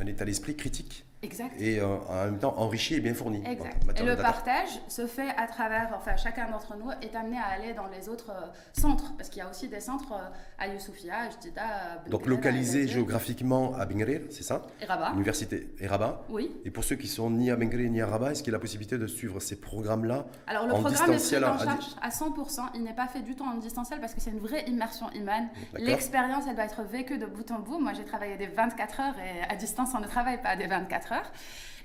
un 0.00 0.06
état 0.06 0.24
d'esprit 0.24 0.56
critique 0.56 1.04
Exact. 1.22 1.58
et 1.58 1.80
euh, 1.80 1.86
en 2.10 2.24
même 2.26 2.38
temps 2.38 2.52
enrichi 2.58 2.96
et 2.96 3.00
bien 3.00 3.14
fourni. 3.14 3.42
en 3.46 3.50
Exact. 3.50 3.98
Et 3.98 4.02
le 4.02 4.14
partage 4.14 4.68
se 4.88 5.06
fait 5.06 5.30
à 5.38 5.46
travers, 5.46 5.90
enfin 5.96 6.16
chacun 6.16 6.50
d'entre 6.50 6.76
nous 6.76 6.90
est 7.00 7.14
amené 7.16 7.38
à 7.38 7.46
aller 7.46 7.72
dans 7.72 7.86
les 7.86 8.10
autres 8.10 8.28
euh, 8.30 8.46
centres, 8.74 9.14
parce 9.16 9.30
qu'il 9.30 9.38
y 9.38 9.42
a 9.42 9.48
aussi 9.48 9.68
des 9.68 9.80
centres 9.80 10.12
euh, 10.12 10.28
à 10.58 10.68
Youssoufia, 10.68 11.14
à 11.20 11.30
Jdida, 11.30 11.62
Donc 12.10 12.24
Gueira, 12.24 12.26
à 12.26 12.28
localisé 12.36 12.78
Agadir 12.80 12.92
géographiquement 12.94 13.74
à 13.74 13.86
Benguerir, 13.86 14.20
c'est 14.30 14.42
ça? 14.42 14.66
Et 14.82 14.84
Rabat. 14.84 15.12
Université 15.14 15.70
et 15.80 15.86
Rabat. 15.86 16.24
Oui. 16.28 16.54
Et 16.66 16.70
pour 16.70 16.84
ceux 16.84 16.96
qui 16.96 17.08
sont 17.08 17.30
ni 17.30 17.50
à 17.50 17.56
Benguerir 17.56 17.90
ni 17.90 18.02
à 18.02 18.06
Rabat, 18.06 18.32
est-ce 18.32 18.42
qu'il 18.42 18.52
y 18.52 18.54
a 18.54 18.58
la 18.58 18.60
possibilité 18.60 18.98
de 18.98 19.06
suivre 19.06 19.40
ces 19.40 19.58
programmes-là 19.58 20.26
Alors 20.46 20.66
le 20.66 20.74
En 20.74 20.80
programme 20.80 21.12
est 21.12 21.26
pris 21.26 21.36
en 21.42 21.54
à- 21.54 21.58
charge 21.64 21.86
à 22.02 22.10
100%. 22.10 22.60
Il 22.74 22.82
n'est 22.82 22.92
pas 22.92 23.06
fait 23.06 23.22
du 23.22 23.34
tout 23.34 23.44
en 23.44 23.54
distanciel 23.54 23.98
parce 23.98 24.12
que 24.12 24.20
c'est 24.20 24.30
une 24.30 24.40
vraie 24.40 24.64
immersion 24.68 25.10
humaine. 25.12 25.48
L'expérience, 25.78 26.44
elle 26.48 26.54
doit 26.56 26.64
être 26.64 26.82
vécue 26.82 27.16
de 27.16 27.24
bout 27.24 27.50
en 27.50 27.60
bout. 27.60 27.78
Moi, 27.78 27.92
j'ai 27.94 28.04
travaillé 28.04 28.36
des 28.36 28.46
24 28.46 29.00
heures 29.00 29.14
et 29.18 29.50
à 29.50 29.56
distance, 29.56 29.83
on 29.94 30.00
ne 30.00 30.06
travaille 30.06 30.40
pas 30.40 30.56
des 30.56 30.66
24 30.66 31.12
heures. 31.12 31.32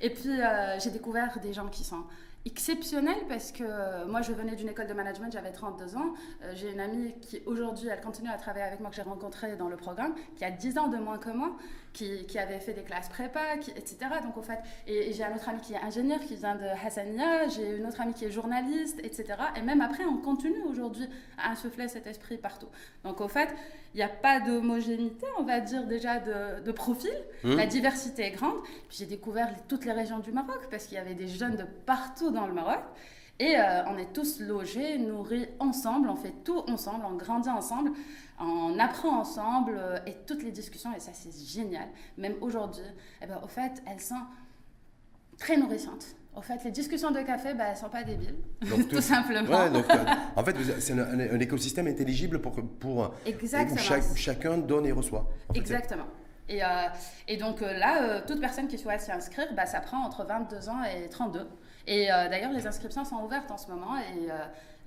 Et 0.02 0.10
puis, 0.10 0.42
euh, 0.42 0.80
j'ai 0.80 0.92
découvert 0.92 1.40
des 1.40 1.54
gens 1.54 1.68
qui 1.68 1.84
sont 1.84 2.04
exceptionnels 2.46 3.26
parce 3.28 3.52
que 3.52 3.64
euh, 3.64 4.06
moi, 4.08 4.22
je 4.22 4.32
venais 4.32 4.56
d'une 4.56 4.70
école 4.70 4.88
de 4.88 4.94
management, 4.94 5.32
j'avais 5.32 5.52
32 5.52 5.98
ans. 5.98 6.14
Euh, 6.44 6.54
j'ai 6.56 6.72
une 6.72 6.80
amie 6.80 7.14
qui, 7.22 7.42
aujourd'hui, 7.46 7.90
elle 7.90 8.02
continue 8.02 8.30
à 8.30 8.38
travailler 8.38 8.66
avec 8.66 8.80
moi, 8.80 8.90
que 8.90 8.96
j'ai 8.96 9.02
rencontrée 9.02 9.56
dans 9.58 9.68
le 9.68 9.76
programme, 9.76 10.16
qui 10.38 10.46
a 10.46 10.52
10 10.52 10.78
ans 10.78 10.88
de 10.88 10.98
moins 10.98 11.18
que 11.18 11.30
moi, 11.30 11.52
qui, 11.94 12.26
qui 12.26 12.38
avait 12.38 12.60
fait 12.60 12.74
des 12.74 12.84
classes 12.84 13.10
prépa, 13.10 13.58
qui- 13.60 13.72
etc. 13.72 13.98
Donc, 14.24 14.38
au 14.38 14.42
fait, 14.42 14.60
et, 14.88 15.10
et 15.10 15.14
j'ai 15.14 15.24
un 15.24 15.36
autre 15.36 15.50
ami 15.50 15.60
qui 15.62 15.74
est 15.74 15.82
ingénieur, 15.82 16.20
qui 16.20 16.36
vient 16.36 16.56
de 16.56 16.66
Hassania, 16.86 17.48
j'ai 17.48 17.78
une 17.78 17.86
autre 17.88 18.00
amie 18.02 18.14
qui 18.14 18.26
est 18.26 18.32
journaliste, 18.32 19.00
etc. 19.04 19.26
Et 19.56 19.62
même 19.62 19.82
après, 19.82 20.06
on 20.06 20.18
continue 20.18 20.62
aujourd'hui 20.70 21.08
à 21.38 21.52
insuffler 21.52 21.88
cet 21.88 22.06
esprit 22.08 22.38
partout. 22.38 22.68
Donc, 23.04 23.22
au 23.22 23.28
fait, 23.28 23.50
il 23.94 23.98
n'y 23.98 24.04
a 24.04 24.08
pas 24.10 24.40
d'homogénéité, 24.40 25.26
on 25.40 25.44
va 25.44 25.60
dire 25.62 25.86
déjà 25.88 26.20
de, 26.20 26.62
de 26.64 26.72
profil. 26.72 27.12
Hum. 27.44 27.56
La 27.58 27.66
diversité 27.66 28.24
est 28.24 28.32
grande. 28.32 28.62
Puis 28.88 28.98
j'ai 29.00 29.06
découvert 29.08 29.50
toutes 29.68 29.86
les 29.86 29.92
régions 29.94 30.20
du 30.20 30.32
Maroc 30.32 30.68
parce 30.70 30.86
qu'il 30.86 30.96
y 30.96 31.02
avait 31.02 31.16
des 31.16 31.28
jeunes 31.28 31.56
de 31.56 31.64
partout 31.86 32.30
dans 32.32 32.46
le 32.46 32.54
Maroc. 32.54 32.82
Et 33.42 33.56
euh, 33.58 33.86
on 33.88 33.98
est 33.98 34.12
tous 34.14 34.42
logés, 34.42 34.98
nourris 34.98 35.48
ensemble, 35.60 36.10
on 36.10 36.18
fait 36.18 36.34
tout 36.44 36.60
ensemble, 36.68 37.06
on 37.10 37.16
grandit 37.16 37.48
ensemble, 37.50 37.92
on 38.40 38.78
apprend 38.80 39.20
ensemble 39.20 39.76
euh, 39.78 39.98
et 40.08 40.16
toutes 40.26 40.44
les 40.44 40.52
discussions, 40.52 40.94
et 40.96 41.00
ça 41.00 41.12
c'est 41.14 41.32
génial. 41.46 41.88
Même 42.18 42.36
aujourd'hui, 42.42 42.84
eh 43.22 43.26
ben, 43.28 43.40
au 43.44 43.48
fait, 43.48 43.72
elles 43.88 44.00
sont 44.02 44.22
très 45.38 45.58
nourrissantes. 45.58 46.06
Au 46.36 46.42
fait, 46.42 46.64
les 46.64 46.72
discussions 46.72 47.12
de 47.12 47.22
café, 47.22 47.54
ben, 47.54 47.66
elles 47.66 47.74
ne 47.74 47.78
sont 47.80 47.90
pas 47.90 48.04
débiles, 48.04 48.36
Donc, 48.70 48.88
tout 48.90 49.02
simplement. 49.02 49.50
Ouais, 49.60 49.70
donc, 49.70 49.90
euh, 49.90 50.06
en 50.36 50.44
fait, 50.44 50.56
c'est 50.80 50.94
un, 50.94 51.00
un- 51.00 51.36
un 51.36 51.40
écosystème 51.40 51.88
intelligible 51.88 52.40
pour, 52.40 52.54
pour 52.80 52.98
où, 52.98 53.06
Exactement. 53.26 53.78
chaque- 53.78 54.10
où 54.12 54.16
chacun 54.16 54.58
donne 54.58 54.86
et 54.86 54.92
reçoit. 54.92 55.28
en 55.50 55.54
fait. 55.54 55.60
Exactement. 55.60 56.06
Et, 56.48 56.64
euh, 56.64 56.68
et 57.28 57.38
donc 57.38 57.62
euh, 57.62 57.74
là, 57.78 58.02
euh, 58.04 58.22
toute 58.26 58.40
personne 58.40 58.68
qui 58.68 58.78
souhaite 58.78 59.02
s'y 59.02 59.12
inscrire, 59.12 59.48
bah, 59.56 59.66
ça 59.66 59.82
prend 59.82 60.04
entre 60.04 60.24
22 60.26 60.70
ans 60.70 60.82
et 60.84 61.08
32. 61.10 61.48
Et 61.88 62.12
euh, 62.12 62.28
d'ailleurs, 62.30 62.52
les 62.52 62.66
inscriptions 62.66 63.06
sont 63.06 63.18
ouvertes 63.24 63.52
en 63.52 63.58
ce 63.58 63.68
moment 63.70 63.98
et, 63.98 64.32
euh, 64.32 64.36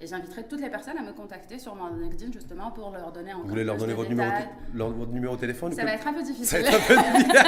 et 0.02 0.06
j'inviterai 0.06 0.44
toutes 0.44 0.60
les 0.60 0.68
personnes 0.68 0.98
à 0.98 1.02
me 1.02 1.12
contacter 1.12 1.58
sur 1.58 1.74
mon 1.74 1.86
LinkedIn 1.96 2.32
justement 2.32 2.70
pour 2.72 2.90
leur 2.90 3.12
donner 3.12 3.32
encore 3.32 3.44
Vous 3.44 3.50
voulez 3.50 3.64
leur 3.64 3.76
donner 3.76 3.94
votre 3.94 4.08
numéro, 4.10 4.28
leur- 4.74 4.90
votre 4.90 5.12
numéro 5.12 5.36
de 5.36 5.40
téléphone 5.40 5.72
Ça 5.72 5.84
va 5.84 5.94
être 5.94 6.06
un 6.06 6.12
peu 6.12 6.20
Ça 6.20 6.26
difficile. 6.26 6.58
va 6.62 6.68
être 6.68 6.74
un 6.74 6.94
peu 6.94 6.96
difficile. 7.18 7.42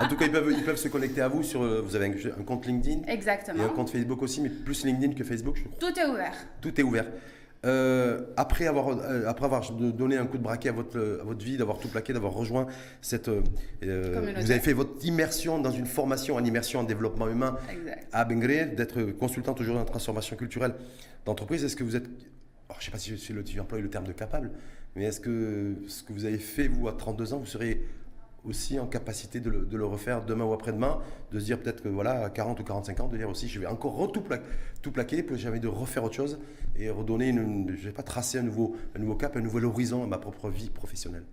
En 0.00 0.08
tout 0.08 0.16
cas, 0.16 0.24
ils 0.26 0.32
peuvent, 0.32 0.52
ils 0.56 0.64
peuvent 0.64 0.76
se 0.76 0.88
connecter 0.88 1.20
à 1.20 1.28
vous 1.28 1.42
sur. 1.42 1.62
euh, 1.62 1.82
Vous 1.84 1.96
avez 1.96 2.06
un, 2.06 2.40
un 2.40 2.44
compte 2.44 2.66
LinkedIn 2.66 3.00
et 3.08 3.12
Exactement. 3.12 3.64
un 3.64 3.68
compte 3.68 3.90
Facebook 3.90 4.22
aussi, 4.22 4.40
mais 4.40 4.48
plus 4.48 4.84
LinkedIn 4.84 5.14
que 5.14 5.24
Facebook, 5.24 5.56
je 5.56 5.64
crois. 5.64 5.78
Tout 5.80 5.98
est 5.98 6.04
ouvert. 6.06 6.34
Tout 6.60 6.80
est 6.80 6.84
ouvert. 6.84 7.06
Euh, 7.64 8.22
après, 8.36 8.66
avoir, 8.66 8.88
euh, 8.88 9.24
après 9.28 9.44
avoir 9.44 9.70
donné 9.70 10.16
un 10.16 10.26
coup 10.26 10.36
de 10.36 10.42
braquet 10.42 10.70
à 10.70 10.72
votre, 10.72 11.18
à 11.20 11.24
votre 11.24 11.44
vie, 11.44 11.56
d'avoir 11.56 11.78
tout 11.78 11.86
plaqué, 11.88 12.12
d'avoir 12.12 12.32
rejoint 12.32 12.66
cette. 13.00 13.28
euh, 13.28 13.40
vous 14.40 14.50
avez 14.50 14.58
fait 14.60 14.72
votre 14.72 15.04
immersion 15.06 15.60
dans 15.60 15.70
une 15.70 15.86
formation 15.86 16.34
en 16.34 16.44
immersion 16.44 16.80
en 16.80 16.82
développement 16.84 17.28
humain 17.28 17.56
Exact. 17.70 18.08
à 18.12 18.24
Bengre, 18.24 18.74
d'être 18.74 19.02
consultante 19.12 19.60
aujourd'hui 19.60 19.80
en 19.80 19.84
transformation 19.84 20.34
culturelle 20.36 20.74
d'entreprise. 21.24 21.64
Est-ce 21.64 21.76
que 21.76 21.84
vous 21.84 21.96
êtes. 21.96 22.06
alors, 22.68 22.80
je 22.80 22.82
ne 22.82 22.84
sais 22.84 22.90
pas 22.90 22.98
si 22.98 23.54
j'emploie 23.54 23.78
le 23.80 23.90
terme 23.90 24.06
de 24.06 24.12
capable, 24.12 24.50
mais 24.96 25.04
est-ce 25.04 25.20
que 25.20 25.76
ce 25.88 26.02
que 26.02 26.12
vous 26.12 26.24
avez 26.24 26.38
fait, 26.38 26.68
vous, 26.68 26.88
à 26.88 26.92
32 26.92 27.34
ans, 27.34 27.38
vous 27.38 27.46
serez 27.46 27.86
aussi 28.44 28.80
en 28.80 28.86
capacité 28.86 29.38
de 29.40 29.50
le, 29.50 29.84
refaire 29.86 30.24
demain 30.24 30.44
ou 30.44 30.52
après-demain, 30.52 31.00
de 31.30 31.38
se 31.38 31.44
dire 31.44 31.60
peut-être 31.60 31.82
que 31.82 31.88
voilà, 31.88 32.24
à 32.24 32.30
40 32.30 32.58
ou 32.58 32.64
45 32.64 33.00
ans, 33.00 33.08
de 33.08 33.16
dire 33.16 33.28
aussi 33.28 33.48
je 33.48 33.60
vais 33.60 33.66
encore 33.66 33.96
re- 33.96 34.10
tout, 34.10 34.20
pla- 34.20 34.40
tout 34.82 34.90
plaquer, 34.90 35.22
puis 35.22 35.46
envie 35.46 35.60
de 35.60 35.68
refaire 35.68 36.02
autre 36.02 36.16
chose 36.16 36.40
et 36.76 36.90
redonner, 36.90 37.28
une, 37.28 37.38
une- 37.38 37.76
je 37.76 37.84
vais 37.86 37.92
pas 37.92 38.02
tracer 38.02 38.38
un 38.38 38.42
nouveau, 38.42 38.74
un 38.96 38.98
nouveau 38.98 39.14
cap, 39.14 39.36
un 39.36 39.40
nouvel 39.40 39.64
horizon 39.64 40.02
à 40.02 40.06
ma 40.08 40.18
propre 40.18 40.50
vie 40.50 40.70
professionnelle? 40.70 41.24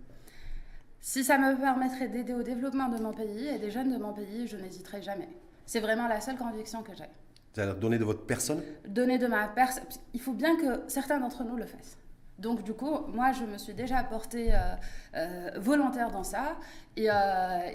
Si 1.00 1.24
ça 1.24 1.38
me 1.38 1.58
permettrait 1.58 2.08
d'aider 2.08 2.34
au 2.34 2.42
développement 2.42 2.88
de 2.88 3.02
mon 3.02 3.12
pays 3.12 3.48
et 3.48 3.58
des 3.58 3.70
jeunes 3.70 3.90
de 3.92 3.96
mon 4.00 4.12
pays, 4.12 4.46
je 4.46 4.56
n'hésiterai 4.56 5.02
jamais. 5.02 5.28
C'est 5.66 5.80
vraiment 5.80 6.06
la 6.06 6.20
seule 6.20 6.36
conviction 6.36 6.82
que 6.82 6.92
j'ai. 6.94 7.04
C'est-à-dire 7.52 7.76
donner 7.76 7.98
de 7.98 8.04
votre 8.04 8.24
personne, 8.26 8.62
Donner 8.86 9.18
de 9.18 9.26
ma 9.26 9.48
personne. 9.48 9.82
Il 10.14 10.20
faut 10.20 10.32
bien 10.32 10.56
que 10.56 10.82
certains 10.88 11.18
d'entre 11.18 11.44
nous 11.44 11.56
le 11.56 11.66
fassent. 11.66 11.96
Donc 12.40 12.64
du 12.64 12.72
coup, 12.72 13.00
moi, 13.08 13.32
je 13.32 13.44
me 13.44 13.58
suis 13.58 13.74
déjà 13.74 14.02
portée 14.02 14.48
euh, 14.54 14.74
euh, 15.14 15.50
volontaire 15.56 16.10
dans 16.10 16.24
ça. 16.24 16.56
Et 16.96 17.10
euh, 17.10 17.12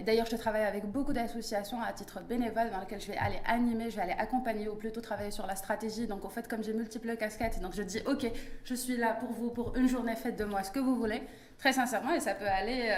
d'ailleurs, 0.03 0.25
je 0.25 0.35
travaille 0.35 0.63
avec 0.63 0.85
beaucoup 0.85 1.13
d'associations 1.13 1.81
à 1.81 1.93
titre 1.93 2.21
bénévole 2.27 2.71
dans 2.71 2.79
lesquelles 2.79 2.99
je 2.99 3.11
vais 3.11 3.17
aller 3.17 3.39
animer, 3.45 3.91
je 3.91 3.95
vais 3.95 4.01
aller 4.01 4.15
accompagner 4.17 4.67
ou 4.67 4.75
plutôt 4.75 5.01
travailler 5.01 5.29
sur 5.29 5.45
la 5.45 5.55
stratégie. 5.55 6.07
Donc 6.07 6.25
en 6.25 6.29
fait, 6.29 6.47
comme 6.47 6.63
j'ai 6.63 6.73
multiples 6.73 7.15
casquettes, 7.15 7.61
donc 7.61 7.73
je 7.75 7.83
dis, 7.83 7.99
ok, 8.07 8.25
je 8.63 8.73
suis 8.73 8.97
là 8.97 9.13
pour 9.13 9.31
vous 9.31 9.51
pour 9.51 9.75
une 9.77 9.87
journée, 9.87 10.15
faites 10.15 10.37
de 10.37 10.45
moi 10.45 10.63
ce 10.63 10.71
que 10.71 10.79
vous 10.79 10.95
voulez. 10.95 11.21
Très 11.59 11.71
sincèrement, 11.71 12.13
et 12.13 12.19
ça 12.19 12.33
peut 12.33 12.47
aller, 12.47 12.93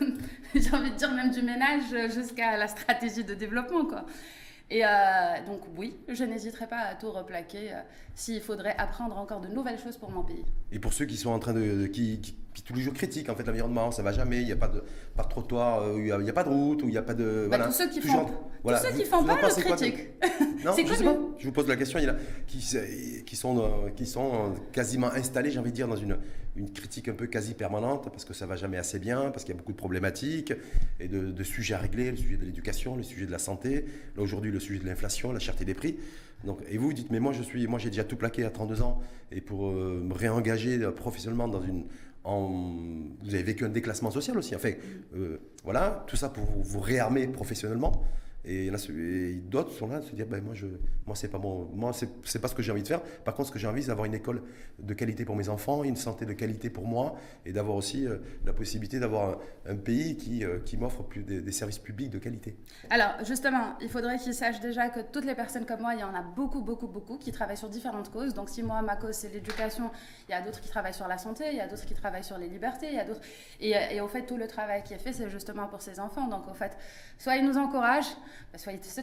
j'ai 0.54 0.74
envie 0.74 0.90
de 0.90 0.96
dire 0.96 1.12
même 1.12 1.30
du 1.30 1.42
ménage 1.42 2.10
jusqu'à 2.12 2.56
la 2.56 2.66
stratégie 2.66 3.22
de 3.22 3.34
développement, 3.34 3.84
quoi. 3.84 4.04
Et 4.70 4.84
euh, 4.84 4.88
donc 5.46 5.62
oui, 5.76 5.98
je 6.08 6.22
n'hésiterai 6.24 6.68
pas 6.68 6.78
à 6.78 6.94
tout 6.94 7.10
replaquer 7.10 7.72
euh, 7.72 7.80
s'il 8.20 8.42
faudrait 8.42 8.74
apprendre 8.76 9.16
encore 9.16 9.40
de 9.40 9.48
nouvelles 9.48 9.78
choses 9.78 9.96
pour 9.96 10.10
mon 10.10 10.22
pays. 10.22 10.44
Et 10.72 10.78
pour 10.78 10.92
ceux 10.92 11.06
qui 11.06 11.16
sont 11.16 11.30
en 11.30 11.38
train 11.38 11.54
de, 11.54 11.86
qui, 11.86 12.20
qui, 12.20 12.36
qui, 12.52 12.62
tous 12.62 12.74
les 12.74 12.82
jours 12.82 12.92
critiquent 12.92 13.30
en 13.30 13.34
fait 13.34 13.44
l'environnement, 13.44 13.90
ça 13.90 14.02
va 14.02 14.12
jamais, 14.12 14.42
il 14.42 14.44
n'y 14.44 14.52
a 14.52 14.56
pas 14.56 14.68
de, 14.68 14.84
pas 15.16 15.22
de 15.22 15.28
trottoir, 15.30 15.82
euh, 15.82 15.94
il 15.96 16.04
n'y 16.04 16.10
a, 16.12 16.16
a, 16.16 16.32
pas 16.34 16.44
de 16.44 16.50
route, 16.50 16.82
ou 16.82 16.88
il 16.88 16.90
n'y 16.90 16.98
a 16.98 17.02
pas 17.02 17.14
de 17.14 17.48
bah, 17.50 17.56
voilà. 17.56 17.66
Tous 17.68 17.72
ceux 17.72 17.88
qui 17.88 18.02
font, 18.02 18.26
voilà. 18.62 18.78
tous 18.78 18.88
ceux 18.88 18.98
qui 18.98 19.04
font 19.06 19.24
pas 19.24 19.36
le 19.40 19.62
critiquent. 19.62 20.08
non, 20.64 20.72
je 20.76 20.94
sais 20.94 21.02
pas. 21.04 21.16
Je 21.38 21.46
vous 21.46 21.52
pose 21.52 21.66
la 21.66 21.76
question. 21.76 21.98
Il 21.98 22.04
y 22.04 22.10
en 22.10 22.12
a 22.12 22.16
qui, 22.46 22.58
qui 23.24 23.36
sont 23.36 23.90
qui 23.96 24.04
sont 24.04 24.54
quasiment 24.70 25.10
installés, 25.10 25.50
j'ai 25.50 25.58
envie 25.58 25.70
de 25.70 25.76
dire, 25.76 25.88
dans 25.88 25.96
une 25.96 26.18
une 26.56 26.72
critique 26.72 27.08
un 27.08 27.14
peu 27.14 27.26
quasi 27.26 27.54
permanente 27.54 28.10
parce 28.10 28.24
que 28.24 28.34
ça 28.34 28.44
va 28.44 28.56
jamais 28.56 28.76
assez 28.76 28.98
bien, 28.98 29.30
parce 29.30 29.44
qu'il 29.44 29.54
y 29.54 29.56
a 29.56 29.58
beaucoup 29.58 29.72
de 29.72 29.78
problématiques 29.78 30.52
et 30.98 31.08
de, 31.08 31.30
de 31.30 31.44
sujets 31.44 31.74
à 31.74 31.78
régler, 31.78 32.10
le 32.10 32.16
sujet 32.16 32.36
de 32.36 32.44
l'éducation, 32.44 32.96
le 32.96 33.02
sujet 33.02 33.24
de 33.24 33.30
la 33.30 33.38
santé, 33.38 33.86
là 34.16 34.22
aujourd'hui 34.22 34.50
le 34.50 34.60
sujet 34.60 34.80
de 34.80 34.86
l'inflation, 34.86 35.32
la 35.32 35.38
cherté 35.38 35.64
des 35.64 35.74
prix. 35.74 35.96
Donc, 36.44 36.60
et 36.68 36.78
vous, 36.78 36.86
vous 36.86 36.92
dites, 36.92 37.10
mais 37.10 37.20
moi 37.20 37.32
je 37.32 37.42
suis, 37.42 37.66
moi 37.66 37.78
j'ai 37.78 37.90
déjà 37.90 38.04
tout 38.04 38.16
plaqué 38.16 38.44
à 38.44 38.50
32 38.50 38.82
ans 38.82 39.00
et 39.30 39.40
pour 39.40 39.68
euh, 39.68 40.00
me 40.02 40.14
réengager 40.14 40.78
professionnellement 40.92 41.48
dans 41.48 41.62
une, 41.62 41.84
vous 42.24 43.34
avez 43.34 43.42
vécu 43.42 43.64
un 43.64 43.68
déclassement 43.68 44.10
social 44.10 44.36
aussi. 44.38 44.54
Enfin, 44.54 44.72
euh, 45.16 45.38
voilà, 45.64 46.04
tout 46.06 46.16
ça 46.16 46.28
pour 46.28 46.44
vous 46.44 46.80
réarmer 46.80 47.26
professionnellement. 47.28 48.04
Et, 48.44 48.70
d'autres 49.50 49.72
sont 49.72 49.88
là 49.88 49.96
à 49.96 50.02
se 50.02 50.14
dire 50.14 50.26
ben 50.26 50.42
moi 50.42 50.54
je 50.54 50.66
moi 51.06 51.14
c'est 51.14 51.28
pas 51.28 51.38
bon 51.38 51.68
moi 51.74 51.92
c'est 51.92 52.38
pas 52.40 52.48
ce 52.48 52.54
que 52.54 52.62
j'ai 52.62 52.72
envie 52.72 52.82
de 52.82 52.88
faire. 52.88 53.02
Par 53.02 53.34
contre 53.34 53.48
ce 53.48 53.52
que 53.52 53.58
j'ai 53.58 53.66
envie 53.66 53.82
c'est 53.82 53.88
d'avoir 53.88 54.06
une 54.06 54.14
école 54.14 54.42
de 54.78 54.94
qualité 54.94 55.26
pour 55.26 55.36
mes 55.36 55.50
enfants 55.50 55.84
une 55.84 55.96
santé 55.96 56.24
de 56.24 56.32
qualité 56.32 56.70
pour 56.70 56.86
moi 56.86 57.16
et 57.44 57.52
d'avoir 57.52 57.76
aussi 57.76 58.06
euh, 58.06 58.18
la 58.46 58.54
possibilité 58.54 58.98
d'avoir 58.98 59.38
un, 59.66 59.76
pays 59.76 60.16
qui, 60.16 60.44
euh, 60.44 60.58
qui 60.60 60.78
m'offre 60.78 61.04
des, 61.16 61.52
services 61.52 61.78
publics 61.78 62.10
de 62.10 62.18
qualité. 62.18 62.56
Alors 62.88 63.12
justement 63.24 63.76
il 63.82 63.90
faudrait 63.90 64.18
qu'ils 64.18 64.34
sachent 64.34 64.60
déjà 64.60 64.88
que 64.88 65.00
toutes 65.00 65.26
les 65.26 65.34
personnes 65.34 65.66
comme 65.66 65.80
moi 65.80 65.94
il 65.94 66.00
y 66.00 66.04
en 66.04 66.14
a 66.14 66.22
beaucoup 66.22 66.62
beaucoup 66.62 66.86
beaucoup 66.86 67.18
qui 67.18 67.32
travaillent 67.32 67.58
sur 67.58 67.68
différentes 67.68 68.10
causes. 68.10 68.32
Donc 68.32 68.48
si 68.48 68.62
moi 68.62 68.80
ma 68.80 68.96
cause 68.96 69.16
c'est 69.16 69.32
l'éducation 69.32 69.90
il 70.28 70.32
y 70.32 70.34
a 70.34 70.40
d'autres 70.40 70.62
qui 70.62 70.68
travaillent 70.68 70.94
sur 70.94 71.08
la 71.08 71.18
santé 71.18 71.44
il 71.50 71.56
y 71.56 71.60
a 71.60 71.66
d'autres 71.66 71.84
qui 71.84 71.94
travaillent 71.94 72.24
sur 72.24 72.38
les 72.38 72.48
libertés 72.48 72.86
il 72.88 72.94
y 72.94 73.00
a 73.00 73.04
d'autres 73.04 73.20
et, 73.60 73.74
et 73.90 74.00
au 74.00 74.08
fait 74.08 74.22
tout 74.22 74.38
le 74.38 74.46
travail 74.46 74.82
qui 74.82 74.94
est 74.94 74.98
fait 74.98 75.12
c'est 75.12 75.28
justement 75.28 75.66
pour 75.66 75.82
ces 75.82 76.00
enfants. 76.00 76.26
Donc 76.26 76.48
au 76.48 76.54
fait 76.54 76.74
soit 77.18 77.36
ils 77.36 77.44
nous 77.44 77.58
encouragent 77.58 78.16
bah, 78.52 78.58
soyez 78.58 78.80
se 78.82 79.00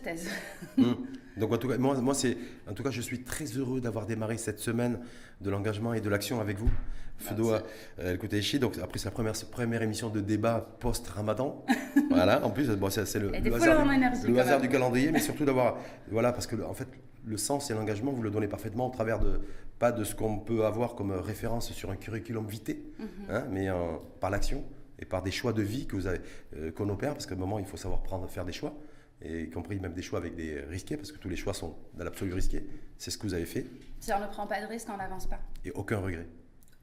mmh. 0.78 0.84
Donc 1.38 1.54
en 1.54 1.58
tout 1.58 1.68
cas, 1.68 1.78
moi, 1.78 1.96
moi 2.02 2.14
c'est, 2.14 2.38
en 2.70 2.74
tout 2.74 2.84
cas, 2.84 2.92
je 2.92 3.02
suis 3.02 3.24
très 3.24 3.46
heureux 3.46 3.82
d'avoir 3.82 4.06
démarré 4.06 4.38
cette 4.38 4.60
semaine 4.60 5.00
de 5.42 5.50
l'engagement 5.50 5.94
et 5.94 6.02
de 6.02 6.10
l'action 6.10 6.42
avec 6.42 6.58
vous. 6.58 6.72
Feudo 7.20 7.52
El 7.98 8.18
Koteichi, 8.20 8.60
donc 8.60 8.78
après 8.78 9.00
sa 9.00 9.12
première, 9.12 9.34
première 9.52 9.82
émission 9.82 10.10
de 10.10 10.22
débat 10.22 10.78
post-Ramadan. 10.80 11.66
voilà, 12.10 12.46
en 12.46 12.52
plus, 12.52 12.70
bon, 12.70 12.90
c'est, 12.90 13.02
le, 13.20 13.32
le, 13.32 13.54
hasard, 13.54 13.88
du, 13.88 14.32
le 14.32 14.40
hasard 14.40 14.62
du 14.62 14.70
calendrier, 14.70 15.12
mais 15.12 15.20
surtout 15.20 15.46
d'avoir, 15.46 15.78
voilà, 16.12 16.32
parce 16.32 16.48
que 16.48 16.56
en 16.64 16.74
fait, 16.74 16.88
le 17.26 17.38
sens 17.38 17.70
et 17.72 17.74
l'engagement, 17.74 18.12
vous 18.12 18.22
le 18.22 18.30
donnez 18.30 18.48
parfaitement 18.48 18.88
au 18.88 18.92
travers 18.92 19.20
de, 19.20 19.42
pas 19.80 19.92
de 19.92 20.04
ce 20.04 20.16
qu'on 20.16 20.40
peut 20.40 20.66
avoir 20.66 20.96
comme 20.96 21.12
référence 21.12 21.72
sur 21.72 21.92
un 21.92 21.96
curriculum 21.96 22.48
vitae, 22.48 22.74
mmh. 22.74 23.04
hein, 23.30 23.46
mais 23.50 23.70
euh, 23.70 23.76
par 24.20 24.30
l'action 24.30 24.64
et 25.00 25.06
par 25.06 25.22
des 25.22 25.32
choix 25.32 25.54
de 25.54 25.62
vie 25.62 25.86
que 25.86 25.96
vous 25.96 26.08
avez, 26.08 26.22
euh, 26.56 26.72
qu'on 26.72 26.90
opère, 26.90 27.14
parce 27.14 27.26
qu'à 27.26 27.36
un 27.36 27.40
moment, 27.40 27.60
il 27.60 27.66
faut 27.66 27.78
savoir 27.78 28.02
prendre, 28.02 28.28
faire 28.30 28.46
des 28.46 28.54
choix 28.54 28.74
et 29.22 29.44
y 29.44 29.50
compris 29.50 29.80
même 29.80 29.94
des 29.94 30.02
choix 30.02 30.20
avec 30.20 30.36
des 30.36 30.60
risqués, 30.62 30.98
parce 30.98 31.12
que 31.12 31.18
tous 31.18 31.30
les 31.30 31.36
choix 31.36 31.54
sont 31.54 31.76
dans 31.96 32.04
l'absolu 32.04 32.34
risqués. 32.34 32.66
C'est 32.98 33.12
ce 33.12 33.18
que 33.18 33.24
vous 33.24 33.34
avez 33.34 33.46
fait. 33.46 33.66
Si 34.00 34.12
on 34.14 34.20
ne 34.20 34.28
prend 34.28 34.48
pas 34.48 34.62
de 34.62 34.68
risque, 34.68 34.88
on 34.94 34.98
n'avance 34.98 35.28
pas. 35.28 35.40
Et 35.66 35.72
aucun 35.72 36.00
regret. 36.00 36.28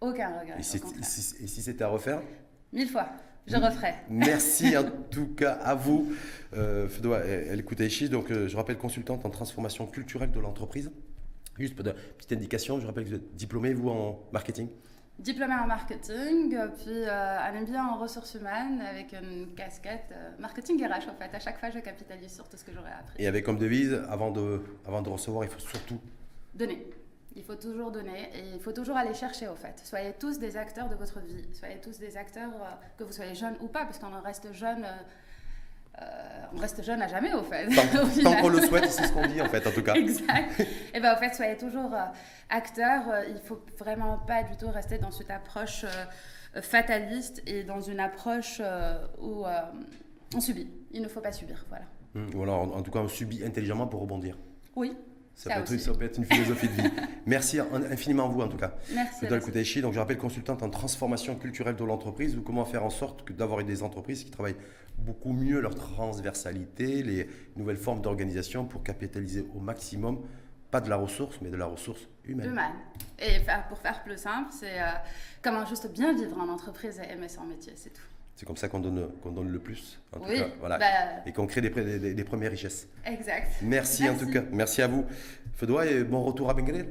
Aucun 0.00 0.40
regret. 0.40 0.56
Et 0.58 0.62
si, 0.62 0.80
si, 1.02 1.42
et 1.42 1.46
si 1.46 1.62
c'était 1.62 1.84
à 1.84 1.88
refaire 1.88 2.20
Mille 2.72 2.88
fois. 2.88 3.08
Je 3.46 3.56
referai. 3.56 3.94
Merci 4.08 4.76
en 4.76 4.84
tout 5.10 5.34
cas 5.34 5.52
à 5.52 5.74
vous, 5.74 6.12
euh, 6.54 6.88
Fedoua 6.88 7.20
El 7.20 7.62
Kouteichi. 7.64 8.08
Donc, 8.08 8.30
euh, 8.30 8.48
je 8.48 8.56
rappelle, 8.56 8.78
consultante 8.78 9.24
en 9.26 9.30
transformation 9.30 9.86
culturelle 9.86 10.30
de 10.30 10.40
l'entreprise. 10.40 10.90
Juste 11.58 11.76
pour 11.76 11.86
une 11.86 11.92
petite 12.16 12.32
indication, 12.32 12.80
je 12.80 12.86
rappelle 12.86 13.04
que 13.04 13.10
vous 13.10 13.14
êtes 13.16 13.36
diplômé, 13.36 13.74
vous, 13.74 13.90
en 13.90 14.28
marketing? 14.32 14.68
Diplômée 15.18 15.54
en 15.54 15.66
marketing, 15.66 16.56
puis 16.76 16.88
euh, 16.88 17.38
un 17.38 17.60
MBA 17.60 17.82
en 17.82 17.98
ressources 17.98 18.34
humaines 18.34 18.80
avec 18.80 19.12
une 19.12 19.54
casquette 19.54 20.12
euh, 20.12 20.30
marketing 20.38 20.84
RH 20.84 21.08
en 21.08 21.14
fait. 21.14 21.34
À 21.34 21.38
chaque 21.38 21.58
fois, 21.58 21.70
je 21.70 21.78
capitalise 21.78 22.34
sur 22.34 22.48
tout 22.48 22.56
ce 22.56 22.64
que 22.64 22.72
j'aurais 22.72 22.92
appris. 22.92 23.22
Et 23.22 23.26
avec 23.26 23.44
comme 23.44 23.58
devise, 23.58 23.94
avant 24.08 24.30
de, 24.30 24.62
avant 24.86 25.02
de 25.02 25.10
recevoir, 25.10 25.44
il 25.44 25.50
faut 25.50 25.60
surtout 25.60 26.00
donner. 26.54 26.90
Il 27.36 27.42
faut 27.42 27.56
toujours 27.56 27.90
donner 27.90 28.30
et 28.32 28.54
il 28.54 28.60
faut 28.60 28.72
toujours 28.72 28.96
aller 28.96 29.14
chercher 29.14 29.48
au 29.48 29.56
fait. 29.56 29.80
Soyez 29.84 30.12
tous 30.18 30.38
des 30.38 30.56
acteurs 30.56 30.88
de 30.88 30.94
votre 30.94 31.20
vie. 31.20 31.44
Soyez 31.52 31.80
tous 31.80 31.98
des 31.98 32.16
acteurs, 32.16 32.50
euh, 32.50 32.74
que 32.98 33.04
vous 33.04 33.12
soyez 33.12 33.34
jeune 33.34 33.56
ou 33.60 33.68
pas, 33.68 33.84
parce 33.84 33.98
qu'on 33.98 34.20
reste 34.20 34.52
jeune 34.52 34.84
euh, 36.00 36.04
on 36.54 36.58
reste 36.60 36.82
jeune 36.82 37.02
à 37.02 37.08
jamais, 37.08 37.32
au 37.32 37.42
fait. 37.42 37.66
Tant, 37.68 38.22
tant 38.22 38.40
qu'on 38.40 38.48
le 38.48 38.60
souhaite, 38.60 38.90
c'est 38.90 39.06
ce 39.06 39.12
qu'on 39.12 39.26
dit, 39.26 39.40
en 39.40 39.48
fait, 39.48 39.66
en 39.66 39.70
tout 39.70 39.82
cas. 39.82 39.94
exact. 39.94 40.60
Et 40.92 41.00
bien, 41.00 41.14
en 41.14 41.16
fait, 41.16 41.34
soyez 41.34 41.56
toujours 41.56 41.92
euh, 41.94 42.04
acteur. 42.50 43.08
Euh, 43.08 43.24
il 43.28 43.38
faut 43.38 43.60
vraiment 43.78 44.18
pas 44.18 44.42
du 44.42 44.56
tout 44.56 44.68
rester 44.70 44.98
dans 44.98 45.10
cette 45.10 45.30
approche 45.30 45.84
euh, 45.84 46.60
fataliste 46.62 47.42
et 47.46 47.64
dans 47.64 47.80
une 47.80 48.00
approche 48.00 48.60
où 49.20 49.44
on 50.34 50.40
subit. 50.40 50.68
Il 50.92 51.02
ne 51.02 51.08
faut 51.08 51.20
pas 51.20 51.32
subir, 51.32 51.64
voilà. 51.68 51.84
Mmh, 52.14 52.36
ou 52.36 52.42
alors, 52.44 52.60
en, 52.60 52.78
en 52.78 52.82
tout 52.82 52.92
cas, 52.92 53.00
on 53.00 53.08
subit 53.08 53.44
intelligemment 53.44 53.88
pour 53.88 54.00
rebondir. 54.00 54.38
Oui. 54.76 54.96
Ça, 55.34 55.50
ça, 55.50 55.56
peut 55.56 55.74
être, 55.74 55.80
ça, 55.80 55.92
peut 55.92 56.04
être, 56.04 56.18
une 56.18 56.24
philosophie 56.24 56.68
de 56.68 56.72
vie. 56.74 56.90
Merci 57.26 57.58
infiniment 57.58 58.26
à 58.26 58.28
vous 58.28 58.40
en 58.40 58.48
tout 58.48 58.56
cas. 58.56 58.74
Merci. 58.94 59.26
Kutaichi, 59.44 59.80
donc 59.80 59.92
je 59.92 59.98
rappelle 59.98 60.16
consultante 60.16 60.62
en 60.62 60.70
transformation 60.70 61.34
culturelle 61.34 61.74
de 61.74 61.84
l'entreprise 61.84 62.36
ou 62.36 62.42
comment 62.42 62.64
faire 62.64 62.84
en 62.84 62.90
sorte 62.90 63.30
d'avoir 63.32 63.64
des 63.64 63.82
entreprises 63.82 64.22
qui 64.22 64.30
travaillent 64.30 64.56
beaucoup 64.98 65.32
mieux 65.32 65.60
leur 65.60 65.74
transversalité, 65.74 67.02
les 67.02 67.28
nouvelles 67.56 67.76
formes 67.76 68.00
d'organisation 68.00 68.64
pour 68.64 68.84
capitaliser 68.84 69.44
au 69.54 69.58
maximum, 69.58 70.20
pas 70.70 70.80
de 70.80 70.88
la 70.88 70.96
ressource, 70.96 71.38
mais 71.42 71.50
de 71.50 71.56
la 71.56 71.66
ressource 71.66 72.08
humaine. 72.24 72.50
Humaine. 72.50 72.72
Et 73.18 73.40
pour 73.68 73.78
faire 73.78 74.02
plus 74.02 74.18
simple, 74.18 74.50
c'est 74.52 74.80
euh, 74.80 74.86
comment 75.42 75.66
juste 75.66 75.90
bien 75.92 76.14
vivre 76.14 76.38
en 76.38 76.48
entreprise 76.48 77.00
et 77.00 77.12
aimer 77.12 77.28
son 77.28 77.44
métier, 77.44 77.72
c'est 77.76 77.92
tout. 77.92 78.02
C'est 78.36 78.46
comme 78.46 78.56
ça 78.56 78.68
qu'on 78.68 78.80
donne, 78.80 79.08
qu'on 79.22 79.30
donne 79.30 79.50
le 79.50 79.58
plus, 79.60 80.00
en 80.12 80.18
oui, 80.20 80.36
tout 80.36 80.42
cas. 80.42 80.48
Voilà. 80.58 80.78
Bah... 80.78 80.86
Et 81.24 81.32
qu'on 81.32 81.46
crée 81.46 81.60
des, 81.60 81.70
des, 81.70 82.14
des, 82.14 82.24
premières 82.24 82.50
richesses. 82.50 82.88
Exact. 83.06 83.52
Merci, 83.62 84.02
Merci, 84.02 84.08
en 84.08 84.14
tout 84.16 84.30
cas. 84.30 84.42
Merci 84.50 84.82
à 84.82 84.88
vous. 84.88 85.04
Fedoua 85.54 85.86
et 85.86 86.02
bon 86.02 86.22
retour 86.22 86.50
à 86.50 86.54
Benguerir 86.54 86.86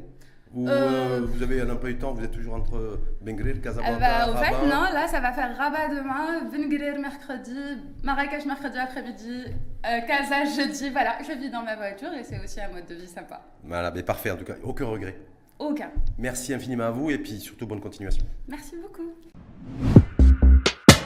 ou 0.53 0.69
euh... 0.69 1.25
vous 1.25 1.41
avez 1.41 1.61
un 1.61 1.75
peu 1.75 1.91
de 1.91 1.99
temps, 1.99 2.13
vous 2.13 2.23
êtes 2.23 2.31
toujours 2.31 2.53
entre 2.53 2.99
Benguerir, 3.21 3.59
Casablanca, 3.59 3.95
euh, 3.95 3.99
bah, 3.99 4.31
Au 4.31 4.35
fait, 4.37 4.51
non, 4.51 4.83
là 4.93 5.07
ça 5.07 5.19
va 5.19 5.33
faire 5.33 5.57
Rabat 5.57 5.89
demain, 5.89 6.43
Benguerir 6.51 6.99
mercredi, 6.99 7.81
Marrakech 8.03 8.45
mercredi 8.45 8.77
après-midi, 8.77 9.45
euh, 9.85 10.01
Casa 10.01 10.45
jeudi. 10.45 10.91
Voilà, 10.91 11.17
je 11.27 11.35
vis 11.37 11.49
dans 11.49 11.63
ma 11.63 11.75
voiture 11.75 12.13
et 12.13 12.23
c'est 12.23 12.39
aussi 12.43 12.61
un 12.61 12.69
mode 12.69 12.85
de 12.85 12.95
vie 12.95 13.07
sympa. 13.07 13.41
Voilà, 13.63 13.89
mais 13.89 14.03
parfait 14.03 14.29
en 14.29 14.37
tout 14.37 14.45
cas, 14.45 14.55
aucun 14.63 14.85
regret. 14.85 15.17
Aucun. 15.57 15.89
Merci 16.19 16.53
infiniment 16.53 16.85
à 16.85 16.91
vous 16.91 17.09
et 17.09 17.17
puis 17.17 17.39
surtout 17.39 17.65
bonne 17.65 17.81
continuation. 17.81 18.25
Merci 18.47 18.75
beaucoup. 18.81 20.03